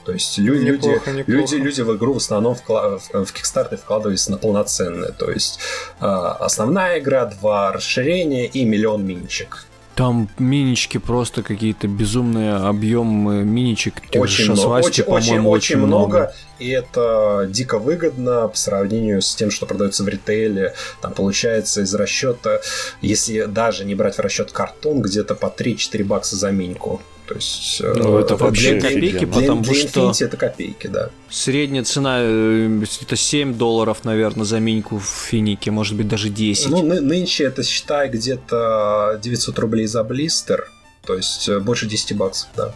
То 0.05 0.13
есть 0.13 0.37
люди, 0.37 0.71
неплохо, 0.71 1.11
люди, 1.11 1.19
неплохо. 1.19 1.55
люди, 1.55 1.55
люди 1.55 1.81
в 1.81 1.97
игру 1.97 2.13
в 2.13 2.17
основном 2.17 2.53
вкла- 2.53 2.97
в, 2.97 3.25
в 3.25 3.33
Kickstarter 3.33 3.75
вкладывались 3.75 4.29
на 4.29 4.37
полноценные. 4.37 5.11
То 5.11 5.29
есть 5.29 5.59
э, 5.99 6.05
основная 6.05 6.99
игра, 6.99 7.25
два 7.25 7.73
расширения 7.73 8.45
и 8.45 8.63
миллион 8.63 9.05
минчик. 9.05 9.66
Там 9.97 10.29
минички 10.37 10.99
просто 10.99 11.41
какие-то 11.41 11.87
безумные 11.87 12.53
объемы 12.53 13.43
миничек. 13.43 14.03
Очень 14.13 14.51
много, 14.51 14.85
очень, 14.85 15.03
очень, 15.05 15.39
очень 15.39 15.77
много. 15.77 15.87
много. 15.87 16.35
И 16.59 16.69
это 16.69 17.47
дико 17.49 17.79
выгодно 17.79 18.47
по 18.47 18.55
сравнению 18.55 19.23
с 19.23 19.33
тем, 19.33 19.49
что 19.49 19.65
продается 19.65 20.03
в 20.03 20.07
ритейле. 20.07 20.75
Там 21.01 21.13
получается 21.13 21.81
из 21.81 21.95
расчета, 21.95 22.59
если 23.01 23.45
даже 23.45 23.85
не 23.85 23.95
брать 23.95 24.17
в 24.17 24.19
расчет 24.19 24.51
картон, 24.51 25.01
где-то 25.01 25.33
по 25.33 25.47
3-4 25.47 26.03
бакса 26.03 26.35
за 26.35 26.51
миньку. 26.51 27.01
То 27.27 27.35
есть 27.35 27.81
э, 27.81 27.93
ну, 27.93 28.17
это 28.17 28.37
вообще 28.37 28.79
копейки, 28.79 29.25
для, 29.25 29.27
потому 29.27 29.61
для 29.61 29.73
что 29.73 30.13
это 30.17 30.37
копейки, 30.37 30.87
да. 30.87 31.09
Средняя 31.29 31.83
цена 31.83 32.19
э, 32.21 32.83
это 33.01 33.15
7 33.17 33.55
долларов, 33.55 34.05
наверное, 34.05 34.45
за 34.45 34.59
миньку 34.59 34.97
в 34.97 35.05
финике, 35.05 35.69
может 35.71 35.97
быть 35.97 36.07
даже 36.07 36.29
10. 36.29 36.69
Ну, 36.69 36.83
ны- 36.83 37.01
нынче 37.01 37.43
это 37.43 37.63
считай 37.63 38.07
где-то 38.09 39.19
900 39.21 39.59
рублей 39.59 39.87
за 39.87 40.05
блистер, 40.05 40.71
то 41.05 41.17
есть 41.17 41.49
э, 41.49 41.59
больше 41.59 41.85
10 41.85 42.15
баксов, 42.15 42.47
да. 42.55 42.73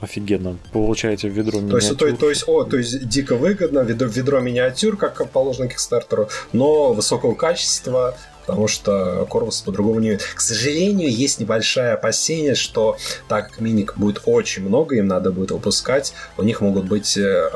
Офигенно. 0.00 0.58
Получаете 0.72 1.28
ведро 1.28 1.58
миниатюр. 1.58 1.96
То 1.96 2.06
есть, 2.06 2.16
то, 2.16 2.20
то, 2.20 2.28
есть, 2.28 2.44
о, 2.46 2.64
то 2.64 2.76
есть 2.76 3.08
дико 3.08 3.36
выгодно, 3.36 3.80
ведро, 3.80 4.06
ведро 4.06 4.40
миниатюр, 4.40 4.96
как 4.96 5.28
положено 5.30 5.66
Кикстартеру, 5.66 6.28
но 6.52 6.92
высокого 6.92 7.34
качества, 7.34 8.16
потому 8.48 8.66
что 8.66 9.26
Корвус 9.28 9.60
по-другому 9.60 10.00
не... 10.00 10.16
К 10.16 10.40
сожалению, 10.40 11.12
есть 11.12 11.38
небольшое 11.38 11.92
опасение, 11.92 12.54
что 12.54 12.96
так 13.28 13.50
как 13.50 13.60
миник 13.60 13.98
будет 13.98 14.22
очень 14.24 14.66
много, 14.66 14.96
им 14.96 15.06
надо 15.06 15.32
будет 15.32 15.50
выпускать, 15.50 16.14
у 16.38 16.42
них 16.42 16.62
могут 16.62 16.86
быть 16.86 17.18
э, 17.18 17.50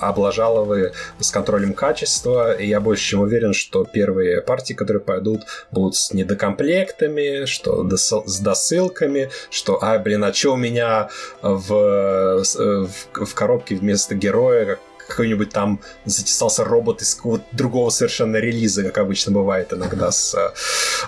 облажаловые 0.00 0.92
с 1.20 1.30
контролем 1.30 1.74
качества, 1.74 2.54
и 2.54 2.66
я 2.66 2.80
больше 2.80 3.10
чем 3.10 3.20
уверен, 3.20 3.52
что 3.52 3.84
первые 3.84 4.40
партии, 4.40 4.72
которые 4.72 5.02
пойдут, 5.02 5.42
будут 5.70 5.94
с 5.94 6.14
недокомплектами, 6.14 7.44
что 7.44 7.86
с 7.94 8.40
досылками, 8.40 9.28
что, 9.50 9.78
а, 9.84 9.98
блин, 9.98 10.24
а 10.24 10.32
что 10.32 10.54
у 10.54 10.56
меня 10.56 11.10
в, 11.42 12.42
в, 12.42 12.88
в 13.26 13.34
коробке 13.34 13.74
вместо 13.74 14.14
героя, 14.14 14.78
какой-нибудь 15.12 15.50
там 15.50 15.80
затесался 16.04 16.64
робот 16.64 17.02
из 17.02 17.14
какого-то 17.14 17.44
другого 17.52 17.90
совершенно 17.90 18.36
релиза, 18.36 18.82
как 18.82 18.98
обычно 18.98 19.32
бывает 19.32 19.72
иногда 19.72 20.10
с, 20.10 20.34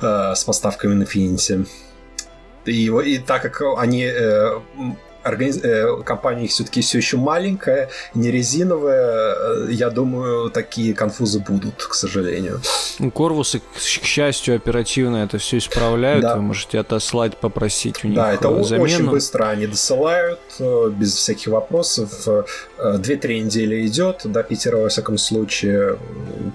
э, 0.01 0.35
с 0.35 0.45
поставками 0.45 0.95
на 0.95 1.05
Infinity. 1.05 1.67
И, 2.67 2.87
и 2.87 3.19
так 3.19 3.43
как 3.43 3.79
они 3.79 4.05
э, 4.05 4.61
организ... 5.25 5.59
Э, 5.63 6.03
компания 6.05 6.45
их 6.45 6.51
все-таки 6.51 6.81
все 6.81 6.99
еще 6.99 7.17
маленькая, 7.17 7.91
не 8.15 8.31
резиновая. 8.31 9.35
Э, 9.35 9.67
я 9.71 9.91
думаю, 9.91 10.51
такие 10.51 10.95
конфузы 10.95 11.41
будут, 11.41 11.83
к 11.83 11.95
сожалению. 11.95 12.61
Корвусы, 13.13 13.61
к 13.61 13.81
счастью, 13.81 14.57
оперативно 14.57 15.19
это 15.19 15.39
все 15.39 15.59
исправляют. 15.59 16.23
Да. 16.23 16.37
Вы 16.37 16.43
можете 16.43 16.79
отослать, 16.79 17.37
попросить 17.39 18.05
у 18.05 18.09
них 18.09 18.17
Да, 18.17 18.33
это 18.33 18.65
замену. 18.65 18.85
очень 18.85 19.11
быстро 19.11 19.49
они 19.49 19.67
досылают, 19.67 20.41
э, 20.61 20.91
без 20.91 21.15
всяких 21.15 21.49
вопросов. 21.49 22.29
Две-три 22.99 23.41
недели 23.41 23.87
идет, 23.87 24.23
до 24.25 24.43
Питера, 24.43 24.77
во 24.77 24.89
всяком 24.89 25.19
случае, 25.19 25.99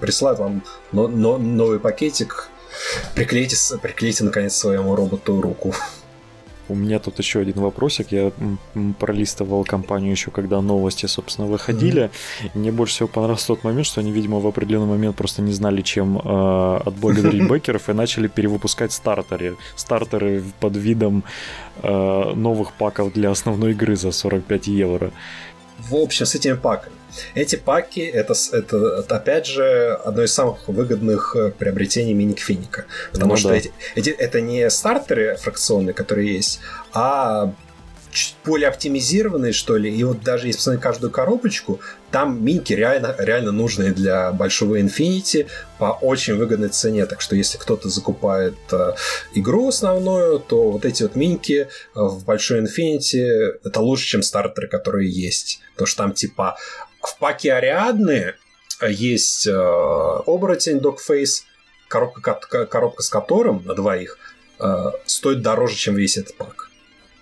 присылают 0.00 0.38
вам 0.38 0.62
но, 0.92 1.08
но, 1.08 1.38
новый 1.38 1.78
пакетик. 1.78 2.48
Приклейте, 3.14 3.56
приклейте, 3.82 4.24
наконец, 4.24 4.56
своему 4.56 4.94
роботу 4.96 5.40
руку. 5.40 5.74
У 6.70 6.74
меня 6.74 6.98
тут 7.00 7.18
еще 7.18 7.40
один 7.40 7.60
вопросик. 7.60 8.12
Я 8.12 8.32
пролистывал 8.98 9.64
компанию 9.64 10.12
еще, 10.12 10.30
когда 10.30 10.60
новости, 10.60 11.06
собственно, 11.06 11.48
выходили. 11.48 12.02
Mm-hmm. 12.02 12.50
мне 12.54 12.72
больше 12.72 12.94
всего 12.94 13.08
понравился 13.08 13.48
тот 13.48 13.64
момент, 13.64 13.86
что 13.86 14.00
они, 14.00 14.12
видимо, 14.12 14.38
в 14.38 14.46
определенный 14.46 14.86
момент 14.86 15.16
просто 15.16 15.42
не 15.42 15.52
знали, 15.52 15.82
чем 15.82 16.18
э, 16.18 16.80
отблагодарить 16.86 17.48
бэкеров 17.48 17.88
и 17.88 17.92
начали 17.92 18.28
перевыпускать 18.28 18.92
стартеры. 18.92 19.56
Стартеры 19.76 20.44
под 20.60 20.76
видом 20.76 21.24
э, 21.82 22.32
новых 22.34 22.72
паков 22.72 23.12
для 23.12 23.30
основной 23.30 23.72
игры 23.72 23.96
за 23.96 24.12
45 24.12 24.68
евро. 24.68 25.10
В 25.78 25.94
общем, 25.94 26.26
с 26.26 26.34
этими 26.34 26.54
паками 26.54 26.99
эти 27.34 27.56
паки 27.56 28.00
это, 28.00 28.34
это, 28.52 28.98
опять 29.08 29.46
же 29.46 29.98
одно 30.04 30.22
из 30.22 30.32
самых 30.32 30.68
выгодных 30.68 31.36
э, 31.36 31.50
приобретений 31.50 32.14
мини-кфиника. 32.14 32.86
Потому 33.12 33.32
ну, 33.32 33.36
что 33.36 33.48
да. 33.48 33.56
эти, 33.56 33.72
эти, 33.94 34.10
это 34.10 34.40
не 34.40 34.68
стартеры 34.70 35.36
фракционные, 35.36 35.94
которые 35.94 36.34
есть, 36.34 36.60
а 36.92 37.52
чуть 38.12 38.34
более 38.44 38.68
оптимизированные, 38.68 39.52
что 39.52 39.76
ли. 39.76 39.94
И 39.94 40.02
вот 40.04 40.22
даже 40.22 40.46
если 40.46 40.58
посмотреть 40.58 40.82
каждую 40.82 41.10
коробочку, 41.10 41.80
там 42.10 42.44
минки 42.44 42.72
реально, 42.72 43.14
реально 43.18 43.52
нужные 43.52 43.92
для 43.92 44.32
большого 44.32 44.80
Infinity 44.80 45.46
по 45.78 45.92
очень 46.00 46.34
выгодной 46.34 46.68
цене. 46.68 47.06
Так 47.06 47.20
что 47.20 47.36
если 47.36 47.58
кто-то 47.58 47.88
закупает 47.88 48.58
э, 48.72 48.94
игру 49.34 49.68
основную, 49.68 50.40
то 50.40 50.72
вот 50.72 50.84
эти 50.84 51.02
вот 51.04 51.14
минки 51.14 51.68
э, 51.68 51.68
в 51.94 52.24
большой 52.24 52.62
Infinity 52.62 53.58
это 53.64 53.80
лучше, 53.80 54.06
чем 54.06 54.22
стартеры, 54.22 54.68
которые 54.68 55.10
есть. 55.10 55.60
Потому 55.72 55.86
что 55.86 56.02
там 56.02 56.12
типа 56.12 56.56
в 57.08 57.18
паке 57.18 57.54
Ариадны 57.54 58.34
есть 58.88 59.46
э, 59.46 59.52
оборотень 59.52 60.78
Dogface, 60.78 61.42
коробка, 61.88 62.34
коробка 62.66 63.02
с 63.02 63.08
которым 63.08 63.64
на 63.64 63.74
двоих 63.74 64.18
э, 64.58 64.92
стоит 65.06 65.42
дороже, 65.42 65.76
чем 65.76 65.96
весь 65.96 66.16
этот 66.16 66.36
пак. 66.36 66.70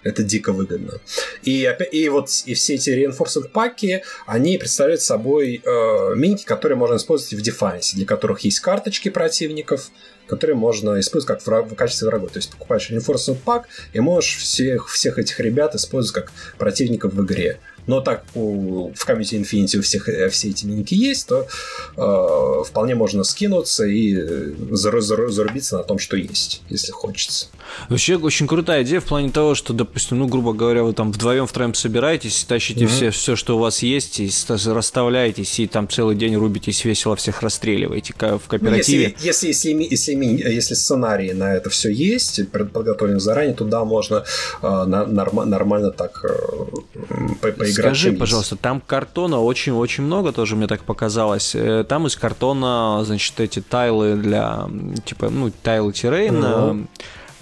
Это 0.04 0.22
дико 0.22 0.52
выгодно. 0.52 1.00
И, 1.42 1.64
и 1.90 2.08
вот 2.08 2.30
и 2.46 2.54
все 2.54 2.74
эти 2.76 2.90
reinforcement 2.90 3.48
паки, 3.48 4.04
они 4.26 4.56
представляют 4.56 5.02
собой 5.02 5.60
э, 5.64 6.14
минки, 6.14 6.44
которые 6.44 6.78
можно 6.78 6.96
использовать 6.96 7.34
в 7.34 7.46
Defiance, 7.46 7.94
для 7.94 8.06
которых 8.06 8.40
есть 8.40 8.60
карточки 8.60 9.08
противников, 9.08 9.90
которые 10.28 10.56
можно 10.56 11.00
использовать 11.00 11.38
как 11.38 11.46
враг, 11.46 11.66
в 11.66 11.74
качестве 11.74 12.08
врагов. 12.08 12.30
То 12.30 12.38
есть 12.38 12.52
покупаешь 12.52 12.90
reinforcement 12.90 13.38
пак 13.44 13.68
и 13.92 13.98
можешь 13.98 14.36
всех, 14.36 14.88
всех 14.88 15.18
этих 15.18 15.40
ребят 15.40 15.74
использовать 15.74 16.26
как 16.26 16.32
противников 16.58 17.14
в 17.14 17.24
игре 17.24 17.58
но 17.88 18.00
так 18.02 18.24
у, 18.34 18.92
в 18.94 19.08
Community 19.08 19.42
Infinity 19.42 19.78
у 19.78 19.82
всех 19.82 20.08
э, 20.08 20.28
все 20.28 20.50
эти 20.50 20.66
миники 20.66 20.94
есть, 20.94 21.26
то 21.26 21.48
э, 21.96 22.64
вполне 22.64 22.94
можно 22.94 23.24
скинуться 23.24 23.84
и 23.86 24.14
э, 24.14 24.54
зар, 24.70 25.00
зар, 25.00 25.30
зарубиться 25.30 25.78
на 25.78 25.84
том, 25.84 25.98
что 25.98 26.16
есть, 26.16 26.62
если 26.68 26.92
хочется. 26.92 27.48
Вообще 27.88 28.16
очень 28.16 28.46
крутая 28.46 28.82
идея 28.82 29.00
в 29.00 29.04
плане 29.04 29.30
того, 29.30 29.54
что, 29.54 29.72
допустим, 29.72 30.18
ну, 30.18 30.26
грубо 30.26 30.52
говоря, 30.52 30.82
вы 30.82 30.92
там 30.92 31.12
вдвоем 31.12 31.46
втроем 31.46 31.74
собираетесь, 31.74 32.44
тащите 32.44 32.84
mm-hmm. 32.84 32.88
все, 32.88 33.10
все, 33.10 33.36
что 33.36 33.56
у 33.56 33.60
вас 33.60 33.82
есть, 33.82 34.20
и 34.20 34.30
расставляетесь, 34.48 35.58
и 35.60 35.66
там 35.66 35.88
целый 35.88 36.16
день 36.16 36.36
рубитесь 36.36 36.84
весело, 36.84 37.16
всех 37.16 37.42
расстреливаете 37.42 38.14
в 38.14 38.48
кооперативе. 38.48 39.14
Ну, 39.18 39.24
если, 39.24 39.48
если, 39.48 39.72
если, 39.72 40.14
если, 40.14 40.52
если 40.52 40.74
сценарий 40.74 41.32
на 41.32 41.54
это 41.54 41.70
все 41.70 41.90
есть, 41.90 42.48
подготовлен 42.50 43.20
заранее, 43.20 43.54
то 43.54 43.64
да, 43.64 43.84
можно 43.84 44.24
э, 44.62 44.84
норм, 44.84 45.48
нормально 45.48 45.90
так 45.90 46.24
э, 46.24 47.34
поиграть 47.40 47.72
Скажи, 47.72 48.12
пожалуйста, 48.12 48.56
там 48.56 48.80
картона 48.80 49.40
очень-очень 49.40 50.04
много 50.04 50.32
тоже, 50.32 50.56
мне 50.56 50.66
так 50.66 50.82
показалось. 50.82 51.54
Э, 51.54 51.84
там 51.88 52.06
из 52.06 52.16
картона, 52.16 53.02
значит, 53.04 53.40
эти 53.40 53.60
тайлы 53.60 54.16
для, 54.16 54.68
типа, 55.04 55.30
ну, 55.30 55.50
тайлы 55.62 55.92
террейна, 55.92 56.70
угу 56.70 56.88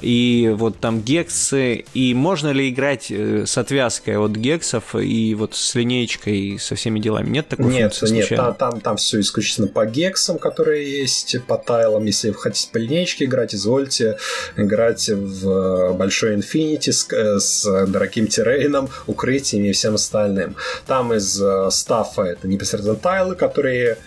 и 0.00 0.54
вот 0.54 0.78
там 0.78 1.00
гексы, 1.00 1.84
и 1.94 2.12
можно 2.14 2.50
ли 2.50 2.68
играть 2.68 3.10
э, 3.10 3.44
с 3.46 3.56
отвязкой 3.56 4.18
от 4.18 4.32
гексов 4.32 4.94
и 4.94 5.34
вот 5.34 5.54
с 5.54 5.74
линейкой 5.74 6.38
и 6.38 6.58
со 6.58 6.74
всеми 6.74 7.00
делами? 7.00 7.30
Нет 7.30 7.48
такой 7.48 7.66
Нет, 7.66 7.94
функции, 7.94 8.14
нет, 8.14 8.28
там, 8.28 8.54
там, 8.54 8.80
там 8.80 8.96
все 8.96 9.20
исключительно 9.20 9.68
по 9.68 9.86
гексам, 9.86 10.38
которые 10.38 11.00
есть, 11.00 11.36
по 11.46 11.56
тайлам. 11.56 12.04
Если 12.04 12.28
вы 12.28 12.34
хотите 12.34 12.68
по 12.70 12.76
линейке 12.76 13.24
играть, 13.24 13.54
извольте 13.54 14.18
играть 14.56 15.08
в 15.08 15.94
большой 15.94 16.36
Infinity 16.36 16.92
с, 16.92 17.08
э, 17.12 17.38
с 17.38 17.86
дорогим 17.86 18.26
террейном, 18.26 18.90
укрытиями 19.06 19.68
и 19.68 19.72
всем 19.72 19.94
остальным. 19.94 20.56
Там 20.86 21.14
из 21.14 21.40
э, 21.40 21.68
стафа 21.70 22.22
это 22.22 22.46
непосредственно 22.48 22.96
тайлы, 22.96 23.34
которые 23.34 23.98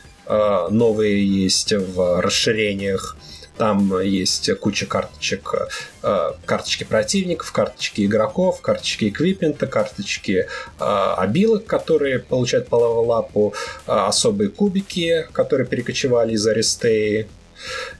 новые 0.70 1.26
есть 1.26 1.74
в 1.74 2.22
расширениях 2.22 3.18
там 3.60 4.00
есть 4.00 4.50
куча 4.60 4.86
карточек, 4.86 5.54
э, 6.02 6.32
карточки 6.46 6.86
противников, 6.86 7.52
карточки 7.52 8.06
игроков, 8.06 8.62
карточки 8.62 9.10
эквипмента, 9.10 9.68
карточки 9.68 10.48
э, 10.80 11.14
обилок, 11.18 11.66
которые 11.66 12.20
получают 12.20 12.70
по 12.70 12.78
лапу, 12.78 13.54
э, 13.86 13.92
особые 13.92 14.50
кубики, 14.50 15.28
которые 15.34 15.68
перекочевали 15.68 16.34
из 16.34 16.48
Аристеи, 16.48 17.28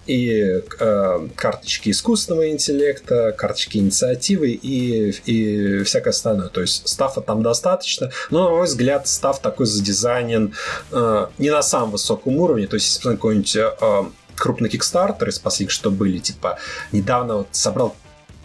и 0.08 0.64
карточки 1.36 1.90
искусственного 1.90 2.50
интеллекта, 2.50 3.34
карточки 3.38 3.78
инициативы 3.78 4.52
и, 4.52 5.10
и 5.26 5.84
всякое 5.84 6.12
остальное. 6.12 6.48
То 6.48 6.62
есть 6.62 6.88
стафа 6.88 7.20
там 7.20 7.44
достаточно, 7.44 8.10
но, 8.30 8.46
на 8.46 8.50
мой 8.52 8.66
взгляд, 8.68 9.10
став 9.10 9.42
такой 9.42 9.66
задизайнен 9.66 10.56
не 11.38 11.50
на 11.50 11.62
самом 11.62 11.92
высоком 11.92 12.38
уровне. 12.38 12.68
То 12.68 12.76
есть, 12.76 12.88
если 12.88 13.10
какой-нибудь 13.10 13.58
крупный 14.40 14.70
кикстартер 14.70 15.30
из 15.30 15.40
последних, 15.40 15.72
что 15.72 15.92
были, 15.92 16.18
типа, 16.18 16.58
недавно 16.92 17.38
вот 17.38 17.48
собрал 17.52 17.96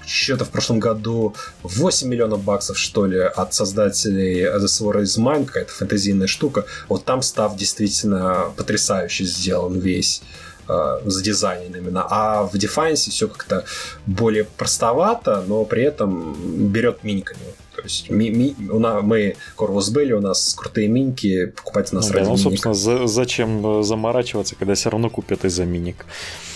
что-то 0.07 0.45
в 0.45 0.51
прошлом 0.51 0.81
году 0.81 1.35
8 1.63 2.09
миллионов 2.09 2.43
баксов, 2.43 2.79
что 2.79 3.07
ли, 3.07 3.19
от 3.21 3.55
создателей 3.55 4.45
The 4.45 4.67
Sword 4.67 5.03
is 5.03 5.19
Mine, 5.19 5.47
какая-то 5.47 5.73
фэнтезийная 5.73 6.27
штука. 6.27 6.67
Вот 6.89 7.05
там 7.05 7.23
став 7.23 7.57
действительно 7.57 8.53
потрясающе 8.57 9.25
сделан 9.25 9.79
весь 9.79 10.23
э, 10.69 11.01
задизайнен 11.05 11.75
именно. 11.75 12.07
А 12.09 12.43
в 12.43 12.55
Defiance 12.55 13.11
все 13.11 13.29
как-то 13.29 13.65
более 14.07 14.45
простовато, 14.45 15.43
но 15.47 15.65
при 15.65 15.85
этом 15.85 16.71
берет 16.71 17.03
миниками. 17.05 17.41
То 17.77 17.83
есть 17.83 18.11
ми, 18.11 18.31
ми, 18.31 18.55
у 18.71 18.79
нас, 18.79 19.03
мы 19.03 19.35
Corvus 19.57 19.93
Belli, 19.93 20.13
у 20.13 20.21
нас 20.21 20.55
крутые 20.55 20.89
миньки, 20.89 21.47
покупать 21.47 21.93
у 21.93 21.97
нас 21.97 22.09
ну, 22.09 22.15
ради 22.15 22.25
да, 22.25 22.31
ну, 22.31 22.37
собственно, 22.37 22.75
за, 22.75 23.07
зачем 23.07 23.81
э, 23.81 23.83
заморачиваться, 23.83 24.55
когда 24.57 24.75
все 24.75 24.91
равно 24.91 25.11
купят 25.11 25.45
из-за 25.45 25.65
миник. 25.65 26.07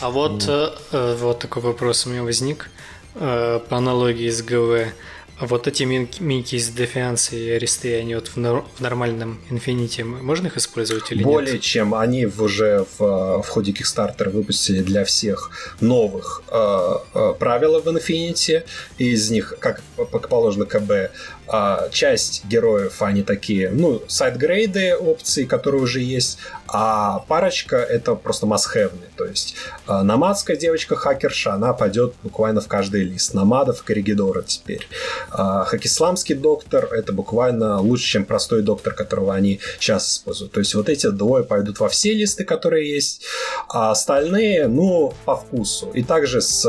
А 0.01 0.11
вот, 0.11 0.43
mm. 0.43 0.73
э, 0.93 1.17
вот 1.21 1.39
такой 1.39 1.63
вопрос 1.63 2.07
у 2.07 2.11
меня 2.11 2.23
возник 2.23 2.71
э, 3.15 3.61
по 3.69 3.77
аналогии 3.77 4.31
с 4.31 4.43
ГВ. 4.43 4.93
А 5.41 5.47
вот 5.47 5.69
эти 5.69 5.85
минки 5.85 6.57
из 6.57 6.69
Defiance 6.71 7.33
и 7.37 7.51
Аресты, 7.51 7.97
они 7.97 8.17
вот 8.17 8.27
в, 8.27 8.37
нор- 8.39 8.65
в 8.77 8.81
нормальном 8.81 9.41
Infinity, 9.51 10.03
можно 10.03 10.49
их 10.49 10.57
использовать 10.57 11.13
или 11.13 11.23
Более 11.23 11.53
нет? 11.55 11.63
чем. 11.63 11.95
Они 11.95 12.27
уже 12.27 12.87
в, 12.99 13.43
в 13.43 13.49
ходе 13.49 13.71
Kickstarter 13.71 14.31
выпустили 14.31 14.83
для 14.83 15.05
всех 15.05 15.51
новых 15.81 16.43
э, 16.49 16.95
э, 17.15 17.35
правила 17.39 17.81
в 17.81 17.87
Infinity. 17.87 18.65
Из 18.99 19.31
них, 19.31 19.55
как 19.61 19.81
положено 20.29 20.65
КБ, 20.67 21.13
а, 21.49 21.89
часть 21.91 22.45
героев, 22.45 23.01
они 23.03 23.23
такие, 23.23 23.71
ну, 23.71 24.03
сайт-грейды 24.07 24.97
опции, 24.97 25.45
которые 25.45 25.83
уже 25.83 26.01
есть, 26.01 26.39
а 26.67 27.21
парочка 27.21 27.77
это 27.77 28.15
просто 28.15 28.47
must-have. 28.47 28.93
То 29.17 29.25
есть 29.25 29.55
а, 29.87 30.03
намадская 30.03 30.57
девочка-хакерша, 30.57 31.55
она 31.55 31.73
пойдет 31.73 32.15
буквально 32.23 32.61
в 32.61 32.69
каждый 32.69 33.05
лист. 33.05 33.35
Намадов 33.35 33.85
и 33.89 34.45
теперь. 34.47 34.87
А, 35.31 35.65
хакисламский 35.65 36.35
доктор 36.35 36.93
это 36.93 37.13
буквально 37.13 37.81
лучше, 37.81 38.05
чем 38.05 38.25
простой 38.25 38.63
доктор, 38.63 38.93
которого 38.93 39.35
они 39.35 39.61
сейчас 39.79 40.13
используют. 40.13 40.53
То 40.53 40.61
есть 40.61 40.75
вот 40.75 40.89
эти 40.89 41.11
двое 41.11 41.45
пойдут 41.45 41.81
во 41.81 41.89
все 41.89 42.13
листы, 42.13 42.45
которые 42.45 42.93
есть, 42.93 43.23
а 43.69 43.91
остальные, 43.91 44.69
ну, 44.69 45.15
по 45.25 45.37
вкусу. 45.37 45.91
И 45.95 46.03
также 46.03 46.41
с, 46.41 46.61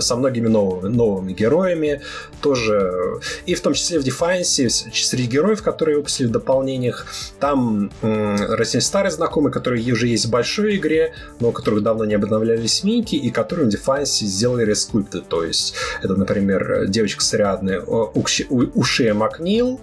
со 0.00 0.16
многими 0.16 0.48
новыми, 0.48 0.88
новыми 0.94 1.32
героями 1.32 2.02
тоже, 2.40 3.20
и 3.46 3.54
в 3.54 3.60
том 3.60 3.74
числе 3.74 3.98
в 3.98 4.04
Defiance 4.04 4.68
среди 4.92 5.26
героев, 5.26 5.62
которые 5.62 5.96
выпустили 5.96 6.26
в 6.26 6.30
дополнениях, 6.30 7.06
там 7.40 7.90
м- 8.02 8.80
старые 8.80 9.10
знакомые, 9.10 9.52
которые 9.52 9.92
уже 9.92 10.08
есть 10.08 10.26
в 10.26 10.30
большой 10.30 10.76
игре, 10.76 11.14
но 11.40 11.48
у 11.48 11.52
которых 11.52 11.82
давно 11.82 12.04
не 12.04 12.14
обновлялись 12.14 12.84
минки, 12.84 13.16
и 13.16 13.30
которые 13.30 13.70
в 13.70 13.74
Defiance 13.74 14.24
сделали 14.24 14.64
рескульпты. 14.64 15.20
То 15.20 15.44
есть 15.44 15.74
это, 16.02 16.14
например, 16.14 16.86
девочка 16.86 17.22
с 17.22 17.32
рядной 17.32 17.80
Ушия 17.80 19.14
Макнил, 19.14 19.80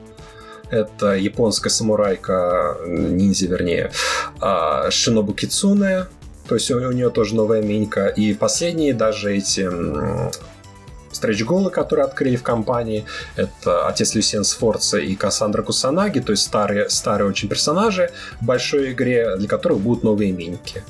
это 0.69 1.15
японская 1.15 1.69
самурайка, 1.69 2.77
ниндзя 2.87 3.47
вернее, 3.47 3.91
а, 4.39 4.89
Шинобу 4.89 5.33
Кицуне, 5.33 6.07
то 6.47 6.55
есть 6.55 6.71
у, 6.71 6.75
у 6.75 6.91
нее 6.91 7.09
тоже 7.09 7.35
новая 7.35 7.61
минька. 7.61 8.07
И 8.07 8.33
последние 8.33 8.93
даже 8.93 9.35
эти 9.35 9.69
стретч-голы, 11.23 11.71
которые 11.71 12.05
открыли 12.05 12.35
в 12.35 12.43
компании. 12.43 13.05
Это 13.37 13.87
отец 13.87 14.15
Люсиен 14.15 14.43
Сфорца 14.43 14.97
и 14.97 15.15
Кассандра 15.15 15.63
Кусанаги, 15.63 16.19
то 16.19 16.31
есть 16.31 16.43
старые, 16.43 16.89
старые 16.89 17.29
очень 17.29 17.47
персонажи 17.47 18.09
в 18.41 18.45
большой 18.45 18.91
игре, 18.91 19.37
для 19.37 19.47
которых 19.47 19.79
будут 19.79 20.03
новые 20.03 20.33
миньки. 20.33 20.83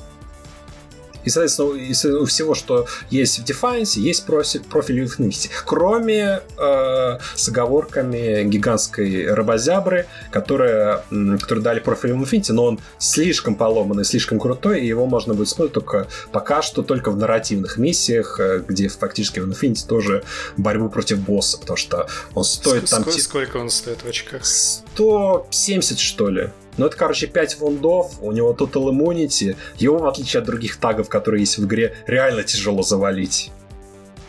И, 1.24 1.30
соответственно, 1.30 1.74
из 1.74 1.98
всего, 2.00 2.54
что 2.54 2.86
есть 3.10 3.38
в 3.40 3.44
Defiance, 3.44 3.98
есть 3.98 4.24
профиль, 4.26 4.60
профиль 4.60 5.04
Infinity. 5.04 5.50
Кроме 5.64 6.40
э, 6.58 7.18
с 7.34 7.48
оговорками 7.48 8.44
гигантской 8.44 9.32
рыбозябры, 9.32 10.06
которая, 10.30 11.04
которая 11.40 11.64
дали 11.64 11.80
профиль 11.80 12.10
Infinity, 12.10 12.52
но 12.52 12.64
он 12.64 12.80
слишком 12.98 13.54
поломанный, 13.54 14.04
слишком 14.04 14.38
крутой, 14.38 14.80
и 14.80 14.86
его 14.86 15.06
можно 15.06 15.34
будет 15.34 15.48
использовать 15.48 15.74
только 15.74 16.08
пока 16.32 16.62
что 16.62 16.82
только 16.82 17.10
в 17.10 17.16
нарративных 17.16 17.76
миссиях, 17.78 18.38
э, 18.40 18.62
где 18.66 18.88
фактически 18.88 19.40
в 19.40 19.50
Infinity 19.50 19.86
тоже 19.86 20.24
борьбу 20.56 20.88
против 20.88 21.18
босса, 21.18 21.58
потому 21.58 21.76
что 21.76 22.08
он 22.34 22.44
стоит 22.44 22.84
Ск- 22.84 22.90
там... 22.90 23.02
Сколько, 23.02 23.20
сколько 23.20 23.56
он 23.58 23.70
стоит 23.70 24.02
в 24.02 24.08
очках? 24.08 24.44
170, 24.44 25.98
что 25.98 26.28
ли. 26.28 26.50
Ну, 26.76 26.86
это, 26.86 26.96
короче, 26.96 27.26
5 27.26 27.58
вундов, 27.58 28.12
у 28.20 28.32
него 28.32 28.52
Total 28.52 28.90
Immunity. 28.90 29.56
Его, 29.78 29.98
в 29.98 30.06
отличие 30.06 30.40
от 30.40 30.46
других 30.46 30.76
тагов, 30.76 31.08
которые 31.08 31.40
есть 31.40 31.58
в 31.58 31.64
игре, 31.64 31.94
реально 32.06 32.42
тяжело 32.42 32.82
завалить. 32.82 33.50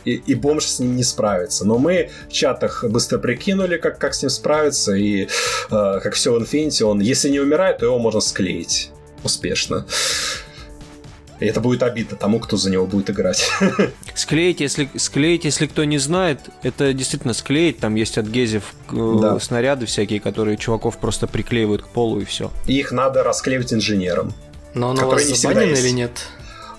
И, 0.03 0.13
и 0.13 0.35
бомж 0.35 0.65
с 0.65 0.79
ним 0.79 0.95
не 0.95 1.03
справится. 1.03 1.65
Но 1.65 1.79
мы 1.79 2.11
в 2.29 2.31
чатах 2.31 2.83
быстро 2.87 3.17
прикинули, 3.17 3.77
как, 3.77 3.97
как 3.97 4.13
с 4.13 4.21
ним 4.21 4.29
справиться, 4.29 4.93
и 4.93 5.23
э, 5.23 5.27
как 5.69 6.13
все 6.13 6.31
в 6.31 6.41
Infinity, 6.41 6.83
он, 6.83 6.99
если 6.99 7.29
не 7.29 7.39
умирает, 7.39 7.79
то 7.79 7.85
его 7.85 7.97
можно 7.97 8.19
склеить 8.19 8.91
успешно. 9.23 9.85
И 11.39 11.45
это 11.45 11.59
будет 11.59 11.83
обидно 11.83 12.17
тому, 12.17 12.39
кто 12.39 12.57
за 12.57 12.71
него 12.71 12.85
будет 12.85 13.09
играть. 13.09 13.49
Склеить, 14.13 14.61
если, 14.61 14.89
склеить, 14.95 15.45
если 15.45 15.67
кто 15.67 15.83
не 15.83 15.97
знает, 15.97 16.39
это 16.63 16.93
действительно 16.93 17.33
склеить. 17.33 17.79
Там 17.79 17.95
есть 17.95 18.17
от 18.17 18.27
Гезев 18.27 18.73
э, 18.91 19.17
да. 19.21 19.39
снаряды 19.39 19.85
всякие, 19.85 20.19
которые 20.19 20.57
чуваков 20.57 20.97
просто 20.97 21.27
приклеивают 21.27 21.81
к 21.81 21.87
полу 21.89 22.19
и 22.21 22.25
все. 22.25 22.51
И 22.67 22.79
их 22.79 22.91
надо 22.91 23.23
расклеивать 23.23 23.73
инженером. 23.73 24.33
Но 24.73 24.89
он 24.89 24.99
у 24.99 25.07
вас 25.07 25.23
забанен 25.23 25.73
или 25.73 25.89
нет? 25.89 26.27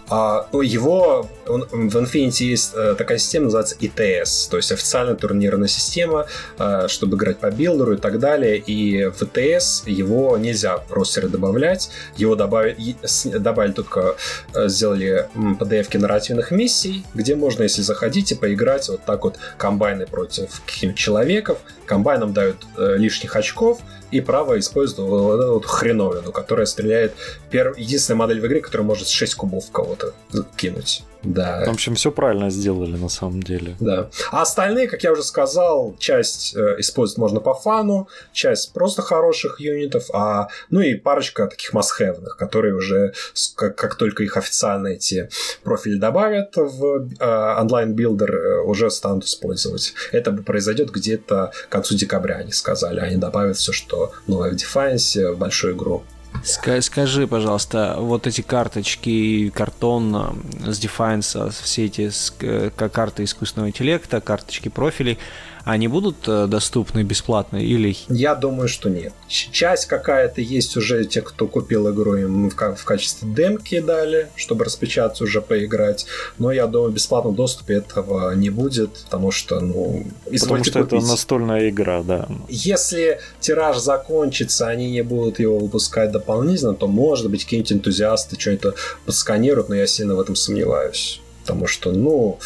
А, 0.08 0.46
ну, 0.52 0.60
его 0.60 1.28
он, 1.48 1.66
в 1.70 1.96
Infinity 1.96 2.44
есть 2.44 2.72
э, 2.74 2.94
такая 2.96 3.18
система, 3.18 3.44
называется 3.44 3.76
ETS, 3.80 4.50
то 4.50 4.56
есть 4.56 4.72
официальная 4.72 5.14
турнирная 5.14 5.68
система, 5.68 6.26
э, 6.58 6.86
чтобы 6.88 7.16
играть 7.16 7.38
по 7.38 7.50
билдеру 7.50 7.94
и 7.94 7.96
так 7.96 8.18
далее. 8.18 8.58
И 8.58 9.06
в 9.06 9.22
ETS 9.22 9.88
его 9.90 10.36
нельзя 10.38 10.78
в 10.78 10.92
ростеры 10.92 11.28
добавлять. 11.28 11.90
Его 12.16 12.34
добавили, 12.36 12.96
добавили 13.24 13.72
только, 13.72 14.16
э, 14.54 14.68
сделали 14.68 15.28
PDF-ки 15.34 15.96
нарративных 15.96 16.50
миссий, 16.50 17.04
где 17.14 17.34
можно, 17.34 17.64
если 17.64 17.82
заходите, 17.82 18.36
поиграть 18.36 18.88
вот 18.88 19.04
так 19.04 19.24
вот 19.24 19.38
комбайны 19.56 20.06
против 20.06 20.62
каких-нибудь 20.66 20.98
человеков. 20.98 21.58
Комбайнам 21.86 22.32
дают 22.32 22.66
э, 22.76 22.96
лишних 22.96 23.36
очков, 23.36 23.80
и 24.10 24.20
право 24.20 24.58
использовать 24.58 25.10
вот 25.10 25.40
эту 25.40 25.54
вот 25.54 25.66
хреновину, 25.66 26.32
которая 26.32 26.66
стреляет... 26.66 27.14
Перв... 27.50 27.76
Единственная 27.76 28.18
модель 28.18 28.40
в 28.40 28.46
игре, 28.46 28.60
которая 28.60 28.86
может 28.86 29.08
6 29.08 29.34
кубов 29.34 29.70
кого-то 29.72 30.14
кинуть. 30.56 31.02
Да. 31.26 31.64
В 31.66 31.70
общем, 31.70 31.94
все 31.94 32.10
правильно 32.10 32.50
сделали 32.50 32.96
на 32.96 33.08
самом 33.08 33.42
деле. 33.42 33.76
Да. 33.80 34.08
А 34.30 34.42
остальные, 34.42 34.88
как 34.88 35.02
я 35.02 35.12
уже 35.12 35.22
сказал, 35.22 35.96
часть 35.98 36.56
э, 36.56 36.76
использовать 36.78 37.18
можно 37.18 37.40
по 37.40 37.54
фану, 37.54 38.08
часть 38.32 38.72
просто 38.72 39.02
хороших 39.02 39.60
юнитов, 39.60 40.08
а 40.12 40.48
ну 40.70 40.80
и 40.80 40.94
парочка 40.94 41.46
таких 41.46 41.72
масхевных, 41.72 42.36
которые 42.36 42.74
уже 42.74 43.12
как, 43.56 43.76
как 43.76 43.94
только 43.96 44.22
их 44.22 44.36
официально 44.36 44.88
эти 44.88 45.28
профили 45.62 45.98
добавят 45.98 46.56
в 46.56 47.08
э, 47.18 47.60
онлайн- 47.60 47.95
builder, 47.95 48.34
э, 48.34 48.62
уже 48.62 48.90
станут 48.90 49.24
использовать. 49.24 49.94
Это 50.12 50.32
произойдет 50.32 50.90
где-то 50.90 51.52
к 51.68 51.68
концу 51.68 51.96
декабря, 51.96 52.36
они 52.36 52.52
сказали. 52.52 53.00
Они 53.00 53.16
добавят 53.16 53.56
все, 53.56 53.72
что 53.72 54.12
новое 54.26 54.52
в 54.52 54.54
Defiance 54.54 55.32
в 55.32 55.38
большую 55.38 55.74
игру. 55.74 56.04
Скажи, 56.44 57.26
пожалуйста, 57.26 57.96
вот 57.98 58.26
эти 58.26 58.40
карточки, 58.40 59.50
картон 59.50 60.40
с 60.64 60.78
Defiance, 60.78 61.52
все 61.62 61.86
эти 61.86 62.10
э, 62.40 62.70
карты 62.70 63.24
искусственного 63.24 63.68
интеллекта, 63.68 64.20
карточки 64.20 64.68
профилей, 64.68 65.18
они 65.66 65.88
будут 65.88 66.28
э, 66.28 66.46
доступны 66.46 67.02
бесплатно 67.02 67.56
или... 67.56 67.96
Я 68.08 68.36
думаю, 68.36 68.68
что 68.68 68.88
нет. 68.88 69.12
Часть 69.26 69.86
какая-то 69.86 70.40
есть 70.40 70.76
уже 70.76 71.04
те, 71.06 71.22
кто 71.22 71.48
купил 71.48 71.92
игру, 71.92 72.14
им 72.14 72.50
в, 72.50 72.84
качестве 72.84 73.28
демки 73.28 73.80
дали, 73.80 74.28
чтобы 74.36 74.64
распечатать 74.64 75.20
уже 75.22 75.42
поиграть. 75.42 76.06
Но 76.38 76.52
я 76.52 76.68
думаю, 76.68 76.92
в 76.92 76.94
бесплатном 76.94 77.34
доступе 77.34 77.74
этого 77.74 78.32
не 78.36 78.48
будет, 78.48 78.90
потому 79.06 79.32
что, 79.32 79.58
ну... 79.58 80.06
Потому 80.24 80.62
что 80.62 80.82
купить. 80.82 81.00
это 81.00 81.06
настольная 81.08 81.68
игра, 81.68 82.04
да. 82.04 82.28
Если 82.48 83.18
тираж 83.40 83.78
закончится, 83.78 84.68
они 84.68 84.92
не 84.92 85.02
будут 85.02 85.40
его 85.40 85.58
выпускать 85.58 86.12
дополнительно, 86.12 86.74
то, 86.74 86.86
может 86.86 87.28
быть, 87.28 87.42
какие-нибудь 87.42 87.72
энтузиасты 87.72 88.38
что-нибудь 88.38 88.74
подсканируют, 89.04 89.68
но 89.68 89.74
я 89.74 89.88
сильно 89.88 90.14
в 90.14 90.20
этом 90.20 90.36
сомневаюсь. 90.36 91.20
Потому 91.46 91.68
что, 91.68 91.92
ну, 91.92 92.40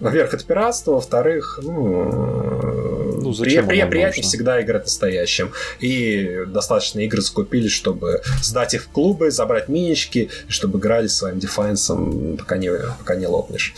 во-первых, 0.00 0.32
это 0.32 0.44
пиратство, 0.44 0.92
во-вторых, 0.92 1.60
ну, 1.62 3.20
ну 3.20 3.34
при, 3.34 3.60
при, 3.60 3.84
приятнее 3.84 4.22
всегда 4.22 4.62
играть 4.62 4.84
настоящим. 4.84 5.52
И 5.80 6.44
достаточно 6.46 7.00
игры 7.00 7.20
закупили, 7.20 7.68
чтобы 7.68 8.22
сдать 8.42 8.72
их 8.72 8.84
в 8.84 8.88
клубы, 8.88 9.30
забрать 9.30 9.68
минички, 9.68 10.30
чтобы 10.48 10.78
играли 10.78 11.08
своим 11.08 11.38
дефайнсом, 11.38 12.38
пока 12.38 12.56
не, 12.56 12.70
пока 12.98 13.16
не 13.16 13.26
лопнешь. 13.26 13.74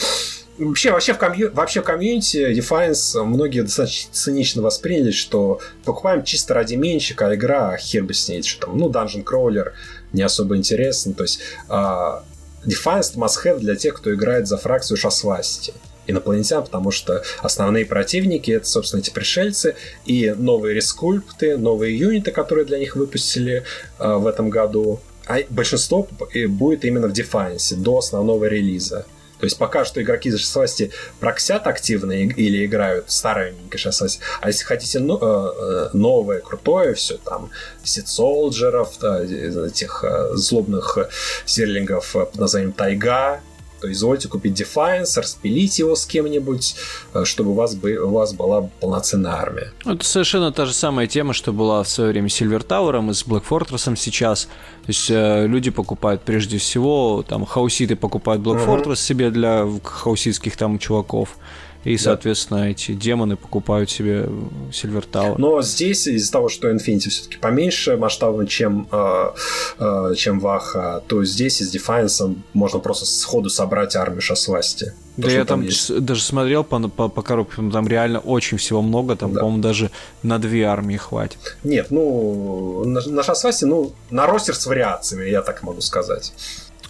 Вообще, 0.60 0.92
вообще, 0.92 1.14
в 1.14 1.18
комью... 1.18 1.50
вообще 1.52 1.80
в 1.80 1.84
комьюнити 1.84 2.52
Defiance 2.52 3.20
многие 3.24 3.62
достаточно 3.62 4.12
цинично 4.12 4.62
восприняли, 4.62 5.10
что 5.10 5.60
покупаем 5.84 6.22
чисто 6.22 6.54
ради 6.54 6.74
менщика, 6.74 7.28
а 7.28 7.34
игра 7.34 7.76
хер 7.78 8.04
бы 8.04 8.12
с 8.12 8.28
ней, 8.28 8.42
что 8.42 8.66
там, 8.66 8.76
ну, 8.76 8.90
Dungeon 8.90 9.24
Crawler 9.24 9.72
не 10.12 10.22
особо 10.22 10.56
интересно. 10.56 11.14
То 11.14 11.24
есть 11.24 11.40
а, 11.68 12.24
Defiance 12.64 13.16
must-have 13.16 13.58
для 13.58 13.76
тех, 13.76 13.94
кто 13.94 14.14
играет 14.14 14.46
за 14.46 14.56
фракцию 14.56 14.96
Шасвасти 14.96 15.72
инопланетян, 16.06 16.64
потому 16.64 16.90
что 16.90 17.22
основные 17.40 17.86
противники 17.86 18.50
это, 18.50 18.66
собственно, 18.66 19.00
эти 19.00 19.10
пришельцы 19.10 19.76
и 20.04 20.34
новые 20.36 20.74
рескульпты, 20.74 21.56
новые 21.56 21.96
юниты, 21.96 22.32
которые 22.32 22.64
для 22.64 22.78
них 22.78 22.96
выпустили 22.96 23.64
э, 23.98 24.14
в 24.14 24.26
этом 24.26 24.50
году. 24.50 25.00
А 25.26 25.38
большинство 25.48 26.08
будет 26.48 26.84
именно 26.84 27.08
в 27.08 27.12
Defiance 27.12 27.76
до 27.76 27.98
основного 27.98 28.46
релиза. 28.46 29.06
То 29.40 29.46
есть 29.46 29.58
пока 29.58 29.84
что 29.84 30.02
игроки 30.02 30.30
за 30.30 30.38
16 30.38 30.90
проксят 31.18 31.66
активно 31.66 32.12
или 32.12 32.66
играют 32.66 33.10
старенькие 33.10 33.78
16. 33.78 34.20
А 34.40 34.46
если 34.48 34.64
хотите 34.64 34.98
э, 34.98 35.02
э, 35.02 35.88
новое, 35.94 36.40
крутое 36.40 36.94
все, 36.94 37.16
там, 37.16 37.50
Сид 37.82 38.06
Солджеров, 38.08 39.02
этих 39.02 40.04
э, 40.04 40.34
злобных 40.34 40.98
серлингов 41.46 42.12
под 42.12 42.36
названием 42.36 42.72
Тайга, 42.72 43.40
то 43.80 43.90
извольте 43.90 44.28
купить 44.28 44.60
Defiance, 44.60 45.18
распилить 45.18 45.78
его 45.78 45.94
с 45.94 46.06
кем-нибудь, 46.06 46.76
э, 47.14 47.24
чтобы 47.24 47.50
у 47.50 47.54
вас, 47.54 47.74
бы, 47.74 47.96
у 47.96 48.10
вас 48.10 48.32
была 48.32 48.68
полноценная 48.80 49.32
армия. 49.32 49.72
Это 49.84 50.04
совершенно 50.04 50.52
та 50.52 50.66
же 50.66 50.72
самая 50.72 51.06
тема, 51.06 51.32
что 51.32 51.52
была 51.52 51.82
в 51.82 51.88
свое 51.88 52.10
время 52.10 52.28
Silver 52.28 52.66
Tower 52.66 53.10
и 53.10 53.14
с 53.14 53.24
Black 53.24 53.44
Fortress 53.48 53.96
сейчас. 53.96 54.44
То 54.44 54.88
есть 54.88 55.10
э, 55.10 55.46
люди 55.46 55.70
покупают 55.70 56.22
прежде 56.22 56.58
всего, 56.58 57.24
там, 57.26 57.44
хауситы 57.44 57.96
покупают 57.96 58.42
Black 58.42 58.64
uh-huh. 58.64 58.84
Fortress 58.84 58.96
себе 58.96 59.30
для 59.30 59.66
хауситских 59.82 60.56
там 60.56 60.78
чуваков. 60.78 61.36
И, 61.84 61.96
соответственно, 61.96 62.60
да. 62.60 62.68
эти 62.68 62.92
демоны 62.92 63.36
покупают 63.36 63.90
себе 63.90 64.28
Silver 64.70 65.04
Tower. 65.10 65.36
Но 65.38 65.62
здесь 65.62 66.06
из-за 66.06 66.30
того, 66.30 66.48
что 66.48 66.70
Infinity 66.70 67.08
все-таки 67.08 67.38
поменьше 67.38 67.96
масштабно, 67.96 68.46
чем, 68.46 68.86
э, 68.92 69.30
э, 69.78 70.14
чем 70.16 70.40
Ваха, 70.40 71.02
то 71.06 71.24
здесь 71.24 71.60
с 71.60 71.74
Defiance 71.74 72.36
можно 72.52 72.80
просто 72.80 73.06
сходу 73.06 73.48
собрать 73.48 73.96
армию 73.96 74.20
Шасвасти. 74.20 74.92
Да 75.16 75.28
то, 75.28 75.34
я 75.34 75.44
там, 75.44 75.62
есть. 75.62 76.00
даже 76.00 76.22
смотрел 76.22 76.64
по, 76.64 76.80
по, 76.88 77.08
по 77.08 77.22
коробкам, 77.22 77.70
там 77.70 77.88
реально 77.88 78.20
очень 78.20 78.58
всего 78.58 78.82
много, 78.82 79.16
там, 79.16 79.32
да. 79.32 79.40
по-моему, 79.40 79.62
даже 79.62 79.90
на 80.22 80.38
две 80.38 80.64
армии 80.64 80.96
хватит. 80.96 81.56
Нет, 81.64 81.90
ну, 81.90 82.84
на, 82.84 83.00
на 83.06 83.22
Шасвасти, 83.22 83.64
ну, 83.64 83.92
на 84.10 84.26
ростер 84.26 84.54
с 84.54 84.66
вариациями, 84.66 85.28
я 85.28 85.42
так 85.42 85.62
могу 85.62 85.80
сказать. 85.80 86.32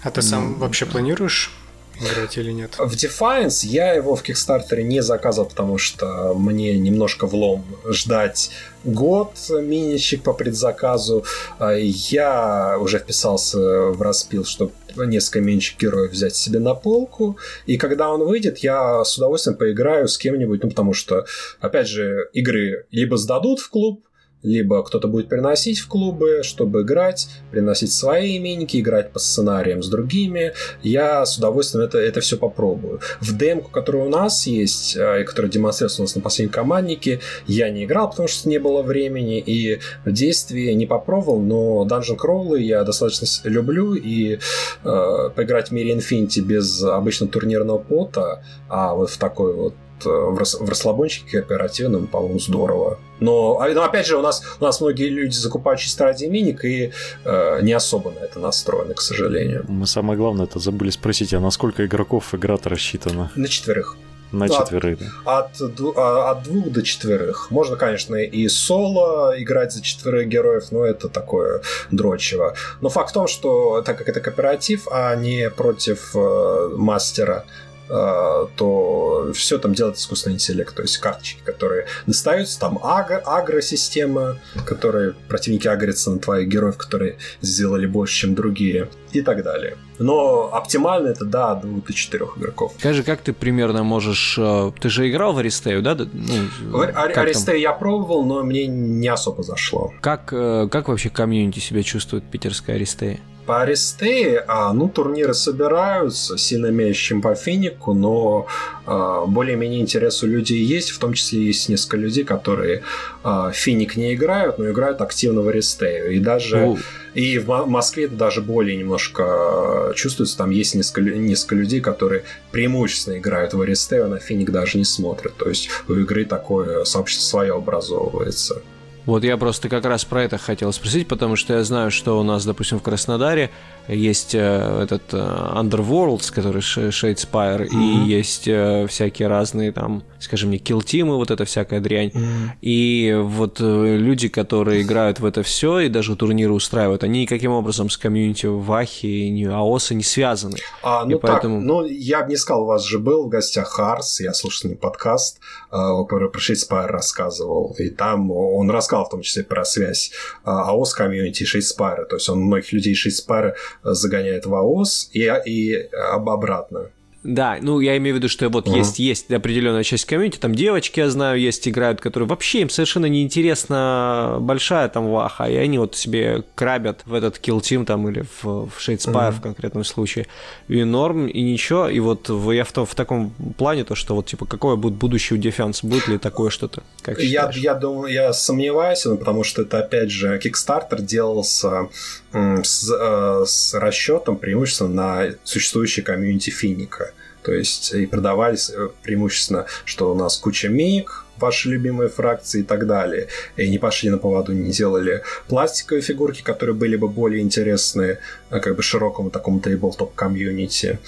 А 0.02 0.10
ты 0.10 0.22
сам 0.22 0.52
ну, 0.52 0.58
вообще 0.58 0.86
планируешь 0.86 1.52
играть 2.00 2.36
или 2.38 2.52
нет? 2.52 2.76
В 2.78 2.92
Defiance 2.94 3.66
я 3.66 3.92
его 3.92 4.14
в 4.14 4.22
Кикстартере 4.22 4.82
не 4.82 5.02
заказывал, 5.02 5.48
потому 5.48 5.78
что 5.78 6.34
мне 6.34 6.78
немножко 6.78 7.26
влом 7.26 7.64
ждать 7.88 8.50
год 8.84 9.34
миничек 9.50 10.22
по 10.22 10.32
предзаказу. 10.32 11.24
А 11.58 11.72
я 11.72 12.76
уже 12.80 12.98
вписался 12.98 13.58
в 13.58 14.00
распил, 14.02 14.44
чтобы 14.44 14.72
несколько 14.96 15.40
меньших 15.40 15.78
героев 15.78 16.12
взять 16.12 16.36
себе 16.36 16.58
на 16.58 16.74
полку. 16.74 17.38
И 17.66 17.76
когда 17.76 18.10
он 18.10 18.24
выйдет, 18.24 18.58
я 18.58 19.04
с 19.04 19.16
удовольствием 19.16 19.56
поиграю 19.56 20.08
с 20.08 20.18
кем-нибудь, 20.18 20.62
ну 20.62 20.70
потому 20.70 20.94
что, 20.94 21.26
опять 21.60 21.88
же, 21.88 22.28
игры 22.32 22.86
либо 22.90 23.16
сдадут 23.16 23.60
в 23.60 23.70
клуб, 23.70 24.04
либо 24.42 24.82
кто-то 24.82 25.08
будет 25.08 25.28
приносить 25.28 25.78
в 25.78 25.88
клубы, 25.88 26.40
чтобы 26.42 26.82
играть, 26.82 27.28
приносить 27.50 27.92
свои 27.92 28.38
именники, 28.38 28.78
играть 28.78 29.12
по 29.12 29.18
сценариям 29.18 29.82
с 29.82 29.88
другими. 29.88 30.52
Я 30.82 31.24
с 31.26 31.36
удовольствием 31.38 31.84
это, 31.84 31.98
это 31.98 32.20
все 32.20 32.36
попробую. 32.36 33.00
В 33.20 33.36
демку, 33.36 33.70
которая 33.70 34.04
у 34.04 34.08
нас 34.08 34.46
есть, 34.46 34.96
э, 34.96 35.22
и 35.22 35.24
которая 35.24 35.50
демонстрируется 35.50 36.02
у 36.02 36.04
нас 36.04 36.14
на 36.14 36.22
последнем 36.22 36.52
команднике, 36.52 37.20
я 37.46 37.70
не 37.70 37.84
играл, 37.84 38.10
потому 38.10 38.28
что 38.28 38.48
не 38.48 38.58
было 38.58 38.82
времени, 38.82 39.38
и 39.40 39.80
в 40.04 40.12
действии 40.12 40.72
не 40.72 40.86
попробовал, 40.86 41.40
но 41.40 41.86
Dungeon 41.86 42.16
Crawl 42.16 42.58
я 42.58 42.84
достаточно 42.84 43.26
люблю, 43.44 43.94
и 43.94 44.38
э, 44.84 45.30
поиграть 45.34 45.68
в 45.68 45.72
мире 45.72 45.94
Infinity 45.94 46.40
без 46.40 46.82
обычного 46.82 47.32
турнирного 47.32 47.78
пота, 47.78 48.42
а 48.68 48.94
вот 48.94 49.10
в 49.10 49.18
такой 49.18 49.54
вот 49.54 49.74
в, 50.04 50.38
рас, 50.38 50.54
в 50.58 50.68
расслабончике 50.68 51.40
кооперативном, 51.40 52.06
по-моему, 52.06 52.38
здорово. 52.38 52.98
Но, 53.20 53.60
а, 53.60 53.68
но 53.68 53.82
опять 53.84 54.06
же, 54.06 54.16
у 54.16 54.22
нас, 54.22 54.42
у 54.60 54.64
нас 54.64 54.80
многие 54.80 55.08
люди 55.08 55.34
закупают 55.34 55.80
чисто 55.80 56.04
ради 56.04 56.24
миник 56.24 56.64
и 56.64 56.92
э, 57.24 57.58
не 57.62 57.72
особо 57.72 58.10
на 58.10 58.18
это 58.20 58.38
настроены, 58.38 58.94
к 58.94 59.00
сожалению. 59.00 59.64
Мы 59.68 59.86
самое 59.86 60.18
главное 60.18 60.46
это 60.46 60.58
забыли 60.58 60.90
спросить, 60.90 61.34
а 61.34 61.40
на 61.40 61.50
сколько 61.50 61.84
игроков 61.84 62.34
игра-то 62.34 62.70
рассчитана? 62.70 63.30
На 63.36 63.48
четверых. 63.48 63.96
На 64.32 64.48
четверых. 64.48 65.22
От, 65.24 65.60
от, 65.60 65.80
а, 65.96 66.30
от 66.30 66.44
двух 66.44 66.70
до 66.70 66.82
четверых. 66.82 67.50
Можно, 67.50 67.76
конечно, 67.76 68.14
и 68.14 68.48
соло 68.48 69.34
играть 69.36 69.72
за 69.72 69.82
четверых 69.82 70.28
героев, 70.28 70.70
но 70.70 70.84
это 70.84 71.08
такое 71.08 71.62
дрочево. 71.90 72.54
Но 72.80 72.88
факт 72.90 73.10
в 73.10 73.12
том, 73.12 73.26
что 73.26 73.82
так 73.82 73.98
как 73.98 74.08
это 74.08 74.20
кооператив, 74.20 74.86
а 74.90 75.14
не 75.16 75.50
против 75.50 76.14
э, 76.14 76.70
мастера, 76.76 77.44
Э, 77.44 77.69
то 77.90 79.32
все 79.34 79.58
там 79.58 79.74
делает 79.74 79.96
искусственный 79.96 80.34
интеллект, 80.34 80.74
то 80.74 80.82
есть 80.82 80.98
карточки, 80.98 81.40
которые 81.44 81.86
достаются, 82.06 82.60
там 82.60 82.78
агро, 82.82 83.22
агро-система, 83.24 84.38
которые 84.64 85.14
противники 85.28 85.66
агрятся 85.66 86.10
на 86.10 86.18
твоих 86.18 86.48
героев, 86.48 86.76
которые 86.76 87.18
сделали 87.40 87.86
больше, 87.86 88.20
чем 88.20 88.34
другие, 88.34 88.88
и 89.12 89.22
так 89.22 89.42
далее. 89.42 89.76
Но 89.98 90.50
оптимально 90.52 91.08
это, 91.08 91.24
да, 91.24 91.52
от 91.52 91.62
двух 91.62 91.84
до 91.84 91.92
четырех 91.92 92.38
игроков. 92.38 92.72
Скажи, 92.78 93.02
как 93.02 93.20
ты 93.20 93.32
примерно 93.32 93.82
можешь... 93.82 94.36
Э, 94.38 94.72
ты 94.80 94.88
же 94.88 95.10
играл 95.10 95.32
в 95.32 95.38
Аристею, 95.38 95.82
да? 95.82 95.94
Ну, 95.94 96.80
Аристею 96.80 97.60
я 97.60 97.72
пробовал, 97.72 98.24
но 98.24 98.42
мне 98.42 98.66
не 98.66 99.08
особо 99.08 99.42
зашло. 99.42 99.92
Как, 100.00 100.32
э, 100.32 100.68
как 100.70 100.88
вообще 100.88 101.10
комьюнити 101.10 101.58
себя 101.58 101.82
чувствует 101.82 102.24
питерская 102.24 102.76
Аристея? 102.76 103.20
По 103.50 103.62
Аристее, 103.62 104.44
а, 104.46 104.72
ну, 104.72 104.88
турниры 104.88 105.34
собираются, 105.34 106.38
сильно 106.38 106.94
чем 106.94 107.20
по 107.20 107.34
Финику, 107.34 107.94
но 107.94 108.46
а, 108.86 109.26
более-менее 109.26 109.80
интерес 109.80 110.22
у 110.22 110.28
людей 110.28 110.62
есть, 110.62 110.90
в 110.90 111.00
том 111.00 111.14
числе 111.14 111.42
есть 111.42 111.68
несколько 111.68 111.96
людей, 111.96 112.22
которые 112.22 112.84
а, 113.24 113.50
Финик 113.50 113.96
не 113.96 114.14
играют, 114.14 114.58
но 114.58 114.70
играют 114.70 115.00
активно 115.00 115.40
в 115.40 115.48
Аристею. 115.48 116.12
И 116.12 116.20
даже... 116.20 116.58
Ну... 116.58 116.78
И 117.14 117.40
в 117.40 117.66
Москве 117.66 118.04
это 118.04 118.14
даже 118.14 118.40
более 118.40 118.76
немножко 118.76 119.92
чувствуется. 119.96 120.38
Там 120.38 120.50
есть 120.50 120.76
несколько, 120.76 121.10
несколько 121.10 121.56
людей, 121.56 121.80
которые 121.80 122.22
преимущественно 122.52 123.18
играют 123.18 123.52
в 123.52 123.60
Аристею, 123.60 124.04
а 124.04 124.08
на 124.08 124.20
Финик 124.20 124.52
даже 124.52 124.78
не 124.78 124.84
смотрят. 124.84 125.36
То 125.36 125.48
есть 125.48 125.70
у 125.88 125.94
игры 125.94 126.24
такое 126.24 126.84
сообщество 126.84 127.24
свое 127.24 127.56
образовывается. 127.56 128.62
Вот 129.10 129.24
я 129.24 129.36
просто 129.36 129.68
как 129.68 129.84
раз 129.86 130.04
про 130.04 130.22
это 130.22 130.38
хотел 130.38 130.72
спросить, 130.72 131.08
потому 131.08 131.34
что 131.34 131.54
я 131.54 131.64
знаю, 131.64 131.90
что 131.90 132.20
у 132.20 132.22
нас, 132.22 132.44
допустим, 132.44 132.78
в 132.78 132.82
Краснодаре 132.84 133.50
есть 133.94 134.34
э, 134.34 134.82
этот 134.82 135.02
э, 135.12 135.16
Underworlds, 135.16 136.32
который 136.32 136.60
Shadespire, 136.60 137.66
mm-hmm. 137.66 138.04
и 138.04 138.08
есть 138.08 138.46
э, 138.46 138.86
всякие 138.88 139.28
разные 139.28 139.72
там, 139.72 140.02
скажем, 140.18 140.50
не 140.50 140.58
килтимы, 140.58 141.16
вот 141.16 141.30
эта 141.30 141.44
всякая 141.44 141.80
дрянь. 141.80 142.08
Mm-hmm. 142.08 142.48
И 142.60 143.16
вот 143.20 143.60
люди, 143.60 144.28
которые 144.28 144.82
играют 144.82 145.20
в 145.20 145.24
это 145.24 145.42
все 145.42 145.80
и 145.80 145.88
даже 145.88 146.16
турниры 146.16 146.52
устраивают, 146.52 147.04
они 147.04 147.22
никаким 147.22 147.52
образом 147.52 147.90
с 147.90 147.96
комьюнити 147.96 148.46
Вахи 148.46 149.06
и 149.06 149.44
АОСа 149.44 149.94
не 149.94 150.02
связаны. 150.02 150.56
А, 150.82 151.04
ну 151.04 151.16
и 151.16 151.20
так, 151.20 151.30
поэтому... 151.30 151.60
ну 151.60 151.84
я 151.84 152.22
бы 152.22 152.30
не 152.30 152.36
сказал, 152.36 152.62
у 152.62 152.66
вас 152.66 152.84
же 152.84 152.98
был 152.98 153.26
в 153.26 153.28
гостях 153.28 153.68
Харс, 153.68 154.20
я 154.20 154.32
слушал 154.34 154.60
с 154.60 154.64
ним 154.64 154.76
подкаст, 154.76 155.40
про 155.70 156.30
Shadespire 156.38 156.86
рассказывал, 156.86 157.74
и 157.78 157.90
там 157.90 158.30
он 158.30 158.70
рассказал 158.70 159.06
в 159.06 159.10
том 159.10 159.22
числе 159.22 159.42
про 159.42 159.64
связь 159.64 160.12
АОС 160.44 160.94
комьюнити 160.94 161.42
и 161.42 161.46
Shadespire, 161.46 162.04
то 162.06 162.16
есть 162.16 162.28
он 162.28 162.40
многих 162.40 162.72
людей 162.72 162.94
Shadespire 162.94 163.54
загоняет 163.82 164.46
в 164.46 164.54
АОС 164.54 165.10
и, 165.12 165.30
и 165.46 165.74
обратно. 166.12 166.90
Да, 167.22 167.58
ну 167.60 167.80
я 167.80 167.98
имею 167.98 168.16
в 168.16 168.18
виду, 168.18 168.28
что 168.28 168.48
вот 168.48 168.66
uh-huh. 168.66 168.78
есть, 168.78 168.98
есть 168.98 169.30
определенная 169.30 169.84
часть 169.84 170.06
комьюнити, 170.06 170.38
там 170.38 170.54
девочки, 170.54 171.00
я 171.00 171.10
знаю, 171.10 171.38
есть, 171.38 171.68
играют, 171.68 172.00
которые 172.00 172.26
вообще 172.26 172.62
им 172.62 172.70
совершенно 172.70 173.06
неинтересна 173.06 174.38
большая 174.40 174.88
там 174.88 175.10
ваха, 175.10 175.44
и 175.44 175.54
они 175.56 175.78
вот 175.78 175.96
себе 175.96 176.44
крабят 176.54 177.02
в 177.04 177.12
этот 177.12 177.36
kill 177.36 177.60
team 177.60 177.84
там 177.84 178.08
или 178.08 178.22
в, 178.22 178.70
в 178.70 178.72
Shadespire 178.78 179.12
uh-huh. 179.12 179.32
в 179.32 179.40
конкретном 179.42 179.84
случае. 179.84 180.28
И 180.68 180.82
норм, 180.82 181.26
и 181.26 181.42
ничего, 181.42 181.90
и 181.90 182.00
вот 182.00 182.30
я 182.30 182.64
в, 182.64 182.72
том, 182.72 182.86
в 182.86 182.94
таком 182.94 183.34
плане, 183.58 183.84
то, 183.84 183.94
что 183.94 184.14
вот 184.14 184.24
типа 184.24 184.46
какое 184.46 184.76
будет 184.76 184.94
будущее 184.94 185.38
у 185.38 185.42
Defense, 185.42 185.86
будет 185.86 186.08
ли 186.08 186.16
такое 186.16 186.48
что-то, 186.48 186.82
как 187.02 187.18
я, 187.18 187.50
я 187.54 187.74
думаю, 187.74 188.10
я 188.10 188.32
сомневаюсь, 188.32 189.04
ну, 189.04 189.18
потому 189.18 189.44
что 189.44 189.60
это 189.62 189.80
опять 189.80 190.10
же 190.10 190.40
Kickstarter 190.42 191.02
делался 191.02 191.88
с, 192.32 192.90
э, 192.90 193.44
с 193.46 193.74
расчетом 193.74 194.36
преимущественно 194.36 194.90
на 194.90 195.34
существующий 195.44 196.02
комьюнити 196.02 196.50
Финика. 196.50 197.12
То 197.42 197.52
есть 197.52 197.92
и 197.92 198.06
продавались 198.06 198.70
э, 198.70 198.88
преимущественно, 199.02 199.66
что 199.84 200.12
у 200.12 200.14
нас 200.14 200.36
куча 200.36 200.68
миг, 200.68 201.24
ваши 201.38 201.70
любимые 201.70 202.08
фракции 202.10 202.60
и 202.60 202.62
так 202.62 202.86
далее. 202.86 203.28
И 203.56 203.68
не 203.68 203.78
пошли 203.78 204.10
на 204.10 204.18
поводу, 204.18 204.52
не 204.52 204.70
делали 204.70 205.22
пластиковые 205.48 206.02
фигурки, 206.02 206.42
которые 206.42 206.74
были 206.74 206.96
бы 206.96 207.08
более 207.08 207.40
интересны 207.40 208.18
э, 208.50 208.60
как 208.60 208.76
бы 208.76 208.82
широкому 208.82 209.30
такому 209.30 209.60
тейблтоп 209.60 210.14
комьюнити. 210.14 210.98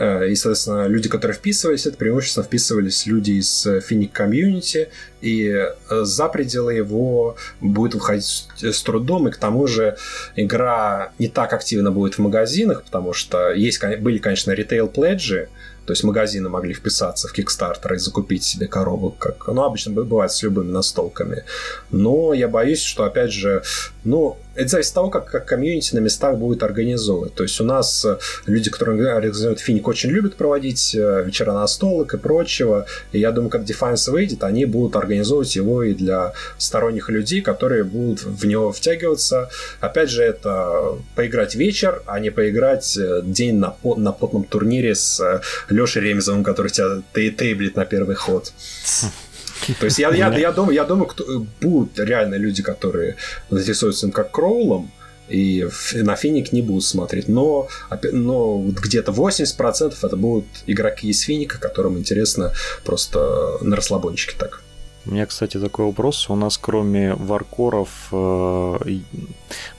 И, 0.00 0.34
соответственно, 0.34 0.86
люди, 0.86 1.08
которые 1.08 1.36
вписывались, 1.36 1.84
это 1.86 1.98
преимущественно 1.98 2.44
вписывались 2.44 3.04
люди 3.06 3.32
из 3.32 3.66
Финик 3.86 4.12
комьюнити, 4.12 4.88
и 5.20 5.68
за 5.90 6.28
пределы 6.28 6.72
его 6.72 7.36
будет 7.60 7.94
выходить 7.94 8.48
с 8.62 8.82
трудом, 8.82 9.28
и 9.28 9.30
к 9.30 9.36
тому 9.36 9.66
же 9.66 9.98
игра 10.36 11.12
не 11.18 11.28
так 11.28 11.52
активно 11.52 11.92
будет 11.92 12.14
в 12.14 12.18
магазинах, 12.20 12.82
потому 12.84 13.12
что 13.12 13.52
есть, 13.52 13.82
были, 14.00 14.18
конечно, 14.18 14.52
ритейл-пледжи, 14.52 15.48
то 15.86 15.92
есть 15.92 16.04
магазины 16.04 16.48
могли 16.48 16.72
вписаться 16.72 17.26
в 17.26 17.36
Kickstarter 17.36 17.94
и 17.94 17.98
закупить 17.98 18.44
себе 18.44 18.68
коробок, 18.68 19.18
как 19.18 19.48
ну, 19.48 19.64
обычно 19.64 19.92
бывает 19.92 20.30
с 20.30 20.42
любыми 20.42 20.70
настолками. 20.70 21.44
Но 21.90 22.32
я 22.32 22.46
боюсь, 22.46 22.80
что, 22.80 23.04
опять 23.04 23.32
же, 23.32 23.62
ну, 24.04 24.38
это 24.54 24.68
зависит 24.68 24.90
от 24.90 24.94
того, 24.94 25.10
как, 25.10 25.26
как 25.26 25.46
комьюнити 25.46 25.94
на 25.94 26.00
местах 26.00 26.36
будет 26.36 26.62
организовывать. 26.62 27.34
То 27.34 27.44
есть 27.44 27.60
у 27.60 27.64
нас 27.64 28.04
э, 28.04 28.18
люди, 28.46 28.70
которые 28.70 29.12
организуют 29.12 29.60
финик, 29.60 29.86
очень 29.86 30.10
любят 30.10 30.36
проводить 30.36 30.94
э, 30.94 31.22
вечера 31.24 31.52
настолок 31.52 32.14
и 32.14 32.18
прочего. 32.18 32.86
И 33.12 33.18
я 33.18 33.30
думаю, 33.30 33.50
как 33.50 33.62
Defiance 33.62 34.10
выйдет, 34.10 34.42
они 34.42 34.64
будут 34.64 34.96
организовывать 34.96 35.54
его 35.54 35.82
и 35.82 35.94
для 35.94 36.32
сторонних 36.58 37.08
людей, 37.08 37.42
которые 37.42 37.84
будут 37.84 38.24
в 38.24 38.44
него 38.46 38.72
втягиваться. 38.72 39.50
Опять 39.80 40.10
же, 40.10 40.22
это 40.22 40.98
поиграть 41.14 41.54
вечер, 41.54 42.02
а 42.06 42.18
не 42.18 42.30
поиграть 42.30 42.96
э, 42.96 43.22
день 43.24 43.56
на, 43.56 43.76
на 43.96 44.12
потном 44.12 44.44
турнире 44.44 44.94
с 44.94 45.40
Лешей 45.68 46.02
Ремезовым, 46.02 46.42
который 46.42 46.70
тебя 46.70 47.02
тейблит 47.14 47.76
на 47.76 47.84
первый 47.84 48.16
ход. 48.16 48.52
То 49.78 49.84
есть 49.84 49.98
я, 49.98 50.10
я, 50.10 50.32
я 50.36 50.52
думаю, 50.52 50.74
я 50.74 50.84
думаю 50.84 51.06
кто, 51.06 51.46
будут 51.60 51.98
реально 51.98 52.36
люди, 52.36 52.62
которые 52.62 53.16
заинтересуются 53.50 54.06
им 54.06 54.12
как 54.12 54.30
Кроулом, 54.30 54.90
и 55.28 55.68
на 55.94 56.16
Финик 56.16 56.52
не 56.52 56.60
будут 56.60 56.84
смотреть. 56.84 57.28
Но, 57.28 57.68
но 58.12 58.62
где-то 58.62 59.12
80% 59.12 59.94
это 60.02 60.16
будут 60.16 60.46
игроки 60.66 61.08
из 61.08 61.20
Финика, 61.20 61.58
которым 61.58 61.98
интересно 61.98 62.52
просто 62.84 63.58
на 63.60 63.76
расслабончике 63.76 64.34
так. 64.36 64.62
У 65.06 65.12
меня, 65.12 65.26
кстати, 65.26 65.58
такой 65.58 65.86
вопрос. 65.86 66.28
У 66.28 66.36
нас 66.36 66.58
кроме 66.58 67.14
варкоров, 67.14 68.08
э, 68.12 68.78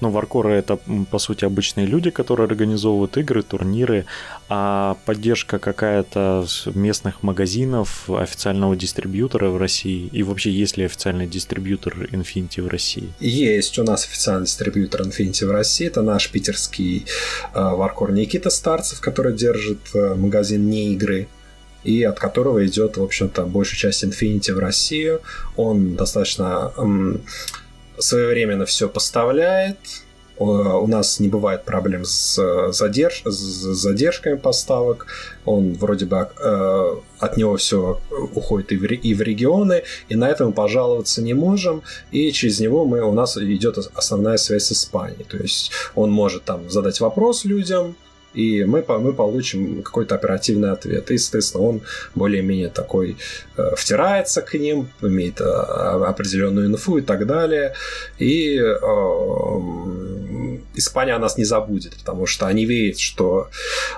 ну, 0.01 0.09
варкоры 0.09 0.53
это, 0.53 0.79
по 1.11 1.19
сути, 1.19 1.45
обычные 1.45 1.85
люди, 1.85 2.09
которые 2.09 2.45
организовывают 2.45 3.17
игры, 3.17 3.43
турниры, 3.43 4.05
а 4.49 4.97
поддержка 5.05 5.59
какая-то 5.59 6.45
местных 6.73 7.21
магазинов, 7.21 8.09
официального 8.09 8.75
дистрибьютора 8.75 9.49
в 9.49 9.57
России, 9.57 10.09
и 10.11 10.23
вообще 10.23 10.51
есть 10.51 10.77
ли 10.77 10.85
официальный 10.85 11.27
дистрибьютор 11.27 12.07
Infinity 12.11 12.61
в 12.61 12.67
России? 12.67 13.13
Есть 13.19 13.77
у 13.77 13.83
нас 13.83 14.05
официальный 14.05 14.45
дистрибьютор 14.45 15.01
Infinity 15.01 15.45
в 15.45 15.51
России, 15.51 15.85
это 15.87 16.01
наш 16.01 16.31
питерский 16.31 17.05
э, 17.53 17.59
варкор 17.59 18.11
Никита 18.11 18.49
Старцев, 18.49 18.99
который 19.01 19.33
держит 19.33 19.79
э, 19.93 20.15
магазин 20.15 20.67
«Не 20.69 20.93
игры», 20.93 21.27
и 21.83 22.03
от 22.03 22.19
которого 22.19 22.65
идет, 22.65 22.97
в 22.97 23.03
общем-то, 23.03 23.45
большая 23.45 23.79
часть 23.79 24.03
Infinity 24.03 24.53
в 24.53 24.59
Россию. 24.59 25.21
Он 25.55 25.95
достаточно 25.95 26.71
эм, 26.77 27.21
своевременно 27.97 28.65
все 28.65 28.87
поставляет. 28.87 29.77
У 30.37 30.87
нас 30.87 31.19
не 31.19 31.27
бывает 31.27 31.65
проблем 31.65 32.03
с, 32.03 32.71
задерж... 32.71 33.21
с 33.25 33.37
задержками 33.37 34.37
поставок. 34.37 35.05
Он 35.45 35.73
вроде 35.73 36.07
бы 36.07 36.17
э, 36.17 36.95
от 37.19 37.37
него 37.37 37.57
все 37.57 37.99
уходит 38.33 38.71
и 38.71 38.77
в, 38.77 38.85
и 38.85 39.13
в 39.13 39.21
регионы, 39.21 39.83
и 40.09 40.15
на 40.15 40.27
этом 40.27 40.47
мы 40.47 40.53
пожаловаться 40.53 41.21
не 41.21 41.35
можем. 41.35 41.83
И 42.09 42.31
через 42.31 42.59
него 42.59 42.85
мы, 42.85 43.03
у 43.03 43.13
нас 43.13 43.37
идет 43.37 43.77
основная 43.93 44.37
связь 44.37 44.63
с 44.63 44.71
Испанией. 44.71 45.25
То 45.25 45.37
есть 45.37 45.71
он 45.93 46.11
может 46.11 46.43
там 46.43 46.71
задать 46.71 46.99
вопрос 47.01 47.45
людям, 47.45 47.95
и 48.33 48.63
мы, 48.63 48.83
мы 48.87 49.13
получим 49.13 49.81
какой-то 49.83 50.15
оперативный 50.15 50.71
ответ. 50.71 51.11
И, 51.11 51.13
естественно, 51.13 51.63
он 51.63 51.81
более-менее 52.15 52.69
такой 52.69 53.17
э, 53.57 53.75
втирается 53.75 54.41
к 54.41 54.53
ним, 54.53 54.89
имеет 55.01 55.41
э, 55.41 55.43
определенную 55.43 56.67
инфу 56.67 56.97
и 56.97 57.01
так 57.01 57.25
далее. 57.25 57.73
И 58.19 58.57
э, 58.57 58.81
Испания 60.75 61.17
нас 61.17 61.37
не 61.37 61.43
забудет, 61.43 61.95
потому 61.97 62.25
что 62.25 62.47
они 62.47 62.65
видят, 62.65 62.99
что... 62.99 63.49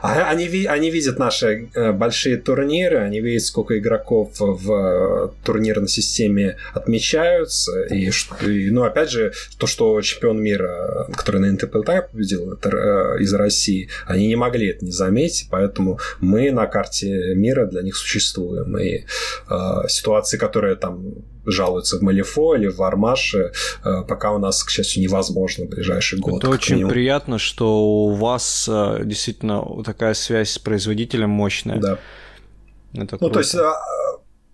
А, 0.01 0.29
они, 0.29 0.65
они 0.65 0.89
видят 0.89 1.19
наши 1.19 1.69
э, 1.73 1.91
большие 1.91 2.37
турниры, 2.37 2.97
они 2.97 3.21
видят, 3.21 3.43
сколько 3.43 3.77
игроков 3.77 4.31
в 4.39 5.33
турнирной 5.43 5.87
системе 5.87 6.57
отмечаются, 6.73 7.83
и, 7.83 8.09
и 8.41 8.69
ну, 8.71 8.83
опять 8.83 9.11
же, 9.11 9.33
то, 9.57 9.67
что 9.67 10.01
чемпион 10.01 10.41
мира, 10.41 11.07
который 11.15 11.41
на 11.41 11.51
НТПЛТ 11.51 12.11
победил 12.11 12.53
это, 12.53 12.69
э, 12.69 13.21
из 13.21 13.33
России, 13.33 13.89
они 14.05 14.22
не 14.27 14.35
могли 14.35 14.69
это 14.69 14.85
не 14.85 14.91
заметить, 14.91 15.47
поэтому 15.49 15.99
мы 16.19 16.51
на 16.51 16.67
карте 16.67 17.33
мира 17.35 17.65
для 17.65 17.81
них 17.81 17.95
существуем. 17.95 18.77
И 18.77 19.05
э, 19.49 19.87
ситуации, 19.87 20.37
которые 20.37 20.75
там 20.75 21.13
жалуются 21.45 21.97
в 21.97 22.01
Малифо 22.01 22.55
или 22.55 22.67
в 22.67 22.81
Армаше, 22.81 23.51
э, 23.83 24.03
пока 24.07 24.31
у 24.31 24.39
нас, 24.39 24.63
к 24.63 24.69
счастью, 24.69 25.03
невозможно 25.03 25.65
в 25.65 25.69
ближайший 25.69 26.19
год. 26.19 26.43
Это 26.43 26.49
очень 26.49 26.75
минимум. 26.75 26.93
приятно, 26.93 27.37
что 27.37 27.83
у 27.83 28.13
вас 28.13 28.69
э, 28.71 29.01
действительно 29.03 29.65
такая 29.83 30.13
связь 30.13 30.51
с 30.51 30.59
производителем 30.59 31.29
мощная. 31.29 31.79
Да. 31.79 31.97
Это 32.93 33.17
ну, 33.19 33.29
то 33.29 33.39
есть 33.39 33.55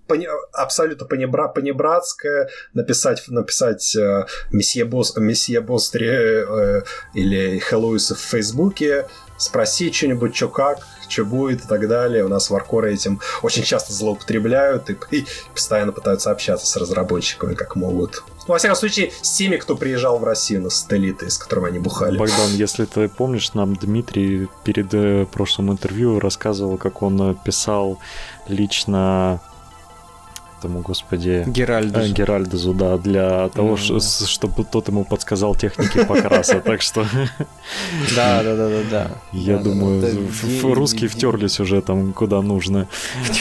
а, 0.10 0.64
абсолютно 0.64 1.05
понебра, 1.05 1.47
понебратское 1.47 2.49
написать, 2.74 3.24
написать 3.28 3.95
э, 3.95 4.26
месье 4.51 4.86
Босс, 4.86 5.16
месье 5.16 5.62
Босс 5.62 5.93
э, 5.95 6.84
или 7.14 7.60
Хэллоуиса 7.60 8.16
в 8.16 8.20
Фейсбуке, 8.20 9.05
спросить 9.39 9.95
что-нибудь, 9.95 10.36
что 10.36 10.49
как, 10.49 10.86
что 11.07 11.26
будет 11.26 11.64
и 11.64 11.68
так 11.68 11.88
далее. 11.88 12.26
У 12.26 12.28
нас 12.28 12.49
варкоры 12.49 12.93
этим 12.93 13.20
очень 13.41 13.64
часто 13.64 13.93
злоупотребляют 13.93 14.89
и, 14.89 14.97
и 15.12 15.26
постоянно 15.53 15.91
пытаются 15.91 16.30
общаться 16.30 16.68
с 16.68 16.76
разработчиками 16.78 17.55
как 17.55 17.76
могут. 17.76 18.24
во 18.47 18.57
всяком 18.57 18.76
случае, 18.76 19.12
с 19.22 19.32
теми, 19.32 19.57
кто 19.57 19.76
приезжал 19.76 20.20
в 20.20 20.24
Россию 20.24 20.62
на 20.64 20.70
сателлиты, 20.70 21.30
с 21.30 21.38
которыми 21.38 21.70
они 21.70 21.80
бухали. 21.80 22.18
Богдан, 22.18 22.51
если 22.51 22.86
ты 22.86 23.07
помнишь, 23.07 23.53
нам 23.53 23.76
Дмитрий 23.76 24.47
перед 24.64 24.93
э, 24.93 25.26
прошлым 25.26 25.72
интервью 25.72 26.20
рассказывал, 26.20 26.78
как 26.78 27.01
он 27.01 27.32
э, 27.32 27.36
писал 27.43 27.99
лично 28.47 29.39
этому, 30.60 30.82
господи... 30.82 31.43
Геральдусу. 31.47 32.05
Э, 32.05 32.10
Геральдусу, 32.10 32.74
да, 32.74 32.97
для 32.97 33.49
того, 33.49 33.76
mm, 33.76 34.28
чтобы 34.28 34.64
тот 34.64 34.88
ему 34.89 35.05
подсказал 35.05 35.55
техники 35.55 36.03
покраса, 36.03 36.60
так 36.66 36.82
что... 36.82 37.05
Да, 38.16 38.43
да, 38.43 38.55
да, 38.55 38.70
да, 38.70 38.82
да. 38.91 39.12
Я 39.32 39.57
думаю, 39.57 40.30
русские 40.64 41.10
втерлись 41.10 41.60
уже 41.60 41.82
там 41.82 42.14
куда 42.14 42.41
нужно 42.41 42.88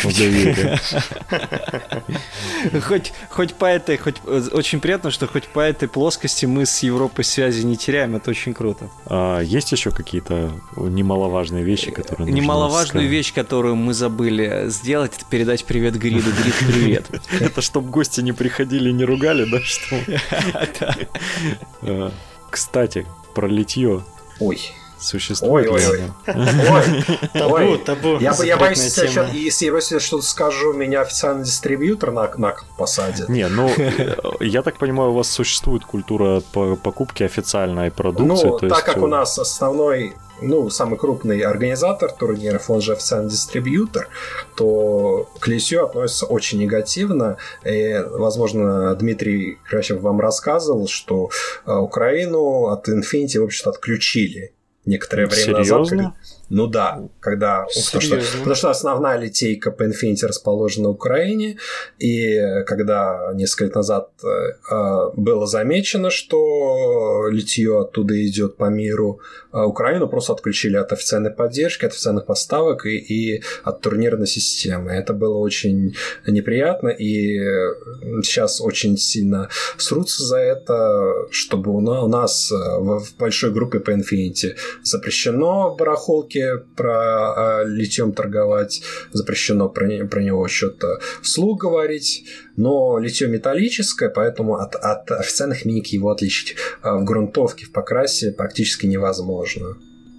в 0.02 0.08
Хоть, 2.82 3.12
хоть 3.30 3.54
по 3.54 3.66
этой, 3.66 3.96
хоть 3.96 4.16
э, 4.26 4.42
очень 4.52 4.80
приятно, 4.80 5.10
что 5.10 5.26
хоть 5.26 5.48
по 5.48 5.60
этой 5.60 5.88
плоскости 5.88 6.46
мы 6.46 6.66
с 6.66 6.82
Европой 6.82 7.24
связи 7.24 7.64
не 7.64 7.76
теряем, 7.76 8.16
это 8.16 8.30
очень 8.30 8.54
круто. 8.54 8.88
А 9.06 9.40
есть 9.40 9.72
еще 9.72 9.90
какие-то 9.90 10.52
немаловажные 10.76 11.64
вещи, 11.64 11.90
которые 11.90 12.32
Немаловажную 12.32 13.08
вещь, 13.08 13.32
которую 13.32 13.76
мы 13.76 13.94
забыли 13.94 14.68
сделать, 14.68 15.12
это 15.16 15.24
передать 15.24 15.64
привет 15.64 15.96
Гриду. 15.96 16.30
Грид, 16.42 16.54
привет. 16.66 17.07
Это 17.40 17.60
чтобы 17.62 17.90
гости 17.90 18.20
не 18.20 18.32
приходили 18.32 18.90
и 18.90 18.92
не 18.92 19.04
ругали, 19.04 19.44
да, 19.50 19.60
что? 19.60 19.96
А, 21.82 22.12
кстати, 22.50 23.06
про 23.34 23.46
литье. 23.46 24.04
Ой. 24.40 24.60
Существует 25.00 25.68
ой, 25.70 25.80
ой, 25.86 26.10
ой. 26.26 27.14
Табу, 27.32 27.78
табу. 27.78 28.18
Я, 28.18 28.56
боюсь, 28.56 28.82
если, 28.82 29.70
если 29.70 29.94
я 29.94 30.00
что-то 30.00 30.24
скажу, 30.24 30.72
меня 30.72 31.02
официальный 31.02 31.44
дистрибьютор 31.44 32.10
на, 32.10 32.28
на 32.36 32.56
посадит. 32.76 33.28
Не, 33.28 33.46
ну, 33.46 33.70
я 34.40 34.62
так 34.62 34.76
понимаю, 34.76 35.10
у 35.10 35.14
вас 35.14 35.30
существует 35.30 35.84
культура 35.84 36.40
покупки 36.40 37.22
официальной 37.22 37.92
продукции. 37.92 38.48
Ну, 38.48 38.58
так 38.58 38.84
как 38.84 38.96
у 38.96 39.06
нас 39.06 39.38
основной 39.38 40.16
ну, 40.40 40.70
самый 40.70 40.98
крупный 40.98 41.40
организатор 41.40 42.10
турниров, 42.12 42.70
он 42.70 42.80
же 42.80 42.92
официальный 42.92 43.30
дистрибьютор, 43.30 44.08
то 44.56 45.30
к 45.38 45.48
Лисю 45.48 45.84
относится 45.84 46.26
очень 46.26 46.58
негативно. 46.58 47.36
И, 47.64 48.02
возможно, 48.10 48.94
Дмитрий 48.94 49.58
Кращев 49.68 50.00
вам 50.00 50.20
рассказывал, 50.20 50.88
что 50.88 51.30
э, 51.66 51.72
Украину 51.74 52.66
от 52.66 52.88
Infinity, 52.88 53.40
в 53.40 53.44
общем-то, 53.44 53.70
отключили 53.70 54.52
некоторое 54.84 55.26
время 55.26 55.64
Серьезно? 55.64 55.96
назад. 55.96 56.14
Ну 56.50 56.66
да, 56.66 57.08
когда... 57.20 57.66
Потому 57.66 58.00
что, 58.00 58.38
потому 58.38 58.54
что 58.54 58.70
основная 58.70 59.18
литейка 59.18 59.70
по 59.70 59.82
Infinity 59.82 60.26
расположена 60.26 60.88
в 60.88 60.92
Украине, 60.92 61.58
и 61.98 62.40
когда 62.66 63.32
несколько 63.34 63.64
лет 63.64 63.74
назад 63.74 64.10
э, 64.24 65.10
было 65.14 65.46
замечено, 65.46 66.10
что 66.10 67.28
литье 67.28 67.80
оттуда 67.80 68.14
идет 68.26 68.56
по 68.56 68.70
миру, 68.70 69.20
э, 69.52 69.60
Украину 69.62 70.08
просто 70.08 70.32
отключили 70.32 70.76
от 70.76 70.92
официальной 70.92 71.30
поддержки, 71.30 71.84
от 71.84 71.92
официальных 71.92 72.24
поставок 72.24 72.86
и, 72.86 72.96
и 72.96 73.42
от 73.62 73.82
турнирной 73.82 74.26
системы. 74.26 74.92
Это 74.92 75.12
было 75.12 75.36
очень 75.36 75.96
неприятно, 76.26 76.88
и 76.88 77.38
сейчас 78.22 78.60
очень 78.62 78.96
сильно 78.96 79.50
срутся 79.76 80.24
за 80.24 80.38
это, 80.38 81.26
чтобы 81.30 81.76
у 81.76 81.80
нас 82.08 82.50
в 82.50 83.04
большой 83.18 83.50
группе 83.50 83.80
по 83.80 83.90
Infinity 83.90 84.54
запрещено 84.82 85.76
барахолки 85.76 86.37
рынке 86.38 86.64
про 86.76 87.62
э, 87.62 87.68
литьем 87.68 88.12
торговать, 88.12 88.82
запрещено 89.12 89.68
про, 89.68 90.06
про 90.06 90.22
него 90.22 90.48
что-то 90.48 91.00
вслух 91.22 91.60
говорить, 91.60 92.26
но 92.56 92.98
литье 92.98 93.28
металлическое, 93.28 94.08
поэтому 94.08 94.56
от, 94.56 94.74
от 94.74 95.10
официальных 95.10 95.64
миник 95.64 95.86
его 95.88 96.10
отличить 96.10 96.56
э, 96.82 96.90
в 96.92 97.04
грунтовке, 97.04 97.66
в 97.66 97.72
покрасе 97.72 98.32
практически 98.32 98.86
невозможно. 98.86 99.76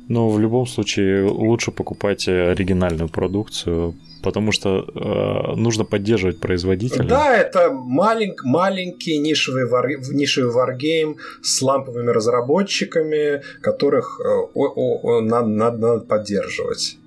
Но 0.09 0.29
в 0.29 0.39
любом 0.39 0.65
случае 0.65 1.23
лучше 1.23 1.71
покупать 1.71 2.27
оригинальную 2.27 3.09
продукцию, 3.09 3.95
потому 4.23 4.51
что 4.51 4.79
э, 4.79 5.55
нужно 5.55 5.85
поддерживать 5.85 6.39
производителя. 6.39 7.07
Да, 7.07 7.37
это 7.37 7.71
малень, 7.71 8.35
маленький 8.43 9.19
нишевый, 9.19 9.67
вар, 9.67 9.87
нишевый 10.11 10.51
варгейм 10.51 11.17
с 11.43 11.61
ламповыми 11.61 12.09
разработчиками, 12.09 13.43
которых 13.61 14.19
э, 14.19 14.27
о, 14.27 14.47
о, 14.55 15.21
надо, 15.21 15.47
надо, 15.47 15.77
надо 15.77 15.99
поддерживать 16.05 16.97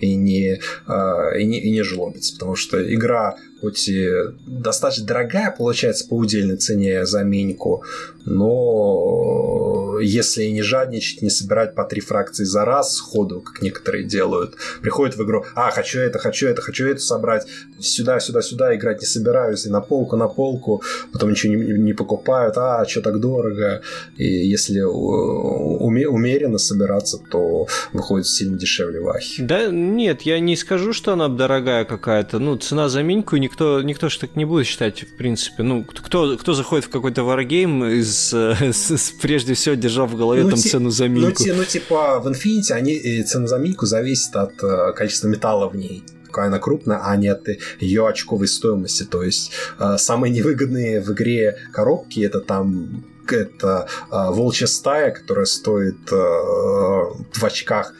и 0.00 0.16
не, 0.16 0.58
э, 0.88 1.40
и, 1.40 1.46
не, 1.46 1.60
и 1.60 1.70
не 1.70 1.82
жлобиться, 1.82 2.34
потому 2.34 2.56
что 2.56 2.82
игра 2.92 3.36
хоть 3.62 3.88
и 3.88 4.10
достаточно 4.44 5.06
дорогая 5.06 5.54
получается 5.56 6.08
по 6.08 6.14
удельной 6.14 6.56
цене 6.56 7.06
за 7.06 7.22
миньку, 7.22 7.84
но 8.24 9.98
если 10.00 10.44
не 10.46 10.62
жадничать, 10.62 11.22
не 11.22 11.30
собирать 11.30 11.74
по 11.74 11.84
три 11.84 12.00
фракции 12.00 12.44
за 12.44 12.64
раз 12.64 12.96
сходу, 12.96 13.40
как 13.40 13.62
некоторые 13.62 14.04
делают, 14.04 14.56
приходят 14.80 15.16
в 15.16 15.22
игру, 15.22 15.44
а, 15.54 15.70
хочу 15.70 16.00
это, 16.00 16.18
хочу 16.18 16.48
это, 16.48 16.60
хочу 16.60 16.86
это 16.86 17.00
собрать, 17.00 17.46
сюда, 17.78 18.20
сюда, 18.20 18.42
сюда 18.42 18.74
играть 18.74 19.00
не 19.00 19.06
собираюсь, 19.06 19.66
и 19.66 19.70
на 19.70 19.80
полку, 19.80 20.16
на 20.16 20.28
полку, 20.28 20.82
потом 21.12 21.30
ничего 21.30 21.54
не, 21.54 21.78
не 21.78 21.92
покупают, 21.92 22.56
а, 22.56 22.84
что 22.86 23.00
так 23.00 23.20
дорого, 23.20 23.82
и 24.16 24.26
если 24.26 24.80
уме, 24.80 26.08
умеренно 26.08 26.58
собираться, 26.58 27.18
то 27.30 27.66
выходит 27.92 28.26
сильно 28.26 28.58
дешевле 28.58 29.00
вахи. 29.00 29.42
Да, 29.42 29.68
нет, 29.68 30.22
я 30.22 30.40
не 30.40 30.56
скажу, 30.56 30.92
что 30.92 31.12
она 31.12 31.28
дорогая 31.28 31.84
какая-то, 31.84 32.38
ну, 32.38 32.56
цена 32.56 32.88
за 32.88 33.02
миньку 33.02 33.36
никто, 33.52 33.82
никто 33.82 34.08
же 34.08 34.18
так 34.18 34.36
не 34.36 34.44
будет 34.44 34.66
считать, 34.66 35.02
в 35.02 35.16
принципе, 35.16 35.62
ну, 35.62 35.84
кто, 35.84 36.36
кто 36.36 36.54
заходит 36.54 36.86
в 36.86 36.88
какой-то 36.88 37.22
варгейм 37.24 37.84
из 37.84 38.32
с, 38.32 38.90
с, 38.90 39.10
прежде 39.20 39.54
всего 39.54 39.74
держал 39.74 40.06
в 40.06 40.16
голове 40.16 40.44
ну, 40.44 40.50
там 40.50 40.58
цену 40.58 40.90
за 40.90 41.04
ну, 41.04 41.10
мильку. 41.10 41.42
Ну, 41.46 41.54
ну, 41.54 41.64
типа 41.64 42.20
в 42.20 42.28
Infinity 42.28 42.72
они, 42.72 42.94
э, 42.94 43.22
цена 43.22 43.46
за 43.46 43.58
мильку 43.58 43.86
зависит 43.86 44.34
от 44.36 44.62
э, 44.62 44.92
количества 44.94 45.28
металла 45.28 45.68
в 45.68 45.76
ней 45.76 46.02
какая 46.26 46.46
она 46.46 46.58
крупная, 46.58 46.98
а 47.04 47.14
не 47.16 47.28
от 47.28 47.46
ее 47.78 48.08
очковой 48.08 48.48
стоимости. 48.48 49.02
То 49.02 49.22
есть 49.22 49.52
э, 49.78 49.98
самые 49.98 50.32
невыгодные 50.32 51.02
в 51.02 51.12
игре 51.12 51.58
коробки 51.74 52.20
это 52.20 52.40
там 52.40 53.04
это 53.28 53.86
э, 54.10 54.30
волчья 54.30 54.66
стая, 54.66 55.10
которая 55.10 55.44
стоит 55.44 56.10
э, 56.10 56.14
в 56.14 57.44
очках 57.44 57.92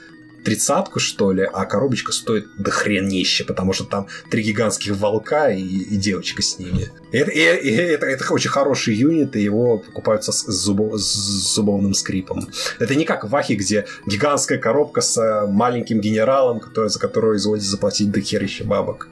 тридцатку, 0.45 1.01
что 1.01 1.33
ли, 1.33 1.49
а 1.51 1.65
коробочка 1.65 2.13
стоит 2.13 2.49
до 2.59 2.71
хренище, 2.71 3.45
потому 3.45 3.73
что 3.73 3.85
там 3.85 4.07
три 4.31 4.43
гигантских 4.43 4.97
волка 4.97 5.51
и, 5.51 5.63
и 5.63 5.97
девочка 5.97 6.43
с 6.43 6.59
ними. 6.59 6.91
И, 7.13 7.19
и, 7.19 7.71
и 7.71 7.75
это, 7.75 8.07
это 8.07 8.33
очень 8.33 8.51
хороший 8.51 8.95
юнит, 8.95 9.37
и 9.37 9.43
его 9.43 9.79
покупают 9.79 10.25
с, 10.25 10.45
зубов, 10.47 10.99
с 10.99 11.55
зубовным 11.55 11.95
скрипом. 11.95 12.49
Это 12.79 12.95
не 12.95 13.05
как 13.05 13.25
в 13.25 13.29
Вахе, 13.29 13.55
где 13.55 13.87
гигантская 14.07 14.59
коробка 14.59 15.01
с 15.01 15.19
э, 15.19 15.47
маленьким 15.47 16.01
генералом, 16.01 16.61
который, 16.61 16.89
за 16.89 16.99
которого 16.99 17.37
изводится 17.37 17.71
заплатить 17.71 18.11
до 18.11 18.21
херища 18.21 18.65
бабок. 18.65 19.09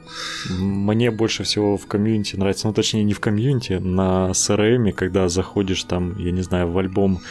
Мне 0.49 1.11
больше 1.11 1.43
всего 1.43 1.77
в 1.77 1.85
комьюнити 1.85 2.35
нравится, 2.35 2.67
ну 2.67 2.73
точнее 2.73 3.03
не 3.03 3.13
в 3.13 3.19
комьюнити, 3.19 3.73
на 3.73 4.31
CRM, 4.31 4.91
когда 4.93 5.29
заходишь 5.29 5.83
там, 5.83 6.17
я 6.17 6.31
не 6.31 6.41
знаю, 6.41 6.71
в 6.71 6.77
альбом 6.77 7.21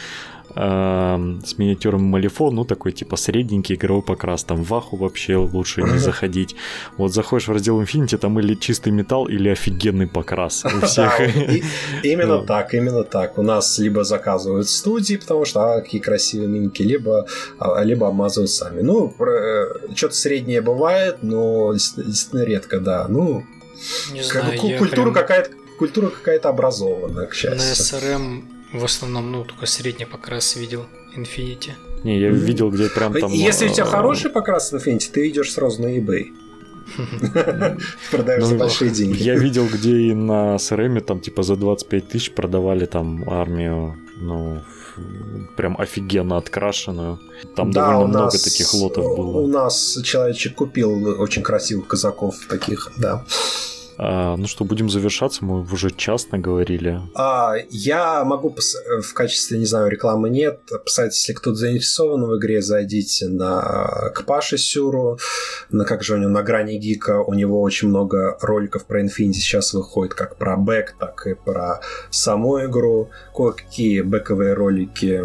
с 0.55 1.57
миниатюрами 1.57 2.01
Малифо, 2.01 2.51
ну 2.51 2.65
такой 2.65 2.91
типа 2.91 3.15
средненький 3.15 3.75
игровой 3.75 4.03
покрас, 4.03 4.43
там 4.43 4.63
в 4.63 4.73
Аху 4.73 4.97
вообще 4.97 5.35
лучше 5.35 5.81
не 5.81 5.97
заходить. 5.97 6.55
Вот 6.97 7.13
заходишь 7.13 7.47
в 7.47 7.51
раздел 7.51 7.81
Infinity, 7.81 8.17
там 8.17 8.39
или 8.39 8.55
чистый 8.55 8.91
металл, 8.91 9.27
или 9.27 9.49
офигенный 9.49 10.07
покрас 10.07 10.65
у 10.65 10.85
всех. 10.85 11.19
Именно 12.03 12.39
так, 12.39 12.73
именно 12.73 13.03
так. 13.03 13.37
У 13.37 13.41
нас 13.41 13.79
либо 13.79 14.03
заказывают 14.03 14.69
студии, 14.69 15.15
потому 15.15 15.45
что 15.45 15.61
а, 15.61 15.81
какие 15.81 16.01
красивые 16.01 16.47
миньки, 16.47 16.83
либо, 16.83 17.25
а, 17.59 17.83
либо 17.83 18.07
обмазывают 18.07 18.51
сами. 18.51 18.81
Ну, 18.81 19.13
э, 19.19 19.95
что-то 19.95 20.15
среднее 20.15 20.61
бывает, 20.61 21.17
но 21.21 21.73
действительно 21.73 22.43
редко, 22.43 22.79
да. 22.79 23.07
Ну, 23.07 23.43
культура 24.77 25.11
какая-то 25.11 25.51
культура 25.77 26.09
какая-то 26.09 26.49
образованная, 26.49 27.25
к 27.25 27.33
счастью. 27.33 27.57
На 27.57 27.73
SRM 27.73 28.60
в 28.73 28.83
основном, 28.85 29.31
ну, 29.31 29.43
только 29.43 29.65
средний 29.65 30.05
покрас 30.05 30.55
видел 30.55 30.85
Infinity. 31.15 31.71
Не, 32.03 32.19
я 32.19 32.29
видел, 32.29 32.71
где 32.71 32.89
прям 32.89 33.13
там... 33.13 33.31
Если 33.31 33.67
у 33.67 33.73
тебя 33.73 33.83
а, 33.83 33.87
хороший 33.87 34.31
покрас 34.31 34.73
Infinity, 34.73 35.11
ты 35.11 35.29
идешь 35.29 35.51
сразу 35.51 35.81
на 35.81 35.97
eBay. 35.97 36.27
Продаешь 38.11 38.43
за 38.43 38.53
ну, 38.53 38.59
большие 38.59 38.91
деньги. 38.91 39.21
Я 39.21 39.35
видел, 39.35 39.67
где 39.67 39.97
и 39.97 40.13
на 40.13 40.55
CRM 40.55 41.01
там 41.01 41.19
типа 41.19 41.43
за 41.43 41.55
25 41.55 42.07
тысяч 42.07 42.31
продавали 42.31 42.85
там 42.85 43.29
армию, 43.29 43.97
ну, 44.17 44.61
прям 45.55 45.79
офигенно 45.79 46.37
открашенную. 46.37 47.19
Там 47.55 47.71
да, 47.71 47.91
довольно 47.91 48.07
много 48.07 48.37
таких 48.37 48.73
лотов 48.73 49.05
было. 49.05 49.41
У 49.41 49.47
нас 49.47 49.99
человечек 50.03 50.55
купил 50.55 51.21
очень 51.21 51.43
красивых 51.43 51.87
казаков 51.87 52.35
таких, 52.49 52.91
да. 52.97 53.25
А, 54.03 54.35
ну 54.35 54.47
что, 54.47 54.65
будем 54.65 54.89
завершаться, 54.89 55.45
мы 55.45 55.61
уже 55.61 55.91
час 55.91 56.31
наговорили. 56.31 57.01
А, 57.13 57.53
я 57.69 58.23
могу 58.23 58.49
в 58.49 59.13
качестве, 59.13 59.59
не 59.59 59.65
знаю, 59.65 59.91
рекламы 59.91 60.31
нет, 60.31 60.61
писать, 60.83 61.13
если 61.13 61.33
кто-то 61.33 61.55
заинтересован 61.55 62.25
в 62.25 62.35
игре, 62.39 62.63
зайдите 62.63 63.27
на 63.27 64.09
к 64.15 64.25
Паше 64.25 64.57
Сюру, 64.57 65.19
на 65.69 65.85
как 65.85 66.01
же 66.01 66.15
у 66.15 66.17
него 66.17 66.31
на 66.31 66.41
грани 66.41 66.79
гика, 66.79 67.21
у 67.21 67.35
него 67.35 67.61
очень 67.61 67.89
много 67.89 68.39
роликов 68.41 68.87
про 68.87 69.03
Infinity 69.03 69.33
сейчас 69.33 69.75
выходит, 69.75 70.15
как 70.15 70.35
про 70.35 70.57
бэк, 70.57 70.95
так 70.99 71.27
и 71.27 71.35
про 71.35 71.81
саму 72.09 72.65
игру. 72.65 73.11
Кое-какие 73.35 74.01
бэковые 74.01 74.55
ролики 74.55 75.21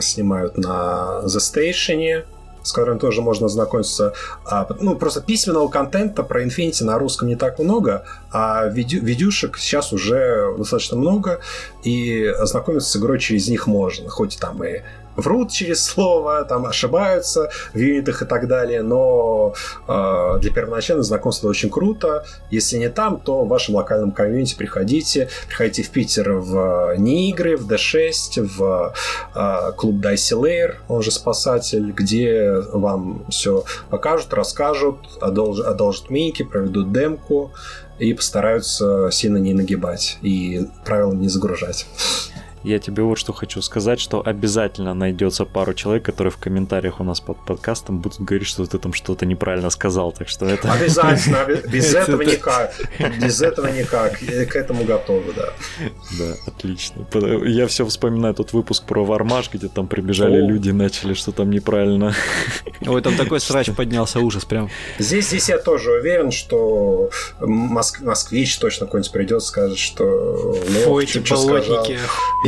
снимают 0.00 0.58
на 0.58 1.22
The 1.26 1.38
Station, 1.38 2.24
с 2.62 2.72
которым 2.72 2.98
тоже 2.98 3.22
можно 3.22 3.48
знакомиться. 3.48 4.12
А, 4.44 4.66
ну, 4.80 4.96
просто 4.96 5.20
письменного 5.20 5.68
контента 5.68 6.22
про 6.22 6.44
Infinity 6.44 6.84
на 6.84 6.98
русском 6.98 7.28
не 7.28 7.36
так 7.36 7.58
много, 7.58 8.04
а 8.30 8.66
видю, 8.66 9.00
видюшек 9.02 9.58
сейчас 9.58 9.92
уже 9.92 10.54
достаточно 10.56 10.96
много, 10.96 11.40
и 11.82 12.24
ознакомиться 12.24 12.90
с 12.90 12.96
игрой 12.96 13.18
через 13.18 13.48
них 13.48 13.66
можно. 13.66 14.08
Хоть 14.08 14.38
там 14.38 14.62
и 14.64 14.82
врут 15.16 15.50
через 15.50 15.84
слово, 15.84 16.44
там 16.44 16.66
ошибаются 16.66 17.50
в 17.72 17.78
юнитах 17.78 18.22
и 18.22 18.24
так 18.24 18.48
далее, 18.48 18.82
но 18.82 19.54
э, 19.86 20.38
для 20.40 20.52
первоначального 20.52 21.04
знакомства 21.04 21.48
очень 21.48 21.70
круто. 21.70 22.24
Если 22.50 22.76
не 22.76 22.88
там, 22.88 23.20
то 23.20 23.44
в 23.44 23.48
вашем 23.48 23.76
локальном 23.76 24.12
комьюнити 24.12 24.54
приходите. 24.56 25.28
Приходите 25.48 25.82
в 25.82 25.90
Питер 25.90 26.32
в 26.32 26.94
не 26.96 27.30
игры, 27.30 27.56
в 27.56 27.70
D6, 27.70 28.42
в 28.42 28.94
э, 29.34 29.72
клуб 29.76 29.96
Dicey 29.96 30.40
Lair, 30.40 30.74
он 30.88 31.02
же 31.02 31.10
спасатель, 31.10 31.90
где 31.92 32.52
вам 32.72 33.24
все 33.28 33.64
покажут, 33.90 34.32
расскажут, 34.34 34.96
одолжат, 35.20 35.66
одолжат 35.66 36.10
миники, 36.10 36.42
проведут 36.42 36.92
демку 36.92 37.52
и 37.98 38.14
постараются 38.14 39.10
сильно 39.12 39.36
не 39.36 39.52
нагибать 39.54 40.18
и 40.22 40.66
правила 40.84 41.12
не 41.12 41.28
загружать. 41.28 41.86
Я 42.62 42.78
тебе 42.78 43.02
вот 43.02 43.16
что 43.16 43.32
хочу 43.32 43.62
сказать, 43.62 44.00
что 44.00 44.22
обязательно 44.24 44.92
найдется 44.92 45.46
пару 45.46 45.72
человек, 45.72 46.04
которые 46.04 46.30
в 46.30 46.36
комментариях 46.36 47.00
у 47.00 47.04
нас 47.04 47.20
под 47.20 47.38
подкастом 47.38 48.00
будут 48.00 48.20
говорить, 48.20 48.46
что 48.46 48.66
ты 48.66 48.78
там 48.78 48.92
что-то 48.92 49.24
неправильно 49.24 49.70
сказал, 49.70 50.12
так 50.12 50.28
что 50.28 50.44
это... 50.46 50.70
Обязательно, 50.70 51.46
без 51.68 51.94
этого 51.94 52.20
никак. 52.20 52.74
Без 53.18 53.40
этого 53.40 53.68
никак. 53.68 54.18
К 54.18 54.56
этому 54.56 54.84
готовы, 54.84 55.32
да. 55.32 55.48
Да, 56.18 56.34
отлично. 56.46 57.06
Я 57.46 57.66
все 57.66 57.86
вспоминаю 57.86 58.34
тот 58.34 58.52
выпуск 58.52 58.84
про 58.84 59.04
Вармаш, 59.04 59.50
где 59.50 59.68
там 59.68 59.88
прибежали 59.88 60.44
люди 60.46 60.68
и 60.68 60.72
начали, 60.72 61.14
что 61.14 61.32
там 61.32 61.50
неправильно. 61.50 62.14
Ой, 62.86 63.00
там 63.00 63.16
такой 63.16 63.40
срач 63.40 63.70
поднялся, 63.74 64.20
ужас 64.20 64.44
прям. 64.44 64.68
Здесь, 64.98 65.28
здесь 65.28 65.48
я 65.48 65.58
тоже 65.58 65.92
уверен, 65.92 66.30
что 66.30 67.08
москвич 67.40 68.58
точно 68.58 68.84
какой-нибудь 68.84 69.12
придет, 69.12 69.42
скажет, 69.42 69.78
что... 69.78 70.58
Ой, 70.86 71.04
эти 71.04 71.18
болотники, 71.18 71.98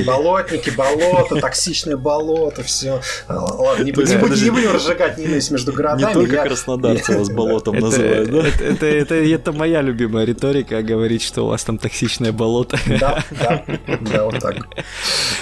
Болотники, 0.04 0.70
болото, 0.70 1.36
токсичное 1.36 1.96
болото, 1.96 2.62
все. 2.62 3.00
Ладно, 3.28 3.84
не, 3.84 3.92
будем, 3.92 4.20
не 4.20 4.50
будем 4.50 4.72
разжигать 4.72 5.18
ненависть 5.18 5.50
между 5.50 5.72
городами. 5.72 6.08
Не 6.08 6.14
только 6.14 6.36
я... 6.36 6.42
краснодарцы 6.42 7.18
вас 7.18 7.30
болотом 7.30 7.76
называют, 7.80 8.30
да? 8.30 8.42
Это, 8.64 8.86
это, 8.86 9.14
это 9.14 9.52
моя 9.52 9.82
любимая 9.82 10.24
риторика, 10.24 10.82
говорить, 10.82 11.22
что 11.22 11.42
у 11.42 11.48
вас 11.48 11.64
там 11.64 11.78
токсичное 11.78 12.32
болото. 12.32 12.78
Да, 13.00 13.24
да, 13.30 13.64
да, 14.00 14.24
вот 14.24 14.38
так. 14.40 14.56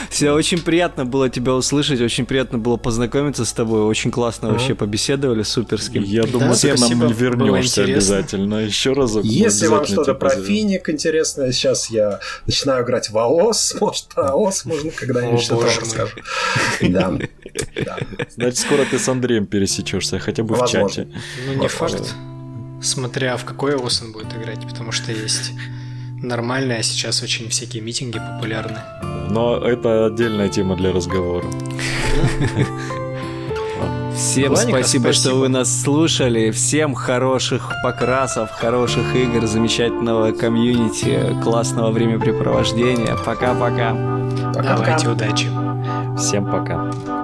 Все, 0.08 0.32
очень 0.32 0.60
приятно 0.62 1.04
было 1.04 1.28
тебя 1.28 1.54
услышать, 1.54 2.00
очень 2.00 2.26
приятно 2.26 2.58
было 2.58 2.76
познакомиться 2.76 3.44
с 3.44 3.52
тобой, 3.52 3.82
очень 3.82 4.10
классно 4.10 4.50
вообще 4.50 4.74
побеседовали, 4.74 5.42
суперским. 5.42 6.02
Я 6.02 6.24
думаю, 6.24 6.54
ты 6.54 6.74
к 6.74 6.78
нам 6.78 7.12
вернешься 7.12 7.84
обязательно, 7.84 8.56
еще 8.56 8.92
разок. 8.92 9.24
Если 9.24 9.66
вам 9.66 9.86
что-то 9.86 10.14
про 10.14 10.30
финик 10.30 10.88
интересное, 10.88 11.52
сейчас 11.52 11.90
я 11.90 12.20
начинаю 12.46 12.84
играть 12.84 13.10
в 13.10 13.18
АОС, 13.18 13.76
может, 13.80 14.06
про 14.06 14.30
АОС 14.30 14.49
можно 14.64 14.90
когда-нибудь 14.90 15.40
что-то 15.40 15.66
расскажу. 15.66 16.16
Да. 16.80 17.18
Значит, 18.30 18.58
скоро 18.58 18.84
ты 18.84 18.98
с 18.98 19.08
Андреем 19.08 19.46
пересечешься, 19.46 20.18
хотя 20.18 20.42
бы 20.42 20.54
в 20.54 20.66
чате. 20.66 21.08
Ну, 21.46 21.54
не 21.54 21.68
факт. 21.68 22.14
Смотря 22.82 23.36
в 23.36 23.44
какой 23.44 23.76
ОС 23.76 24.02
он 24.02 24.12
будет 24.12 24.32
играть, 24.34 24.66
потому 24.66 24.92
что 24.92 25.12
есть 25.12 25.52
нормальные, 26.22 26.78
а 26.78 26.82
сейчас 26.82 27.22
очень 27.22 27.48
всякие 27.48 27.82
митинги 27.82 28.18
популярны. 28.18 28.78
Но 29.30 29.58
это 29.58 30.06
отдельная 30.06 30.48
тема 30.48 30.76
для 30.76 30.92
разговора. 30.92 31.46
Всем 34.20 34.54
спасибо, 34.54 34.76
спасибо, 34.76 35.12
что 35.14 35.34
вы 35.34 35.48
нас 35.48 35.80
слушали. 35.80 36.50
Всем 36.50 36.94
хороших 36.94 37.72
покрасов, 37.82 38.50
хороших 38.50 39.16
игр, 39.16 39.46
замечательного 39.46 40.32
комьюнити, 40.32 41.34
классного 41.42 41.90
времяпрепровождения. 41.90 43.16
Пока-пока. 43.24 43.92
Давайте 44.52 45.08
удачи. 45.08 45.48
Всем 46.18 46.44
пока. 46.44 47.19